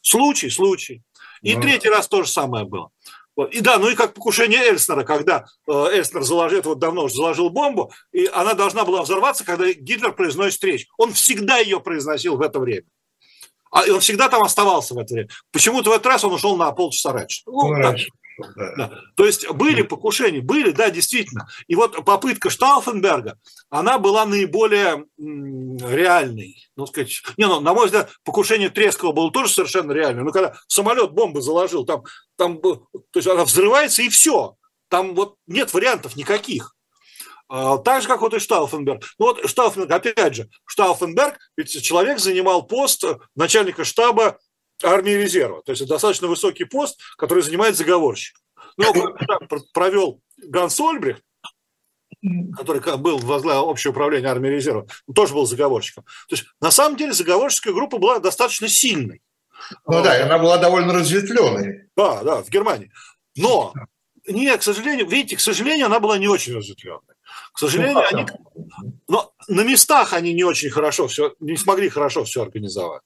Случай, 0.00 0.50
случай. 0.50 1.02
И 1.42 1.54
ну, 1.54 1.62
третий 1.62 1.88
раз 1.88 2.08
то 2.08 2.22
же 2.22 2.28
самое 2.28 2.64
было. 2.64 2.90
И 3.50 3.60
да, 3.60 3.78
ну 3.78 3.88
и 3.88 3.94
как 3.94 4.14
покушение 4.14 4.60
Эльснера, 4.60 5.04
когда 5.04 5.46
э, 5.66 5.72
Эльснер 5.72 6.22
заложил, 6.22 6.60
вот 6.62 6.78
давно 6.78 7.04
уже 7.04 7.14
заложил 7.14 7.48
бомбу, 7.48 7.90
и 8.12 8.26
она 8.26 8.52
должна 8.52 8.84
была 8.84 9.02
взорваться, 9.02 9.44
когда 9.44 9.72
Гитлер 9.72 10.12
произносит 10.12 10.62
речь. 10.64 10.86
Он 10.98 11.12
всегда 11.14 11.56
ее 11.56 11.80
произносил 11.80 12.36
в 12.36 12.42
это 12.42 12.60
время. 12.60 12.84
А, 13.70 13.84
он 13.90 14.00
всегда 14.00 14.28
там 14.28 14.42
оставался 14.42 14.94
в 14.94 14.98
это 14.98 15.14
время. 15.14 15.30
Почему-то 15.50 15.90
в 15.90 15.92
этот 15.94 16.06
раз 16.06 16.24
он 16.24 16.34
ушел 16.34 16.56
на 16.58 16.70
полчаса 16.72 17.12
раньше. 17.12 17.42
Ну, 17.46 17.68
ну 17.68 17.74
раньше. 17.74 18.08
Да. 18.10 18.21
Да. 18.56 19.00
То 19.16 19.24
есть 19.24 19.48
были 19.50 19.82
покушения, 19.82 20.40
были, 20.40 20.70
да, 20.70 20.90
действительно. 20.90 21.48
И 21.66 21.74
вот 21.74 22.04
попытка 22.04 22.50
Штауфенберга, 22.50 23.38
она 23.70 23.98
была 23.98 24.24
наиболее 24.26 25.06
реальной. 25.18 26.68
Ну, 26.76 26.86
сказать, 26.86 27.22
не, 27.36 27.46
ну, 27.46 27.60
на 27.60 27.74
мой 27.74 27.86
взгляд, 27.86 28.10
покушение 28.24 28.70
Трескова 28.70 29.12
было 29.12 29.30
тоже 29.30 29.52
совершенно 29.52 29.92
реальным. 29.92 30.26
Ну, 30.26 30.32
когда 30.32 30.54
самолет 30.66 31.12
бомбы 31.12 31.42
заложил, 31.42 31.84
там, 31.84 32.04
там, 32.36 32.60
то 32.60 32.88
есть 33.14 33.28
она 33.28 33.44
взрывается 33.44 34.02
и 34.02 34.08
все. 34.08 34.56
Там 34.88 35.14
вот 35.14 35.36
нет 35.46 35.72
вариантов 35.72 36.16
никаких. 36.16 36.74
А, 37.48 37.76
так 37.76 38.00
же, 38.00 38.08
как 38.08 38.22
вот 38.22 38.32
и 38.34 38.38
Штауфенберг. 38.38 39.02
Ну 39.18 39.26
вот 39.26 39.48
Штауфенберг, 39.48 39.90
опять 39.92 40.34
же, 40.34 40.48
Штауфенберг, 40.64 41.38
ведь 41.56 41.82
человек 41.82 42.18
занимал 42.18 42.66
пост 42.66 43.04
начальника 43.34 43.84
штаба 43.84 44.38
армии 44.84 45.12
резерва. 45.12 45.62
То 45.62 45.72
есть 45.72 45.82
это 45.82 45.90
достаточно 45.94 46.28
высокий 46.28 46.64
пост, 46.64 47.00
который 47.16 47.42
занимает 47.42 47.76
заговорщик. 47.76 48.36
Но 48.76 48.92
ну, 48.92 49.14
провел 49.72 50.20
Ганс 50.38 50.78
Ольбрихт, 50.80 51.22
который 52.56 52.80
был 52.98 53.18
возглавил 53.18 53.64
общее 53.64 53.90
управление 53.90 54.30
армии 54.30 54.48
резерва, 54.48 54.86
тоже 55.14 55.34
был 55.34 55.46
заговорщиком. 55.46 56.04
То 56.28 56.36
есть 56.36 56.44
на 56.60 56.70
самом 56.70 56.96
деле 56.96 57.12
заговорческая 57.12 57.72
группа 57.72 57.98
была 57.98 58.18
достаточно 58.18 58.68
сильной. 58.68 59.22
Ну 59.86 60.02
да, 60.02 60.24
она 60.24 60.38
была 60.38 60.58
довольно 60.58 60.92
разветвленной. 60.92 61.88
Да, 61.96 62.22
да, 62.22 62.42
в 62.42 62.50
Германии. 62.50 62.90
Но, 63.36 63.72
не, 64.26 64.56
к 64.56 64.62
сожалению, 64.62 65.06
видите, 65.06 65.36
к 65.36 65.40
сожалению, 65.40 65.86
она 65.86 66.00
была 66.00 66.18
не 66.18 66.28
очень 66.28 66.54
разветвленной. 66.54 67.14
К 67.52 67.58
сожалению, 67.58 67.94
ну, 67.94 68.18
они, 68.18 68.26
но 69.08 69.32
на 69.48 69.62
местах 69.62 70.12
они 70.12 70.32
не 70.32 70.44
очень 70.44 70.70
хорошо 70.70 71.08
все, 71.08 71.34
не 71.40 71.56
смогли 71.56 71.88
хорошо 71.88 72.24
все 72.24 72.42
организовать. 72.42 73.02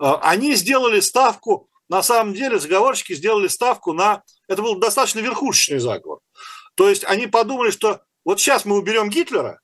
А, 0.00 0.18
они 0.22 0.54
сделали 0.54 1.00
ставку, 1.00 1.68
на 1.88 2.02
самом 2.02 2.34
деле 2.34 2.58
заговорщики 2.58 3.12
сделали 3.12 3.48
ставку 3.48 3.92
на... 3.92 4.22
Это 4.48 4.62
был 4.62 4.76
достаточно 4.76 5.20
верхушечный 5.20 5.78
заговор. 5.78 6.20
То 6.74 6.88
есть 6.88 7.04
они 7.04 7.26
подумали, 7.26 7.70
что 7.70 8.00
вот 8.24 8.40
сейчас 8.40 8.64
мы 8.64 8.78
уберем 8.78 9.10
Гитлера 9.10 9.60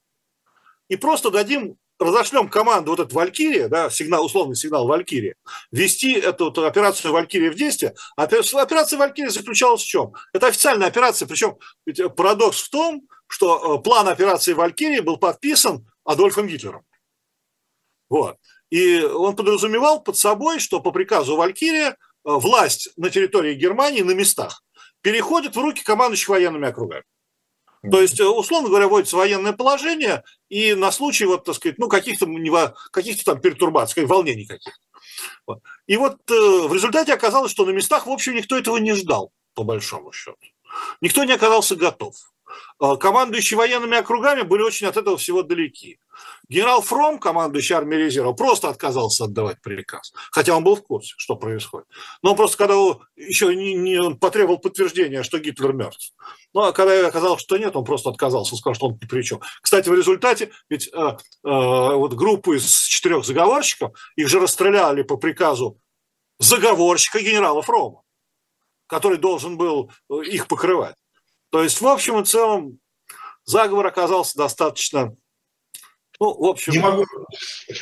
и 0.88 0.96
просто 0.96 1.30
дадим 1.30 1.78
разошлем 1.98 2.50
команду 2.50 2.90
вот 2.90 3.00
этот 3.00 3.14
Валькирия, 3.14 3.68
да, 3.68 3.88
сигнал, 3.88 4.24
условный 4.26 4.54
сигнал 4.54 4.86
Валькирия, 4.86 5.36
вести 5.72 6.12
эту, 6.12 6.50
эту 6.50 6.66
операцию 6.66 7.12
Валькирия 7.12 7.50
в 7.50 7.54
действие. 7.54 7.94
Операция 8.16 8.98
Валькирия 8.98 9.30
заключалась 9.30 9.82
в 9.82 9.86
чем? 9.86 10.12
Это 10.34 10.48
официальная 10.48 10.88
операция, 10.88 11.26
причем 11.26 11.56
парадокс 12.10 12.60
в 12.60 12.68
том, 12.68 13.08
что 13.28 13.78
э, 13.78 13.82
план 13.82 14.08
операции 14.08 14.52
Валькирия 14.52 15.00
был 15.00 15.16
подписан 15.16 15.86
Адольфом 16.04 16.46
Гитлером. 16.46 16.84
Вот. 18.08 18.36
И 18.70 19.00
он 19.00 19.36
подразумевал 19.36 20.02
под 20.02 20.16
собой, 20.16 20.58
что 20.58 20.80
по 20.80 20.90
приказу 20.90 21.36
Валькирия 21.36 21.90
э, 21.90 21.94
власть 22.24 22.90
на 22.96 23.10
территории 23.10 23.54
Германии 23.54 24.02
на 24.02 24.12
местах 24.12 24.62
переходит 25.02 25.54
в 25.54 25.60
руки 25.60 25.84
командующих 25.84 26.28
военными 26.28 26.68
округами. 26.68 27.04
То 27.90 28.00
есть, 28.00 28.18
э, 28.18 28.26
условно 28.26 28.68
говоря, 28.68 28.88
вводится 28.88 29.16
военное 29.16 29.52
положение, 29.52 30.24
и 30.48 30.74
на 30.74 30.90
случай, 30.90 31.26
вот, 31.26 31.44
так 31.44 31.54
сказать, 31.54 31.78
ну, 31.78 31.88
каких-то, 31.88 32.26
каких 32.90 33.22
там 33.22 33.40
пертурбаций, 33.40 34.04
волнений 34.06 34.46
каких-то. 34.46 35.60
И 35.86 35.96
вот 35.96 36.18
э, 36.30 36.66
в 36.68 36.74
результате 36.74 37.12
оказалось, 37.12 37.52
что 37.52 37.64
на 37.64 37.70
местах, 37.70 38.06
в 38.06 38.10
общем, 38.10 38.34
никто 38.34 38.56
этого 38.56 38.78
не 38.78 38.94
ждал, 38.94 39.32
по 39.54 39.62
большому 39.62 40.12
счету. 40.12 40.36
Никто 41.00 41.24
не 41.24 41.32
оказался 41.32 41.76
готов. 41.76 42.14
Э, 42.80 42.96
командующие 42.96 43.56
военными 43.56 43.96
округами 43.96 44.42
были 44.42 44.62
очень 44.62 44.86
от 44.86 44.96
этого 44.96 45.16
всего 45.16 45.42
далеки. 45.42 45.98
Генерал 46.48 46.80
Фром, 46.82 47.18
командующий 47.18 47.74
армией 47.74 48.04
резерва, 48.04 48.32
просто 48.32 48.68
отказался 48.68 49.24
отдавать 49.24 49.60
приказ, 49.60 50.12
хотя 50.30 50.56
он 50.56 50.64
был 50.64 50.76
в 50.76 50.82
курсе, 50.82 51.14
что 51.16 51.36
происходит. 51.36 51.86
Но 52.22 52.30
он 52.30 52.36
просто, 52.36 52.56
когда 52.56 52.76
он 52.76 53.00
еще 53.16 53.54
не, 53.54 53.74
не 53.74 53.98
он 53.98 54.18
потребовал 54.18 54.58
подтверждения, 54.58 55.22
что 55.22 55.38
Гитлер 55.38 55.72
мертв. 55.72 56.12
Ну, 56.54 56.62
а 56.62 56.72
когда 56.72 57.06
оказалось, 57.06 57.42
что 57.42 57.56
нет, 57.58 57.76
он 57.76 57.84
просто 57.84 58.10
отказался, 58.10 58.56
сказал, 58.56 58.74
что 58.74 58.86
он 58.86 58.98
ни 59.00 59.06
при 59.06 59.22
чем. 59.22 59.40
Кстати, 59.60 59.88
в 59.88 59.94
результате, 59.94 60.50
ведь 60.68 60.88
э, 60.88 60.98
э, 60.98 61.16
вот 61.44 62.14
группу 62.14 62.54
из 62.54 62.66
четырех 62.86 63.24
заговорщиков, 63.24 63.92
их 64.16 64.28
же 64.28 64.40
расстреляли 64.40 65.02
по 65.02 65.16
приказу 65.16 65.78
заговорщика 66.38 67.20
генерала 67.20 67.62
Фрома, 67.62 68.02
который 68.86 69.18
должен 69.18 69.56
был 69.56 69.90
э, 70.10 70.22
их 70.24 70.48
покрывать. 70.48 70.96
То 71.50 71.62
есть, 71.62 71.80
в 71.80 71.86
общем 71.86 72.20
и 72.20 72.24
целом, 72.24 72.78
заговор 73.44 73.86
оказался 73.86 74.36
достаточно 74.36 75.16
ну, 76.18 76.34
в 76.34 76.46
общем... 76.46 76.72
Не 76.72 76.78
могу, 76.78 77.04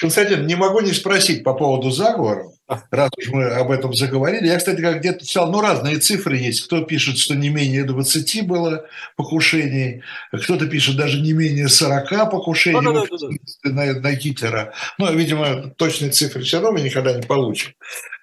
Константин, 0.01 0.47
не 0.47 0.57
могу 0.57 0.81
не 0.81 0.93
спросить 0.93 1.45
по 1.45 1.55
поводу 1.55 1.91
заговора, 1.91 2.47
раз 2.91 3.11
уж 3.17 3.29
мы 3.29 3.45
об 3.45 3.71
этом 3.71 3.95
заговорили. 3.95 4.47
Я, 4.47 4.59
кстати, 4.59 4.81
как 4.81 4.99
где-то 4.99 5.25
читал, 5.25 5.51
ну, 5.51 5.61
разные 5.61 5.99
цифры 5.99 6.37
есть. 6.37 6.63
Кто 6.63 6.83
пишет, 6.83 7.19
что 7.19 7.35
не 7.35 7.49
менее 7.49 7.85
20 7.85 8.47
было 8.47 8.87
покушений, 9.17 10.03
кто-то 10.33 10.67
пишет 10.67 10.97
даже 10.97 11.21
не 11.21 11.33
менее 11.33 11.69
40 11.69 12.31
покушений 12.31 12.81
да, 12.83 13.07
да, 13.07 13.17
да. 13.65 13.71
На, 13.71 14.01
на 14.01 14.15
Гитлера. 14.15 14.75
Ну, 14.99 15.13
видимо, 15.15 15.71
точные 15.77 16.11
цифры 16.11 16.43
все 16.43 16.57
равно 16.61 16.73
мы 16.73 16.81
никогда 16.81 17.13
не 17.13 17.23
получим. 17.23 17.73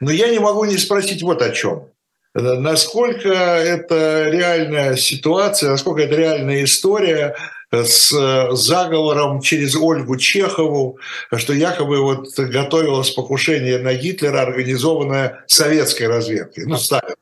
Но 0.02 0.12
я 0.12 0.30
не 0.30 0.40
могу 0.40 0.66
не 0.66 0.78
спросить 0.78 1.24
вот 1.24 1.42
о 1.42 1.52
чем. 1.52 1.88
Насколько 2.34 3.30
это 3.30 4.30
реальная 4.30 4.96
ситуация, 4.96 5.72
насколько 5.72 6.02
это 6.02 6.16
реальная 6.16 6.64
история 6.64 7.36
с 7.72 8.12
заговором 8.52 9.42
через 9.42 9.76
Ольгу 9.76 10.18
Чехову, 10.18 10.98
что 11.36 11.54
якобы 11.54 12.02
вот 12.02 12.28
готовилось 12.38 13.12
покушение 13.12 13.80
на 13.80 13.94
Гитлера, 13.94 14.42
организованное 14.42 15.44
советской 15.48 16.08
разведкой, 16.08 16.66
ну, 16.68 16.78
Сталин. 16.78 17.16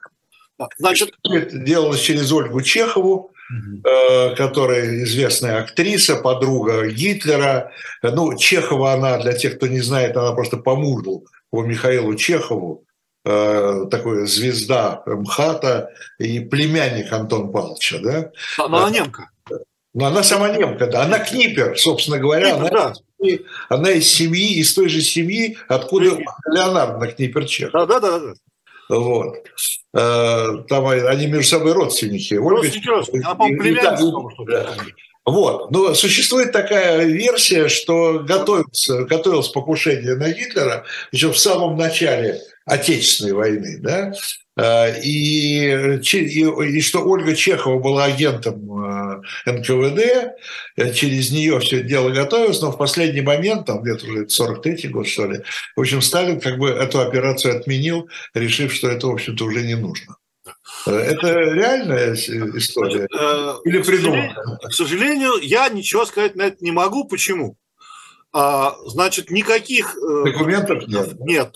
Значит, 0.77 1.13
это 1.23 1.57
делалось 1.57 2.01
через 2.01 2.31
Ольгу 2.31 2.61
Чехову, 2.61 3.31
угу. 3.49 4.35
которая 4.35 5.03
известная 5.03 5.59
актриса, 5.59 6.17
подруга 6.17 6.87
Гитлера. 6.87 7.71
Ну, 8.03 8.37
Чехова 8.37 8.93
она, 8.93 9.17
для 9.19 9.33
тех, 9.33 9.57
кто 9.57 9.67
не 9.67 9.81
знает, 9.81 10.17
она 10.17 10.33
просто 10.33 10.57
по 10.57 10.75
мужу 10.75 11.25
по 11.49 11.63
Михаилу 11.63 12.15
Чехову, 12.15 12.83
э, 12.83 12.88
такой 13.23 14.27
звезда 14.27 15.03
МХАТа 15.05 15.91
и 16.19 16.39
племянник 16.39 17.11
Антон 17.11 17.51
Павловича, 17.51 17.99
да? 17.99 18.31
Она 18.57 18.89
немка. 18.89 19.29
Но 19.93 20.05
она 20.05 20.23
сама 20.23 20.49
немка, 20.49 20.87
да. 20.87 21.03
Она 21.03 21.19
книпер, 21.19 21.77
собственно 21.77 22.19
говоря. 22.19 22.55
Книпер, 22.55 22.77
она, 22.77 22.93
да. 23.19 23.29
она 23.69 23.91
из 23.91 24.07
семьи, 24.07 24.53
из 24.59 24.73
той 24.73 24.87
же 24.87 25.01
семьи, 25.01 25.57
откуда 25.67 26.11
Книпер. 26.11 26.33
Леонардо 26.51 27.07
Книпер 27.07 27.45
Чех. 27.45 27.71
Да, 27.73 27.85
да, 27.85 27.99
да. 27.99 28.33
Вот. 28.89 29.35
Э, 29.93 30.63
там 30.67 30.87
они 30.87 31.27
между 31.27 31.49
собой 31.49 31.73
родственники. 31.73 32.33
Родственники, 32.35 32.87
родственники. 32.87 33.25
Она, 33.25 33.35
по-моему, 33.35 34.45
да. 34.45 34.75
Вот. 35.25 35.69
Но 35.71 35.93
существует 35.93 36.51
такая 36.51 37.05
версия, 37.05 37.67
что 37.67 38.19
готовится, 38.19 39.03
готовилось 39.03 39.49
покушение 39.49 40.15
на 40.15 40.31
Гитлера, 40.31 40.85
еще 41.11 41.31
в 41.31 41.37
самом 41.37 41.77
начале 41.77 42.41
Отечественной 42.69 43.33
войны, 43.33 43.79
да, 43.81 44.13
э, 44.55 45.01
и, 45.01 45.71
и, 46.01 46.77
и 46.77 46.81
что 46.81 47.03
Ольга 47.03 47.35
Чехова 47.35 47.79
была 47.79 48.05
агентом 48.05 49.23
э, 49.45 49.51
НКВД, 49.51 50.35
э, 50.77 50.93
через 50.93 51.31
нее 51.31 51.59
все 51.61 51.81
дело 51.81 52.11
готовилось, 52.11 52.61
но 52.61 52.71
в 52.71 52.77
последний 52.77 53.21
момент, 53.21 53.65
там 53.65 53.81
где-то 53.81 54.05
уже 54.05 54.25
43-й 54.25 54.87
год, 54.89 55.07
что 55.07 55.25
ли, 55.25 55.39
в 55.75 55.81
общем, 55.81 56.01
Сталин 56.01 56.39
как 56.39 56.59
бы 56.59 56.69
эту 56.69 56.99
операцию 57.01 57.57
отменил, 57.57 58.07
решив, 58.35 58.71
что 58.71 58.89
это, 58.89 59.07
в 59.07 59.13
общем-то, 59.13 59.45
уже 59.45 59.63
не 59.63 59.75
нужно. 59.75 60.15
Это 60.85 61.27
реальная 61.27 62.13
история? 62.13 63.07
Или 63.65 63.81
придуманная? 63.81 64.35
К 64.61 64.73
сожалению, 64.73 65.39
я 65.41 65.69
ничего 65.69 66.05
сказать 66.05 66.35
на 66.35 66.43
это 66.43 66.57
не 66.61 66.71
могу. 66.71 67.05
Почему? 67.05 67.57
А, 68.31 68.75
значит, 68.85 69.31
никаких... 69.31 69.95
Документов 70.23 70.87
нет. 70.87 71.19
Нет. 71.19 71.55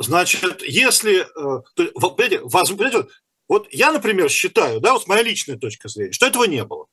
Значит, 0.00 0.62
если, 0.62 1.20
э, 1.20 1.62
понимаете, 1.76 2.38
понимаете, 2.40 3.06
вот 3.48 3.68
я, 3.70 3.92
например, 3.92 4.30
считаю, 4.30 4.80
да, 4.80 4.94
вот 4.94 5.06
моя 5.06 5.22
личная 5.22 5.58
точка 5.58 5.88
зрения, 5.88 6.12
что 6.12 6.26
этого 6.26 6.44
не 6.44 6.64
было. 6.64 6.86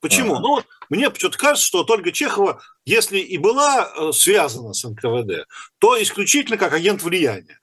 Почему? 0.00 0.34
Ага. 0.34 0.42
Ну, 0.42 0.62
мне 0.88 1.10
почему-то 1.10 1.38
кажется, 1.38 1.66
что 1.66 1.86
Ольга 1.88 2.10
Чехова, 2.10 2.60
если 2.84 3.18
и 3.18 3.38
была 3.38 3.92
э, 3.94 4.12
связана 4.12 4.72
с 4.72 4.82
НКВД, 4.82 5.46
то 5.78 6.02
исключительно 6.02 6.56
как 6.56 6.72
агент 6.72 7.02
влияния. 7.02 7.60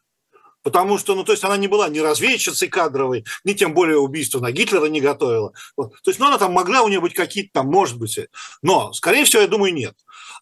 Потому 0.64 0.98
что, 0.98 1.16
ну, 1.16 1.24
то 1.24 1.32
есть 1.32 1.44
она 1.44 1.58
не 1.58 1.68
была 1.68 1.90
ни 1.90 2.00
разведчицей 2.00 2.68
кадровой, 2.68 3.26
ни 3.44 3.54
тем 3.54 3.74
более 3.74 3.98
убийство 3.98 4.40
на 4.40 4.52
Гитлера 4.52 4.86
не 4.86 5.02
готовила. 5.02 5.54
Вот. 5.76 5.94
То 6.02 6.12
есть, 6.12 6.20
ну, 6.20 6.28
она 6.28 6.38
там 6.38 6.54
могла 6.54 6.82
у 6.82 6.90
нее 6.90 7.02
быть 7.02 7.14
какие-то 7.14 7.50
там, 7.54 7.68
может 7.68 7.98
быть, 7.98 8.20
но, 8.62 8.94
скорее 8.94 9.26
всего, 9.26 9.42
я 9.42 9.48
думаю, 9.48 9.74
нет. 9.74 9.96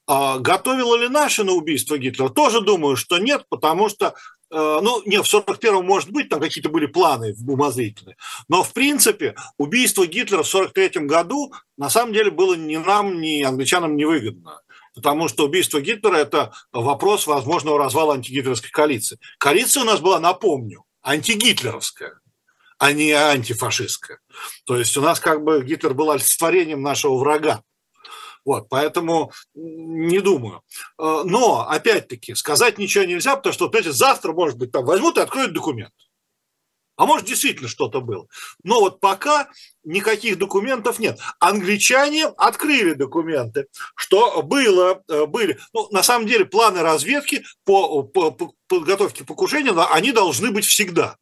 А 0.07 0.39
готовила 0.39 0.95
ли 0.95 1.09
наши 1.09 1.43
на 1.43 1.53
убийство 1.53 1.97
Гитлера? 1.97 2.29
Тоже 2.29 2.61
думаю, 2.61 2.95
что 2.95 3.17
нет, 3.17 3.45
потому 3.49 3.89
что 3.89 4.15
ну, 4.51 5.01
нет, 5.05 5.25
в 5.25 5.33
41-м, 5.33 5.85
может 5.85 6.11
быть, 6.11 6.29
там 6.29 6.39
какие-то 6.39 6.69
были 6.69 6.85
планы 6.85 7.35
умозрительные. 7.47 8.15
Но, 8.47 8.63
в 8.63 8.73
принципе, 8.73 9.35
убийство 9.57 10.05
Гитлера 10.05 10.43
в 10.43 10.53
43-м 10.53 11.07
году 11.07 11.53
на 11.77 11.89
самом 11.89 12.13
деле 12.13 12.31
было 12.31 12.55
ни 12.55 12.77
нам, 12.77 13.19
ни 13.19 13.41
англичанам 13.43 13.95
невыгодно 13.95 14.61
потому 14.95 15.27
что 15.27 15.45
убийство 15.45 15.81
Гитлера– 15.81 16.15
это 16.17 16.53
вопрос 16.71 17.27
возможного 17.27 17.77
развала 17.77 18.15
антигитлеровской 18.15 18.71
коалиции. 18.71 19.19
Коалиция 19.37 19.83
у 19.83 19.85
нас 19.85 19.99
была, 19.99 20.19
напомню, 20.19 20.85
антигитлеровская, 21.03 22.19
а 22.79 22.93
не 22.93 23.11
антифашистская. 23.11 24.19
То 24.65 24.77
есть 24.77 24.97
у 24.97 25.01
нас 25.01 25.19
как 25.19 25.43
бы 25.43 25.63
Гитлер 25.63 25.93
был 25.93 26.11
олицетворением 26.11 26.81
нашего 26.81 27.17
врага. 27.17 27.61
Вот, 28.45 28.69
поэтому 28.69 29.31
не 29.55 30.19
думаю. 30.19 30.61
Э, 30.99 31.23
но, 31.25 31.67
опять-таки, 31.67 32.35
сказать 32.35 32.77
ничего 32.77 33.03
нельзя, 33.03 33.35
потому 33.35 33.53
что, 33.53 33.67
знаете, 33.67 33.91
завтра, 33.91 34.33
может 34.33 34.57
быть, 34.57 34.71
там 34.71 34.85
возьмут 34.85 35.17
и 35.17 35.21
откроют 35.21 35.53
документ. 35.53 35.93
А 36.97 37.05
может, 37.05 37.25
действительно 37.25 37.67
что-то 37.67 37.99
было. 37.99 38.27
Но 38.63 38.79
вот 38.79 39.01
пока 39.01 39.49
никаких 39.83 40.37
документов 40.37 40.97
нет. 40.99 41.19
Англичане 41.39 42.27
открыли 42.37 42.93
документы, 42.93 43.67
что 43.95 44.41
было, 44.43 45.03
э, 45.09 45.25
были. 45.25 45.59
Ну, 45.73 45.89
на 45.91 46.03
самом 46.03 46.27
деле, 46.27 46.45
планы 46.45 46.81
разведки 46.81 47.43
по, 47.65 48.03
по, 48.03 48.31
по 48.31 48.53
подготовке 48.67 49.25
покушения, 49.25 49.71
они 49.91 50.11
должны 50.11 50.51
быть 50.51 50.65
всегда. 50.65 51.17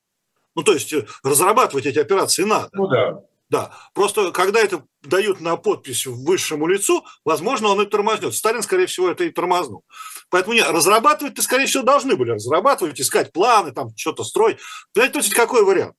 Ну, 0.56 0.64
то 0.64 0.74
есть 0.74 0.94
э, 0.94 1.08
разрабатывать 1.24 1.86
эти 1.86 2.00
операции 2.00 2.44
надо. 2.44 2.70
Ну 2.74 2.88
да. 2.88 3.24
Да, 3.50 3.72
просто 3.94 4.32
когда 4.32 4.62
это 4.62 4.84
дают 5.04 5.42
на 5.42 5.58
подпись 5.58 6.06
высшему 6.06 6.66
лицу, 6.68 7.06
возможно, 7.24 7.68
он 7.68 7.82
и 7.82 7.86
тормознет. 7.86 8.34
Сталин, 8.34 8.64
скорее 8.64 8.88
всего, 8.88 9.12
это 9.12 9.26
и 9.26 9.30
тормознул. 9.30 9.84
Поэтому 10.30 10.56
нет, 10.56 10.68
разрабатывать-то, 10.70 11.42
скорее 11.42 11.68
всего, 11.68 11.84
должны 11.84 12.16
были 12.16 12.32
разрабатывать, 12.32 13.00
искать 13.00 13.32
планы, 13.32 13.72
там 13.72 13.90
что-то 13.96 14.24
строить. 14.24 14.58
Знаете, 14.96 15.14
то 15.14 15.20
есть 15.20 15.34
какой 15.34 15.64
вариант? 15.64 15.96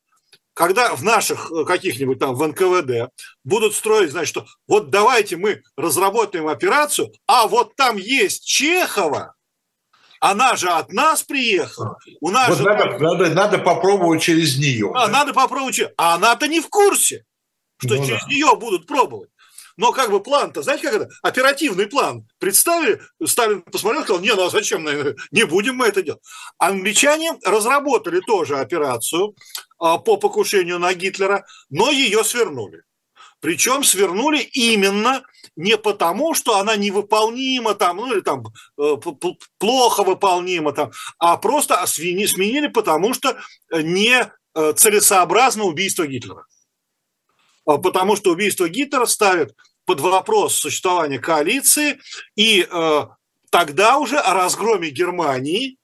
Когда 0.55 0.95
в 0.95 1.03
наших 1.03 1.51
э, 1.51 1.65
каких-нибудь 1.65 2.21
там 2.21 2.35
в 2.35 2.47
НКВД 2.47 3.13
будут 3.43 3.75
строить, 3.75 4.13
значит, 4.13 4.29
что 4.29 4.47
вот 4.69 4.91
давайте 4.91 5.37
мы 5.37 5.63
разработаем 5.77 6.47
операцию, 6.47 7.13
а 7.27 7.49
вот 7.49 7.75
там 7.75 7.97
есть 7.97 8.45
Чехова, 8.47 9.35
она 10.21 10.57
же 10.57 10.69
от 10.71 10.93
нас 10.93 11.23
приехала. 11.23 11.99
У 12.21 12.31
нас 12.31 12.49
вот 12.49 12.59
же... 12.59 12.65
надо, 12.65 12.99
надо, 12.99 13.29
надо 13.31 13.59
попробовать 13.59 14.23
через 14.23 14.57
нее. 14.57 14.91
А, 14.95 15.07
да? 15.07 15.13
Надо 15.13 15.35
попробовать. 15.35 15.81
А 15.97 16.15
она-то 16.15 16.49
не 16.49 16.61
в 16.61 16.69
курсе 16.69 17.25
что 17.79 17.95
ну, 17.95 18.07
через 18.07 18.23
да. 18.23 18.29
нее 18.29 18.57
будут 18.57 18.87
пробовать. 18.87 19.31
Но 19.77 19.93
как 19.93 20.11
бы 20.11 20.23
план-то, 20.23 20.63
знаете, 20.63 20.85
как 20.85 20.95
это? 20.95 21.09
Оперативный 21.23 21.87
план. 21.87 22.29
Представили, 22.39 23.01
Сталин 23.25 23.63
посмотрел, 23.63 24.05
сказал, 24.05 24.23
не, 24.23 24.33
ну 24.35 24.45
а 24.45 24.51
зачем, 24.51 24.87
не 25.33 25.45
будем 25.45 25.77
мы 25.77 25.87
это 25.87 26.03
делать. 26.03 26.23
Англичане 26.59 27.37
разработали 27.45 28.21
тоже 28.21 28.59
операцию 28.59 29.35
а, 29.79 29.99
по 29.99 30.17
покушению 30.17 30.79
на 30.79 30.95
Гитлера, 30.95 31.45
но 31.71 31.91
ее 31.91 32.23
свернули. 32.23 32.83
Причем 33.41 33.85
свернули 33.85 34.39
именно 34.39 35.23
не 35.57 35.77
потому, 35.77 36.35
что 36.35 36.57
она 36.59 36.77
невыполнима 36.77 37.75
там, 37.75 37.99
ну 37.99 38.13
или 38.13 38.21
там 38.21 38.45
э, 38.79 38.97
плохо 39.59 40.03
выполнима 40.03 40.73
там, 40.73 40.93
а 41.19 41.37
просто 41.37 41.85
сменили, 41.87 42.69
потому 42.69 43.13
что 43.13 43.37
не 43.71 44.33
э, 44.55 44.73
целесообразно 44.73 45.65
убийство 45.65 46.07
Гитлера. 46.07 46.47
А, 47.67 47.79
потому 47.79 48.17
что 48.17 48.33
убийство 48.33 48.69
Гитлера 48.69 49.07
ставит 49.07 49.55
под 49.85 50.01
вопрос 50.01 50.55
существование 50.55 51.19
коалиции, 51.19 51.99
и 52.37 52.67
э, 52.71 53.03
тогда 53.51 53.99
уже 53.99 54.19
о 54.19 54.35
разгроме 54.35 54.91
Германии 54.91 55.73
э, 55.73 55.77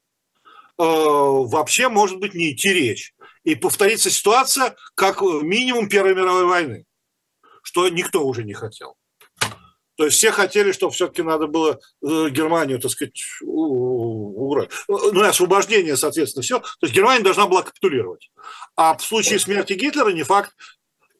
вообще 0.78 1.88
может 1.88 2.18
быть 2.18 2.34
не 2.34 2.52
идти 2.52 2.72
речь. 2.72 3.14
И 3.44 3.54
повторится 3.54 4.10
ситуация, 4.10 4.76
как 4.94 5.22
минимум 5.22 5.88
Первой 5.88 6.14
мировой 6.14 6.46
войны, 6.46 6.84
что 7.62 7.88
никто 7.88 8.26
уже 8.26 8.44
не 8.44 8.54
хотел. 8.54 8.96
То 9.96 10.06
есть 10.06 10.16
все 10.16 10.32
хотели, 10.32 10.72
чтобы 10.72 10.94
все-таки 10.94 11.22
надо 11.22 11.46
было 11.46 11.78
э, 12.02 12.30
Германию, 12.30 12.80
так 12.80 12.90
сказать, 12.90 13.22
убрать. 13.42 14.70
Ну, 14.88 15.22
освобождение, 15.22 15.94
соответственно, 15.94 16.42
все. 16.42 16.58
То 16.58 16.86
есть 16.86 16.94
Германия 16.94 17.22
должна 17.22 17.46
была 17.46 17.62
капитулировать. 17.62 18.30
А 18.76 18.96
в 18.96 19.02
случае 19.02 19.38
смерти 19.38 19.74
Гитлера 19.74 20.08
не 20.08 20.22
факт, 20.22 20.52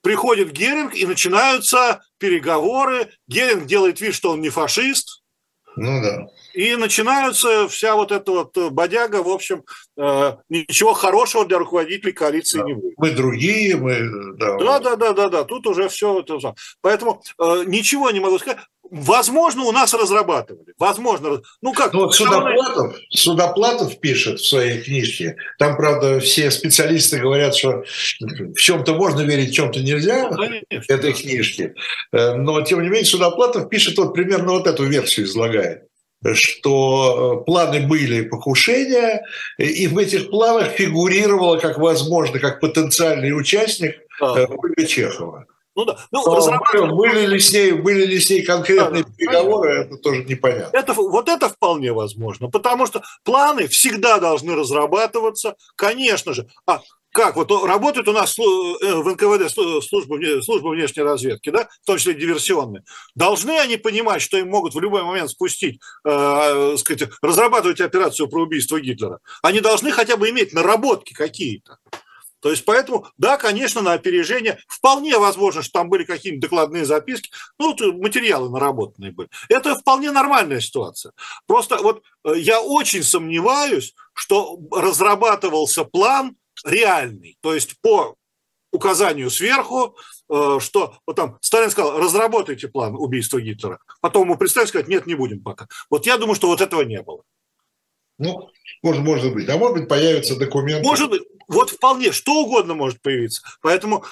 приходит 0.03 0.53
Геринг, 0.53 0.95
и 0.95 1.07
начинаются 1.07 2.03
переговоры. 2.19 3.11
Геринг 3.29 3.67
делает 3.67 4.01
вид, 4.01 4.15
что 4.15 4.33
он 4.33 4.41
не 4.41 4.51
фашист. 4.51 5.23
Ну 5.77 6.03
да. 6.03 6.27
И 6.53 6.75
начинаются 6.75 7.69
вся 7.69 7.95
вот 7.95 8.11
эта 8.11 8.33
вот 8.33 8.73
бодяга, 8.73 9.23
в 9.23 9.29
общем, 9.29 9.65
э, 9.97 10.37
ничего 10.49 10.95
хорошего 10.95 11.47
для 11.47 11.59
руководителей 11.59 12.13
коалиции 12.13 12.59
да. 12.59 12.65
не 12.65 12.75
будет. 12.75 12.95
Мы 12.97 13.11
другие, 13.13 13.77
мы... 13.77 14.37
Да, 14.37 14.59
да, 14.59 14.79
да, 14.81 14.97
да, 14.97 15.13
да, 15.13 15.29
да. 15.29 15.45
тут 15.45 15.67
уже 15.67 15.89
все 15.89 16.21
это... 16.21 16.55
Поэтому 16.81 17.23
э, 17.39 17.65
ничего 17.67 18.11
не 18.11 18.21
могу 18.21 18.39
сказать. 18.39 18.59
Возможно, 18.91 19.65
у 19.65 19.73
нас 19.73 19.95
разрабатывали. 19.95 20.75
Возможно. 20.79 21.43
Ну 21.63 21.73
как? 21.73 21.93
Ну, 21.93 22.01
вот 22.01 22.15
Судоплатов, 22.15 22.97
Судоплатов 23.11 24.01
пишет 24.01 24.41
в 24.41 24.47
своей 24.47 24.83
книжке. 24.83 25.37
Там, 25.59 25.77
правда, 25.77 26.19
все 26.19 26.51
специалисты 26.51 27.19
говорят, 27.19 27.55
что 27.55 27.85
в 28.21 28.61
чем-то 28.61 28.95
можно 28.95 29.21
верить, 29.21 29.51
в 29.51 29.55
чем-то 29.55 29.81
нельзя. 29.81 30.29
Ну, 30.31 30.37
конечно, 30.37 30.93
этой 30.93 31.13
да. 31.13 31.19
книжке. 31.19 31.75
Э, 32.13 32.35
но, 32.35 32.63
тем 32.63 32.83
не 32.83 32.89
менее, 32.89 33.05
Судоплатов 33.05 33.69
пишет 33.69 33.97
вот 33.97 34.13
примерно 34.13 34.53
вот 34.53 34.67
эту 34.67 34.85
версию 34.85 35.27
излагает 35.27 35.85
что 36.35 37.41
э, 37.41 37.45
планы 37.47 37.87
были 37.87 38.23
покушения, 38.23 39.25
и 39.57 39.87
в 39.87 39.97
этих 39.97 40.29
планах 40.29 40.69
фигурировало 40.73 41.59
как 41.59 41.79
возможно, 41.79 42.39
как 42.39 42.61
потенциальный 42.61 43.33
участник 43.33 43.95
а. 44.21 44.45
Ольга 44.45 44.87
Чехова. 44.87 45.47
Ну 45.77 45.85
да. 45.85 45.99
Ну, 46.11 46.35
разрабатывать... 46.35 46.93
были, 46.93 47.27
ли 47.27 47.39
с 47.39 47.53
ней, 47.53 47.73
были 47.73 48.05
ли 48.05 48.19
с 48.19 48.29
ней 48.29 48.43
конкретные 48.43 49.05
да, 49.05 49.11
переговоры, 49.17 49.69
понятно. 49.69 49.95
это 49.95 50.03
тоже 50.03 50.25
непонятно. 50.25 50.77
Это, 50.77 50.93
вот 50.95 51.29
это 51.29 51.49
вполне 51.49 51.93
возможно, 51.93 52.51
потому 52.51 52.87
что 52.87 53.03
планы 53.25 53.69
всегда 53.69 54.19
должны 54.19 54.55
разрабатываться, 54.55 55.57
конечно 55.77 56.35
же. 56.35 56.49
А 56.67 56.81
как 57.13 57.37
вот 57.37 57.51
работает 57.65 58.09
у 58.09 58.13
нас 58.13 58.39
э, 58.39 58.43
в 58.43 59.09
НКВД 59.09 59.51
служба, 59.51 60.17
служба 60.43 60.69
внешней 60.69 61.03
разведки, 61.03 61.51
да, 61.51 61.69
в 61.83 61.87
том 61.87 61.99
числе 61.99 62.15
диверсионные, 62.15 62.85
должны 63.15 63.59
они 63.59 63.77
понимать, 63.77 64.23
что 64.23 64.39
им 64.39 64.49
могут 64.49 64.75
в 64.75 64.81
любой 64.81 65.03
момент 65.03 65.31
спустить, 65.31 65.81
э, 66.05 66.77
сказать, 66.79 67.09
разрабатывать 67.23 67.81
операцию 67.81 68.29
про 68.29 68.43
убийство 68.43 68.81
Гитлера. 68.81 69.19
Они 69.43 69.61
должны 69.61 69.91
хотя 69.91 70.17
бы 70.17 70.31
иметь 70.31 70.53
наработки 70.53 71.13
какие-то. 71.13 71.79
То 72.41 72.51
есть, 72.51 72.65
поэтому, 72.65 73.07
да, 73.19 73.37
конечно, 73.37 73.83
на 73.83 73.93
опережение 73.93 74.59
вполне 74.67 75.19
возможно, 75.19 75.63
что 75.63 75.73
там 75.73 75.89
были 75.89 76.05
какие-нибудь 76.05 76.43
докладные 76.43 76.85
записки, 76.85 77.31
ну, 77.59 77.75
материалы 77.95 78.51
наработанные 78.51 79.13
были. 79.13 79.29
Это 79.49 79.75
вполне 79.77 80.11
нормальная 80.11 80.61
ситуация. 80.61 81.13
Просто 81.47 81.79
вот 81.79 82.03
э, 82.25 82.39
я 82.39 82.61
очень 82.61 83.03
сомневаюсь, 83.03 83.95
что 84.15 84.59
разрабатывался 84.73 85.85
план 85.85 86.37
реальный, 86.65 87.37
то 87.41 87.55
есть 87.55 87.81
по 87.81 88.17
указанию 88.73 89.31
сверху, 89.31 89.97
э, 90.29 90.59
что 90.61 90.97
вот 91.07 91.17
там 91.17 91.39
Сталин 91.41 91.71
сказал, 91.71 91.99
разработайте 91.99 92.69
план 92.69 92.95
убийства 92.95 93.41
Гитлера. 93.41 93.81
Потом 94.01 94.25
ему 94.25 94.37
представить 94.37 94.69
сказать, 94.69 94.89
нет, 94.89 95.07
не 95.07 95.15
будем 95.15 95.43
пока. 95.43 95.67
Вот 95.91 96.07
я 96.07 96.17
думаю, 96.17 96.37
что 96.37 96.47
вот 96.47 96.61
этого 96.61 96.83
не 96.83 97.03
было. 97.03 97.23
Ну, 98.19 98.51
может, 98.83 99.03
может 99.03 99.33
быть. 99.33 99.49
А 99.49 99.57
может 99.57 99.79
быть, 99.79 99.89
появится 99.89 100.39
документ. 100.39 100.85
Может 100.85 101.11
быть. 101.11 101.23
Вот 101.51 101.71
вполне, 101.71 102.13
что 102.13 102.45
угодно 102.45 102.75
может 102.75 103.03
появиться. 103.03 103.43
Поэтому 103.61 104.05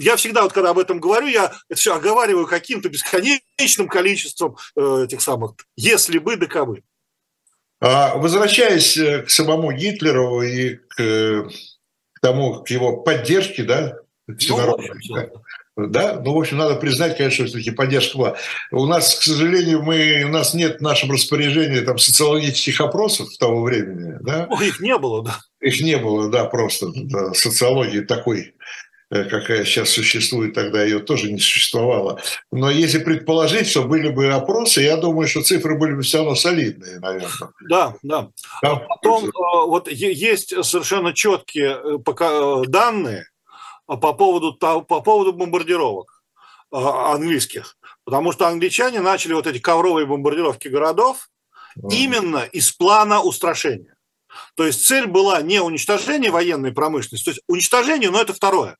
я 0.00 0.16
всегда, 0.16 0.42
вот 0.42 0.52
когда 0.52 0.70
об 0.70 0.80
этом 0.80 0.98
говорю, 0.98 1.28
я 1.28 1.52
это 1.68 1.78
все 1.78 1.94
оговариваю 1.94 2.46
каким-то 2.46 2.88
бесконечным 2.88 3.86
количеством 3.88 4.56
э, 4.74 5.04
этих 5.04 5.22
самых 5.22 5.54
«если 5.76 6.18
бы, 6.18 6.36
да 6.36 6.46
кабы». 6.46 6.82
А, 7.80 8.16
возвращаясь 8.16 8.96
э, 8.96 9.22
к 9.22 9.30
самому 9.30 9.70
Гитлеру 9.70 10.42
и 10.42 10.74
к, 10.74 10.96
к 12.14 12.20
тому, 12.20 12.64
к 12.64 12.70
его 12.70 12.96
поддержке, 12.96 13.62
да, 13.62 13.98
всенародной, 14.36 14.90
ну, 15.08 15.14
да, 15.14 15.28
ну, 15.76 16.34
в 16.34 16.38
общем, 16.38 16.58
надо 16.58 16.76
признать, 16.76 17.16
конечно, 17.16 17.46
все-таки 17.46 17.70
поддержка 17.70 18.18
была. 18.18 18.36
У 18.70 18.86
нас, 18.86 19.14
к 19.14 19.22
сожалению, 19.22 19.82
мы, 19.82 20.24
у 20.24 20.28
нас 20.28 20.54
нет 20.54 20.78
в 20.78 20.82
нашем 20.82 21.10
распоряжении 21.10 21.80
там 21.80 21.98
социологических 21.98 22.80
опросов 22.80 23.28
того 23.38 23.62
времени, 23.62 24.18
да? 24.20 24.46
Ну, 24.50 24.60
их 24.60 24.80
не 24.80 24.96
было, 24.98 25.24
да. 25.24 25.38
Их 25.60 25.80
не 25.80 25.96
было, 25.96 26.28
да, 26.28 26.44
просто 26.44 26.88
да, 26.94 27.32
социологии 27.34 28.00
такой 28.00 28.54
Э, 29.12 29.24
какая 29.24 29.66
сейчас 29.66 29.90
существует, 29.90 30.54
тогда 30.54 30.82
ее 30.82 30.98
тоже 30.98 31.30
не 31.30 31.38
существовало. 31.38 32.18
Но 32.50 32.70
если 32.70 32.98
предположить, 32.98 33.68
что 33.68 33.82
были 33.82 34.08
бы 34.08 34.32
опросы, 34.32 34.80
я 34.80 34.96
думаю, 34.96 35.28
что 35.28 35.42
цифры 35.42 35.78
были 35.78 35.92
бы 35.96 36.00
все 36.00 36.18
равно 36.18 36.34
солидные, 36.34 36.98
наверное. 36.98 37.28
Да, 37.68 37.94
да. 38.02 38.30
да. 38.62 38.76
Потом 38.76 39.26
э, 39.26 39.30
вот 39.66 39.90
есть 39.92 40.54
совершенно 40.64 41.12
четкие 41.12 41.76
э, 41.76 42.64
данные 42.68 43.26
по 43.96 44.12
поводу, 44.12 44.54
по 44.54 45.00
поводу 45.00 45.32
бомбардировок 45.32 46.22
английских. 46.70 47.76
Потому 48.04 48.32
что 48.32 48.48
англичане 48.48 49.00
начали 49.00 49.34
вот 49.34 49.46
эти 49.46 49.58
ковровые 49.58 50.06
бомбардировки 50.06 50.68
городов 50.68 51.28
именно 51.90 52.44
из 52.44 52.72
плана 52.72 53.20
устрашения. 53.20 53.96
То 54.54 54.66
есть 54.66 54.86
цель 54.86 55.06
была 55.06 55.42
не 55.42 55.60
уничтожение 55.60 56.30
военной 56.30 56.72
промышленности, 56.72 57.24
то 57.24 57.30
есть 57.32 57.42
уничтожение, 57.48 58.10
но 58.10 58.20
это 58.20 58.32
второе. 58.32 58.78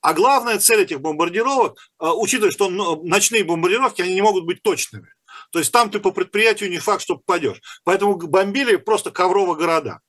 А 0.00 0.12
главная 0.12 0.58
цель 0.58 0.82
этих 0.82 1.00
бомбардировок, 1.00 1.78
э, 2.00 2.06
учитывая, 2.06 2.52
что 2.52 2.68
ну, 2.68 3.02
ночные 3.04 3.44
бомбардировки, 3.44 4.02
они 4.02 4.14
не 4.14 4.22
могут 4.22 4.44
быть 4.44 4.62
точными. 4.62 5.12
То 5.50 5.58
есть 5.58 5.72
там 5.72 5.90
ты 5.90 5.98
по 5.98 6.10
предприятию 6.10 6.70
не 6.70 6.78
факт, 6.78 7.02
что 7.02 7.16
попадешь. 7.16 7.60
Поэтому 7.84 8.16
бомбили 8.16 8.76
просто 8.76 9.10
ковровые 9.10 9.56
города. 9.56 10.00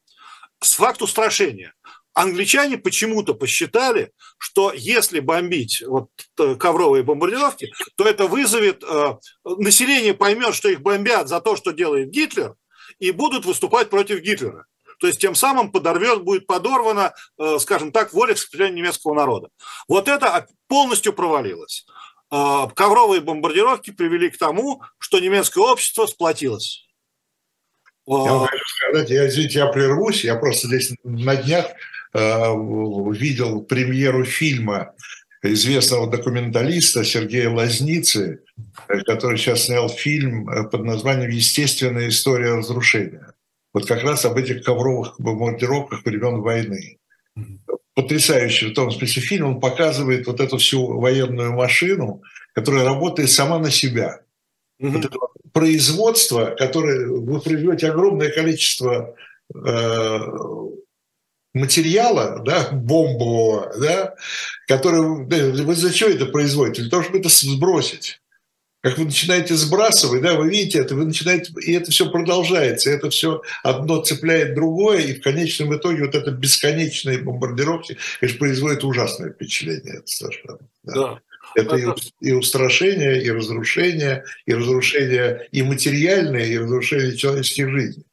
С 0.61 0.75
факту 0.75 1.05
устрашения. 1.05 1.73
Англичане 2.13 2.77
почему-то 2.77 3.33
посчитали, 3.33 4.11
что 4.37 4.73
если 4.73 5.19
бомбить 5.19 5.83
вот 5.85 6.09
э, 6.39 6.55
ковровые 6.55 7.03
бомбардировки, 7.03 7.71
то 7.95 8.05
это 8.05 8.27
вызовет, 8.27 8.83
э, 8.83 9.15
население 9.45 10.13
поймет, 10.13 10.55
что 10.55 10.69
их 10.69 10.81
бомбят 10.81 11.29
за 11.29 11.39
то, 11.39 11.55
что 11.55 11.71
делает 11.71 12.09
Гитлер, 12.09 12.55
и 12.99 13.11
будут 13.11 13.45
выступать 13.45 13.89
против 13.89 14.21
Гитлера. 14.21 14.65
То 14.99 15.07
есть 15.07 15.19
тем 15.19 15.33
самым 15.33 15.71
подорвет, 15.71 16.23
будет 16.23 16.45
подорвана, 16.45 17.13
э, 17.37 17.57
скажем 17.59 17.91
так, 17.91 18.11
воля 18.13 18.33
к 18.33 18.37
сопротивлению 18.37 18.79
немецкого 18.79 19.13
народа. 19.13 19.49
Вот 19.87 20.07
это 20.07 20.47
полностью 20.67 21.13
провалилось. 21.13 21.85
Э, 22.31 22.67
ковровые 22.75 23.21
бомбардировки 23.21 23.91
привели 23.91 24.29
к 24.29 24.37
тому, 24.37 24.81
что 24.97 25.19
немецкое 25.19 25.63
общество 25.63 26.05
сплотилось. 26.05 26.85
Я 28.05 28.39
хочу 28.39 28.65
сказать, 28.65 29.09
я, 29.11 29.27
извините, 29.27 29.59
я 29.59 29.67
прервусь, 29.67 30.23
я 30.23 30.35
просто 30.35 30.67
здесь 30.67 30.91
на 31.03 31.35
днях 31.35 31.67
видел 32.13 33.61
премьеру 33.61 34.25
фильма 34.25 34.93
известного 35.43 36.09
документалиста 36.09 37.03
Сергея 37.03 37.49
Лазницы, 37.49 38.41
который 39.05 39.37
сейчас 39.37 39.65
снял 39.65 39.89
фильм 39.89 40.45
под 40.69 40.83
названием 40.83 41.29
«Естественная 41.29 42.09
история 42.09 42.55
разрушения» 42.55 43.33
вот 43.73 43.85
как 43.85 44.03
раз 44.03 44.25
об 44.25 44.37
этих 44.37 44.63
ковровых 44.63 45.15
бомбардировках 45.19 46.03
времен 46.05 46.41
войны. 46.41 46.97
Потрясающий 47.93 48.67
в 48.67 48.73
том 48.73 48.91
смысле 48.91 49.21
фильм, 49.21 49.47
он 49.47 49.59
показывает 49.59 50.25
вот 50.27 50.39
эту 50.39 50.57
всю 50.57 50.99
военную 50.99 51.53
машину, 51.53 52.21
которая 52.53 52.85
работает 52.85 53.29
сама 53.29 53.59
на 53.59 53.69
себя. 53.69 54.21
Mm-hmm. 54.81 54.89
Вот 54.89 55.05
это 55.05 55.17
производство, 55.51 56.55
которое 56.57 57.07
вы 57.07 57.41
производите 57.41 57.89
огромное 57.89 58.31
количество 58.31 59.15
э, 59.53 60.19
материала, 61.53 62.39
да, 62.43 62.69
бомбового, 62.71 63.73
да, 63.79 64.15
который, 64.67 65.25
вы 65.25 65.75
за 65.75 65.93
что 65.93 66.09
это 66.09 66.25
производите? 66.25 66.83
Для 66.83 66.91
того, 66.91 67.03
чтобы 67.03 67.19
это 67.19 67.29
сбросить 67.29 68.19
как 68.81 68.97
вы 68.97 69.05
начинаете 69.05 69.55
сбрасывать, 69.55 70.21
да, 70.21 70.35
вы 70.35 70.49
видите 70.49 70.79
это, 70.79 70.95
вы 70.95 71.05
начинаете, 71.05 71.51
и 71.65 71.73
это 71.73 71.91
все 71.91 72.09
продолжается, 72.09 72.89
это 72.89 73.09
все 73.09 73.41
одно 73.61 74.01
цепляет 74.01 74.55
другое, 74.55 74.99
и 74.99 75.13
в 75.15 75.21
конечном 75.21 75.75
итоге 75.75 76.05
вот 76.05 76.15
это 76.15 76.31
бесконечные 76.31 77.17
бомбардировки, 77.17 77.97
конечно, 78.19 78.39
производит 78.39 78.83
ужасное 78.85 79.31
впечатление, 79.31 79.97
это 79.97 80.07
совершенно. 80.07 80.59
Да. 80.83 80.93
да. 80.93 81.19
Это 81.55 81.75
и, 81.75 81.85
и 82.21 82.31
устрашение, 82.31 83.23
и 83.23 83.31
разрушение, 83.31 84.23
и 84.45 84.53
разрушение 84.53 85.47
и 85.51 85.63
материальное, 85.63 86.45
и 86.45 86.57
разрушение 86.57 87.17
человеческих 87.17 87.69
жизней. 87.69 88.05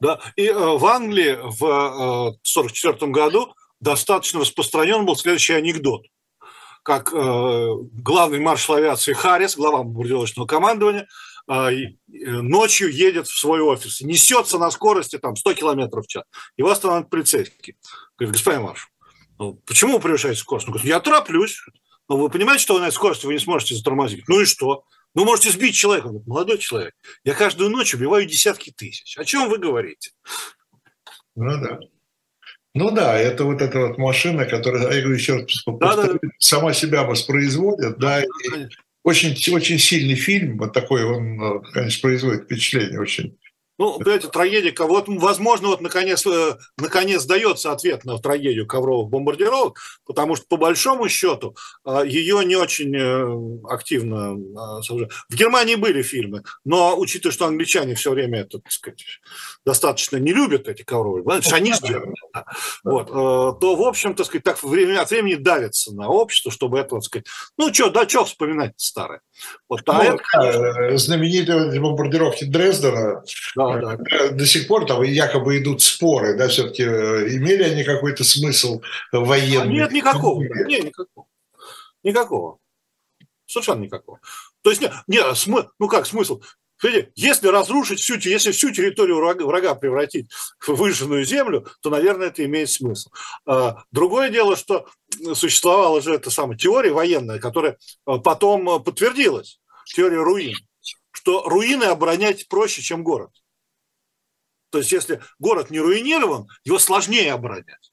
Да, 0.00 0.20
и 0.36 0.46
э, 0.46 0.54
в 0.54 0.84
Англии 0.86 1.38
в 1.42 2.28
1944 2.42 2.96
э, 3.00 3.12
году 3.12 3.54
достаточно 3.80 4.40
распространен 4.40 5.04
был 5.04 5.16
следующий 5.16 5.54
анекдот 5.54 6.02
как 6.82 7.14
э, 7.14 7.68
главный 7.92 8.40
маршал 8.40 8.76
авиации 8.76 9.14
Харрис, 9.14 9.56
глава 9.56 9.78
бомбардировочного 9.78 10.46
командования, 10.46 11.08
ночью 11.46 12.92
едет 12.92 13.26
в 13.26 13.38
свой 13.38 13.62
офис, 13.62 14.02
несется 14.02 14.58
на 14.58 14.70
скорости 14.70 15.18
там 15.18 15.34
100 15.34 15.54
километров 15.54 16.04
в 16.04 16.08
час. 16.08 16.24
Его 16.58 16.70
останавливает 16.70 17.08
полицейский. 17.08 17.76
Говорит, 18.18 18.34
господин 18.34 18.62
маршал, 18.62 18.90
ну, 19.38 19.54
почему 19.66 19.94
вы 19.94 20.00
превышаете 20.00 20.40
скорость? 20.40 20.68
Он 20.68 20.72
говорит, 20.72 20.88
я 20.88 21.00
тороплюсь. 21.00 21.62
Но 22.08 22.16
вы 22.16 22.28
понимаете, 22.28 22.62
что 22.62 22.78
на 22.78 22.84
этой 22.84 22.94
скорости 22.94 23.26
вы 23.26 23.32
не 23.32 23.38
сможете 23.38 23.74
затормозить? 23.74 24.28
Ну 24.28 24.40
и 24.40 24.44
что? 24.44 24.84
Ну, 25.14 25.24
можете 25.24 25.50
сбить 25.50 25.76
человека. 25.76 26.06
Он 26.06 26.12
говорит, 26.12 26.26
молодой 26.26 26.58
человек, 26.58 26.94
я 27.24 27.34
каждую 27.34 27.70
ночь 27.70 27.94
убиваю 27.94 28.26
десятки 28.26 28.70
тысяч. 28.70 29.16
О 29.16 29.24
чем 29.24 29.48
вы 29.48 29.58
говорите? 29.58 30.10
Ну 31.36 31.60
да. 31.60 31.78
Ну 32.74 32.90
да, 32.90 33.16
это 33.16 33.44
вот 33.44 33.62
эта 33.62 33.78
вот 33.78 33.98
машина, 33.98 34.46
которая, 34.46 34.82
я 34.92 35.00
говорю 35.00 35.14
еще 35.14 35.34
раз, 35.34 35.62
да, 35.64 35.94
да, 35.94 36.12
да. 36.14 36.18
сама 36.40 36.72
себя 36.72 37.04
воспроизводит, 37.04 37.98
да, 37.98 38.20
и 38.20 38.26
очень, 39.04 39.36
очень 39.54 39.78
сильный 39.78 40.16
фильм, 40.16 40.58
вот 40.58 40.72
такой 40.72 41.04
он, 41.04 41.62
конечно, 41.72 42.02
производит 42.02 42.44
впечатление 42.44 43.00
очень 43.00 43.38
ну, 43.78 43.98
понимаете, 43.98 44.28
трагедия, 44.28 44.72
вот, 44.78 45.08
возможно, 45.08 45.68
вот 45.68 45.80
наконец, 45.80 46.24
э, 46.26 46.56
наконец 46.78 47.24
дается 47.24 47.72
ответ 47.72 48.04
на 48.04 48.18
трагедию 48.18 48.66
ковровых 48.66 49.10
бомбардировок, 49.10 49.80
потому 50.06 50.36
что, 50.36 50.46
по 50.48 50.56
большому 50.56 51.08
счету, 51.08 51.56
э, 51.84 52.02
ее 52.06 52.44
не 52.44 52.54
очень 52.54 52.94
э, 52.94 53.68
активно... 53.68 54.34
В 54.34 55.34
Германии 55.34 55.74
были 55.74 56.02
фильмы, 56.02 56.44
но, 56.64 56.96
учитывая, 56.96 57.32
что 57.32 57.46
англичане 57.46 57.96
все 57.96 58.12
время 58.12 58.40
это, 58.40 58.60
так 58.60 58.70
сказать, 58.70 59.04
достаточно 59.66 60.18
не 60.18 60.32
любят 60.32 60.68
эти 60.68 60.82
ковровые, 60.82 61.24
потому 61.24 61.42
что 61.42 61.56
они 61.56 61.72
сделали, 61.72 62.14
вот, 62.84 63.08
то, 63.08 63.76
в 63.76 63.82
общем, 63.82 64.14
так 64.14 64.26
сказать, 64.26 64.44
так 64.44 64.62
время 64.62 65.00
от 65.00 65.10
времени 65.10 65.34
давится 65.34 65.92
на 65.94 66.08
общество, 66.08 66.52
чтобы 66.52 66.78
это, 66.78 66.96
так 66.96 67.02
сказать, 67.02 67.26
ну, 67.58 67.74
что, 67.74 67.90
да, 67.90 68.08
что 68.08 68.24
вспоминать 68.24 68.74
старое. 68.76 69.20
Вот, 69.68 69.82
а 69.86 69.94
ну, 69.94 70.02
это, 70.02 70.18
конечно... 70.18 70.96
знаменитые 70.96 71.80
бомбардировки 71.80 72.44
Дрездена, 72.44 73.22
да 73.56 73.63
да, 73.72 73.96
да. 73.96 74.28
До 74.30 74.46
сих 74.46 74.66
пор 74.68 74.86
там 74.86 75.02
якобы 75.02 75.58
идут 75.58 75.82
споры, 75.82 76.36
да, 76.36 76.48
все-таки 76.48 76.82
э, 76.82 77.36
имели 77.36 77.62
они 77.62 77.84
какой-то 77.84 78.24
смысл 78.24 78.82
военный? 79.12 79.62
А 79.62 79.66
нет, 79.66 79.92
никакого. 79.92 80.42
Нет, 80.42 80.84
никакого. 80.84 81.26
Никакого. 82.02 82.58
Совершенно 83.46 83.82
никакого. 83.82 84.20
То 84.62 84.70
есть, 84.70 84.82
нет, 84.82 84.92
нет 85.06 85.36
смы, 85.36 85.68
ну 85.78 85.88
как 85.88 86.06
смысл? 86.06 86.40
Смотрите, 86.76 87.12
если 87.14 87.48
разрушить 87.48 88.00
всю, 88.00 88.16
если 88.18 88.50
всю 88.50 88.70
территорию 88.70 89.16
врага, 89.16 89.46
врага 89.46 89.74
превратить 89.74 90.30
в 90.58 90.74
выжженную 90.74 91.24
землю, 91.24 91.66
то, 91.80 91.88
наверное, 91.88 92.28
это 92.28 92.44
имеет 92.44 92.68
смысл. 92.68 93.10
А, 93.46 93.84
другое 93.90 94.28
дело, 94.28 94.56
что 94.56 94.86
существовала 95.34 96.02
же 96.02 96.14
эта 96.14 96.30
самая 96.30 96.58
теория 96.58 96.92
военная, 96.92 97.38
которая 97.38 97.78
э, 98.06 98.18
потом 98.18 98.68
э, 98.68 98.80
подтвердилась, 98.80 99.60
теория 99.86 100.18
руин, 100.18 100.56
что 101.12 101.48
руины 101.48 101.84
оборонять 101.84 102.48
проще, 102.48 102.82
чем 102.82 103.04
город. 103.04 103.30
То 104.74 104.78
есть 104.78 104.90
если 104.90 105.20
город 105.38 105.70
не 105.70 105.78
руинирован, 105.78 106.48
его 106.64 106.80
сложнее 106.80 107.32
оборонять. 107.32 107.92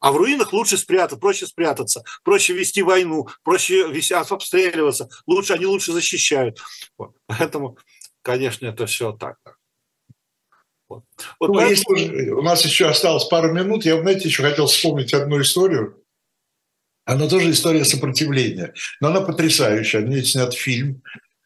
А 0.00 0.10
в 0.10 0.16
руинах 0.16 0.52
лучше 0.52 0.76
спрятаться, 0.76 1.16
проще 1.16 1.46
спрятаться, 1.46 2.02
проще 2.24 2.54
вести 2.54 2.82
войну, 2.82 3.28
проще 3.44 3.88
вести, 3.88 4.14
обстреливаться, 4.14 5.08
лучше, 5.28 5.52
они 5.52 5.64
лучше 5.64 5.92
защищают. 5.92 6.58
Вот. 6.98 7.14
Поэтому, 7.28 7.78
конечно, 8.22 8.66
это 8.66 8.86
все 8.86 9.12
так. 9.12 9.36
Вот. 10.88 11.04
Вот 11.38 11.50
ну, 11.50 11.54
поэтому... 11.54 11.96
если 11.96 12.30
у 12.30 12.42
нас 12.42 12.64
еще 12.64 12.88
осталось 12.88 13.26
пару 13.26 13.52
минут, 13.52 13.84
я, 13.84 14.02
знаете, 14.02 14.26
еще 14.26 14.42
хотел 14.42 14.66
вспомнить 14.66 15.14
одну 15.14 15.40
историю. 15.40 16.02
Она 17.04 17.28
тоже 17.28 17.52
история 17.52 17.84
сопротивления, 17.84 18.74
но 19.00 19.08
она 19.08 19.20
потрясающая. 19.20 20.00
О 20.00 20.02
ней 20.02 20.24
снят 20.24 20.52
фильм. 20.52 21.00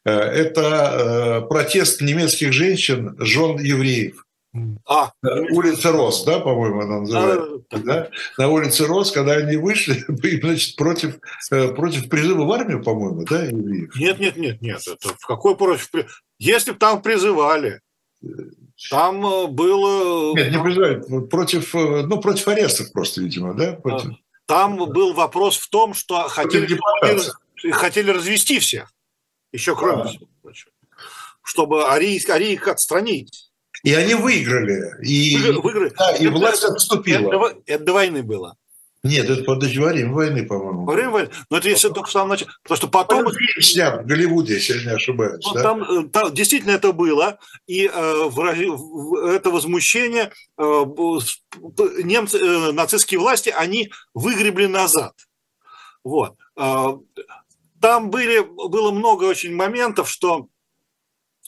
Э, 0.07 0.13
это 0.13 0.63
э, 0.63 1.49
протест 1.49 2.01
немецких 2.01 2.53
женщин, 2.53 3.17
жен 3.19 3.59
евреев. 3.59 4.26
А, 4.87 5.11
улица 5.51 5.93
Рос, 5.93 6.25
да, 6.25 6.41
по-моему, 6.41 6.81
она 6.81 7.01
называется. 7.01 7.63
А, 7.71 7.79
да? 7.79 8.11
На 8.39 8.49
улице 8.49 8.87
Рос, 8.87 9.13
когда 9.13 9.33
они 9.33 9.57
вышли, 9.57 10.05
значит, 10.09 10.77
против, 10.77 11.19
э, 11.51 11.69
против 11.69 12.09
призыва 12.09 12.45
в 12.45 12.53
армию, 12.53 12.83
по-моему, 12.83 13.25
да, 13.25 13.45
евреев? 13.45 13.97
Нет, 13.97 14.19
нет, 14.19 14.37
нет, 14.37 14.63
нет. 14.63 14.81
Это 14.87 15.09
в 15.09 15.27
какой 15.27 15.57
против? 15.57 15.91
Если 16.39 16.73
бы 16.73 16.79
там 16.79 17.03
призывали, 17.03 17.81
там 18.91 19.27
э, 19.27 19.47
было... 19.49 20.35
Нет, 20.35 20.53
не 20.53 20.63
призывали, 20.63 21.27
против, 21.27 21.75
э, 21.75 22.03
ну, 22.07 22.21
против 22.21 22.49
арестов 22.49 22.93
просто, 22.93 23.23
видимо, 23.23 23.55
да? 23.55 23.73
Против... 23.73 24.13
Там 24.47 24.77
был 24.77 25.13
вопрос 25.13 25.57
в 25.57 25.69
том, 25.71 25.93
что 25.93 26.29
хотели, 26.29 26.79
хотели 27.73 28.11
развести 28.11 28.61
всех, 28.61 28.93
еще 29.53 29.75
кроме 29.75 30.03
а. 30.03 30.07
всего 30.07 30.29
чтобы 31.47 31.89
арийских, 31.89 32.35
арийских 32.35 32.69
отстранить. 32.69 33.46
И 33.87 33.95
они 33.95 34.15
выиграли. 34.15 35.01
И, 35.01 35.37
выиграли. 35.37 35.93
Да, 35.97 36.11
и 36.17 36.27
власть 36.27 36.65
отступила. 36.65 37.29
Это, 37.29 37.59
это 37.67 37.85
до 37.85 37.93
войны 37.93 38.25
было. 38.25 38.57
Нет, 39.05 39.31
это 39.31 39.45
подожди, 39.45 39.79
во 39.79 39.91
время 39.91 40.13
войны, 40.13 40.45
по-моему. 40.45 40.85
Во 40.85 40.93
время 40.93 41.11
войны? 41.11 41.31
Но 41.51 41.59
это 41.59 41.69
если 41.69 41.87
только 41.91 42.09
в 42.09 42.11
самом 42.11 42.31
начале. 42.31 42.51
Потому 42.65 42.77
что 42.77 42.89
потом... 42.89 43.33
Фильм 43.33 43.63
снят 43.63 44.03
в 44.03 44.07
Голливуде, 44.07 44.55
если 44.55 44.79
я 44.79 44.85
не 44.87 44.91
ошибаюсь. 44.91 45.45
Ну, 45.47 45.55
да? 45.55 45.63
там, 45.63 45.83
э, 45.85 46.09
там 46.09 46.35
действительно 46.35 46.73
это 46.73 46.91
было. 46.91 47.39
И 47.69 47.87
э, 47.87 48.31
это 49.37 49.51
возмущение 49.53 50.33
э, 50.59 50.63
немцы, 52.03 52.39
э, 52.39 52.73
нацистские 52.73 53.21
власти, 53.21 53.55
они 53.57 53.93
выгребли 54.15 54.67
назад. 54.67 55.15
Вот. 56.03 56.35
Э, 56.57 56.89
там 57.81 58.11
были, 58.11 58.41
было 58.41 58.91
много 58.91 59.27
очень 59.27 59.55
моментов, 59.55 60.11
что 60.11 60.49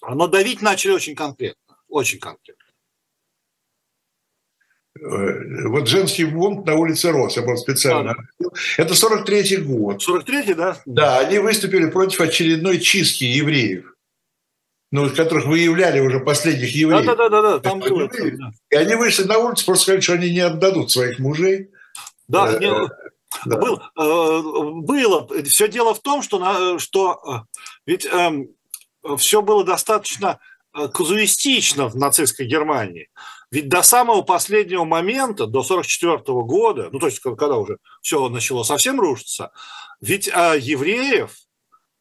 но 0.09 0.29
давить 0.29 0.63
начали 0.63 0.93
очень 0.93 1.17
конкретно. 1.17 1.68
Очень 1.89 2.19
конкретно. 2.19 2.65
Э, 5.01 5.69
вот 5.69 5.89
женский 5.89 6.25
бунт 6.25 6.67
на 6.67 6.75
улице 6.75 7.11
Рос, 7.11 7.37
я 7.37 7.43
был 7.43 7.57
специально. 7.57 8.15
Да. 8.39 8.49
Это 8.77 8.95
43-й 8.95 9.57
год. 9.59 10.03
43-й, 10.07 10.55
да? 10.55 10.77
Да, 10.87 11.19
они 11.21 11.39
выступили 11.39 11.91
против 11.91 12.21
очередной 12.21 12.79
чистки 12.79 13.25
евреев 13.25 13.95
ну, 14.91 15.07
из 15.07 15.15
которых 15.15 15.47
выявляли 15.47 16.01
уже 16.01 16.21
последних 16.21 16.75
евреев. 16.75 17.05
Да, 17.05 17.15
да, 17.15 17.29
да, 17.29 17.43
да, 17.43 17.59
там 17.59 17.81
было. 17.81 18.09
И 18.71 18.75
они 18.75 18.95
вышли 18.95 19.25
на 19.25 19.39
улицу, 19.39 19.67
просто 19.67 19.83
сказали, 19.83 20.01
что 20.01 20.13
они 20.15 20.31
не 20.31 20.41
отдадут 20.41 20.91
своих 20.91 21.19
мужей. 21.19 21.71
Да, 22.27 22.55
э, 22.55 22.59
не, 22.59 22.71
да. 23.45 23.57
Был, 23.59 23.83
э, 23.97 24.41
было. 24.83 25.29
Все 25.45 25.69
дело 25.69 25.95
в 25.95 26.01
том, 26.01 26.23
что, 26.23 26.79
что 26.79 27.45
ведь 27.85 28.07
э, 28.07 28.47
все 29.19 29.43
было 29.43 29.65
достаточно 29.65 30.39
казуистично 30.87 31.89
в 31.89 31.97
нацистской 31.97 32.47
Германии. 32.47 33.11
Ведь 33.51 33.69
до 33.69 33.83
самого 33.83 34.23
последнего 34.23 34.85
момента, 34.85 35.47
до 35.47 35.61
1944 35.61 36.43
года, 36.43 36.89
ну 36.93 36.99
то 37.01 37.07
есть 37.07 37.19
когда 37.19 37.57
уже 37.57 37.79
все 38.03 38.29
начало 38.29 38.63
совсем 38.63 39.01
рушиться, 39.01 39.51
ведь 40.01 40.29
а, 40.33 40.55
евреев, 40.55 41.35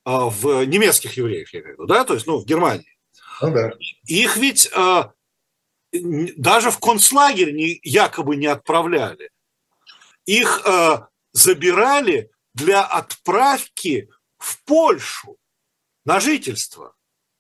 а, 0.04 0.30
в 0.30 0.66
немецких 0.66 1.18
евреев, 1.18 1.52
я 1.54 1.62
имею 1.62 1.76
в 1.76 1.80
виду, 1.80 1.88
да, 1.88 2.04
то 2.04 2.14
есть 2.14 2.28
ну, 2.28 2.38
в 2.38 2.46
Германии, 2.46 2.98
ну, 3.42 3.54
да. 3.54 3.72
их 4.06 4.38
ведь 4.38 4.70
а, 4.76 5.14
даже 5.92 6.70
в 6.70 6.80
концлагерь 6.80 7.54
не, 7.54 7.80
якобы 7.84 8.36
не 8.36 8.48
отправляли. 8.48 9.32
Их 10.26 10.62
а, 10.66 11.08
забирали 11.32 12.30
для 12.54 12.84
отправки 12.84 14.10
в 14.38 14.64
Польшу 14.64 15.38
на 16.06 16.20
жительство. 16.20 16.97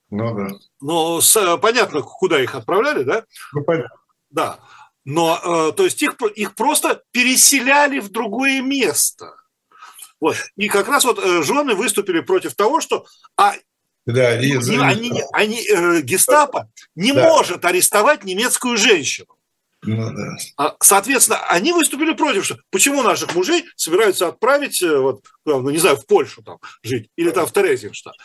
Ну 0.09 0.35
да. 0.35 0.47
Ну, 0.81 1.21
с, 1.21 1.57
понятно, 1.57 2.01
куда 2.01 2.41
их 2.41 2.55
отправляли, 2.55 3.03
да? 3.03 3.25
Ну, 3.53 3.63
понятно. 3.63 3.95
Да. 4.29 4.59
Но, 5.05 5.69
э, 5.69 5.71
то 5.73 5.83
есть 5.83 6.01
их, 6.01 6.15
их 6.35 6.55
просто 6.55 7.01
переселяли 7.11 7.99
в 7.99 8.09
другое 8.09 8.61
место. 8.61 9.35
Вот. 10.19 10.35
И 10.55 10.67
как 10.67 10.87
раз 10.87 11.05
вот 11.05 11.19
э, 11.19 11.43
жены 11.43 11.75
выступили 11.75 12.21
против 12.21 12.55
того, 12.55 12.81
что 12.81 13.05
а, 13.37 13.53
да, 14.05 14.39
и, 14.39 14.55
они, 14.55 14.77
они, 14.77 15.23
они, 15.33 15.67
э, 15.69 16.01
гестапо 16.01 16.71
не 16.95 17.11
да. 17.11 17.27
может 17.27 17.65
арестовать 17.65 18.23
немецкую 18.23 18.77
женщину. 18.77 19.37
Ну, 19.83 20.11
да. 20.13 20.37
А, 20.55 20.75
соответственно, 20.79 21.45
они 21.49 21.73
выступили 21.73 22.13
против, 22.13 22.45
что 22.45 22.57
почему 22.71 23.03
наших 23.03 23.35
мужей 23.35 23.65
собираются 23.75 24.27
отправить, 24.27 24.81
э, 24.81 24.97
вот, 24.97 25.23
ну, 25.45 25.69
не 25.69 25.77
знаю, 25.77 25.97
в 25.97 26.05
Польшу 26.05 26.41
там 26.41 26.59
жить, 26.83 27.09
или 27.17 27.31
там 27.31 27.45
в 27.45 27.51
Терезинштадт. 27.51 28.15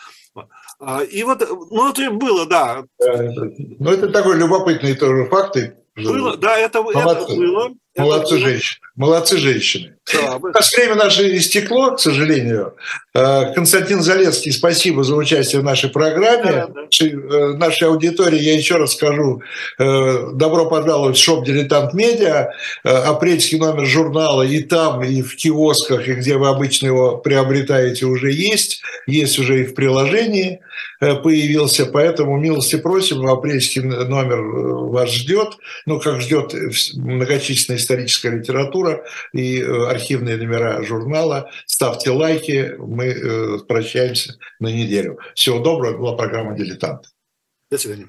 А, 0.79 1.03
и 1.03 1.23
вот, 1.23 1.41
ну, 1.71 1.89
это 1.89 2.11
было, 2.11 2.45
да. 2.45 2.83
Ну, 2.99 3.91
это 3.91 4.09
такой 4.09 4.37
любопытный 4.37 4.95
тоже 4.95 5.25
факт. 5.29 5.57
Было, 5.95 6.37
да, 6.37 6.57
это, 6.57 6.79
это 6.79 7.25
было. 7.27 7.73
Молодцы 7.95 8.37
женщины. 8.37 8.79
Молодцы 8.95 9.37
женщины. 9.37 9.93
Да, 10.11 10.37
У 10.37 10.47
нас 10.47 10.75
время 10.75 10.95
наше 10.95 11.37
истекло, 11.37 11.95
к 11.95 11.99
сожалению. 11.99 12.75
Э, 13.15 13.53
Константин 13.53 14.01
Залецкий, 14.01 14.51
спасибо 14.51 15.03
за 15.03 15.15
участие 15.15 15.61
в 15.61 15.63
нашей 15.63 15.89
программе. 15.89 16.51
Да, 16.51 16.67
да. 16.67 17.05
Э, 17.05 17.53
нашей 17.53 17.87
аудитории 17.87 18.39
я 18.39 18.55
еще 18.55 18.75
раз 18.75 18.93
скажу, 18.93 19.41
э, 19.79 20.31
добро 20.33 20.65
пожаловать 20.65 21.17
в 21.17 21.23
шоп 21.23 21.45
«Дилетант 21.45 21.93
Медиа», 21.93 22.49
апрельский 22.83 23.57
номер 23.57 23.85
журнала 23.85 24.43
и 24.43 24.61
там, 24.61 25.03
и 25.03 25.21
в 25.21 25.35
киосках, 25.35 26.07
и 26.07 26.13
где 26.13 26.37
вы 26.37 26.49
обычно 26.49 26.87
его 26.87 27.17
приобретаете, 27.17 28.05
уже 28.05 28.31
есть. 28.31 28.81
Есть 29.07 29.39
уже 29.39 29.61
и 29.61 29.65
в 29.65 29.73
приложении 29.73 30.61
появился, 30.99 31.85
поэтому 31.85 32.37
милости 32.37 32.77
просим, 32.77 33.25
апрельский 33.27 33.81
номер 33.81 34.41
вас 34.89 35.11
ждет, 35.11 35.57
ну, 35.85 35.99
как 35.99 36.21
ждет 36.21 36.53
многочисленная 36.93 37.77
историческая 37.83 38.31
литература 38.31 39.03
и 39.33 39.61
э, 39.61 39.87
архивные 39.87 40.37
номера 40.37 40.81
журнала. 40.83 41.51
Ставьте 41.65 42.09
лайки, 42.09 42.73
мы 42.77 43.05
э, 43.05 43.59
прощаемся 43.67 44.37
на 44.59 44.67
неделю. 44.67 45.19
Всего 45.35 45.59
доброго, 45.59 45.97
была 45.97 46.15
программа 46.15 46.55
«Дилетант». 46.55 47.05
До 47.69 47.77
свидания. 47.77 48.07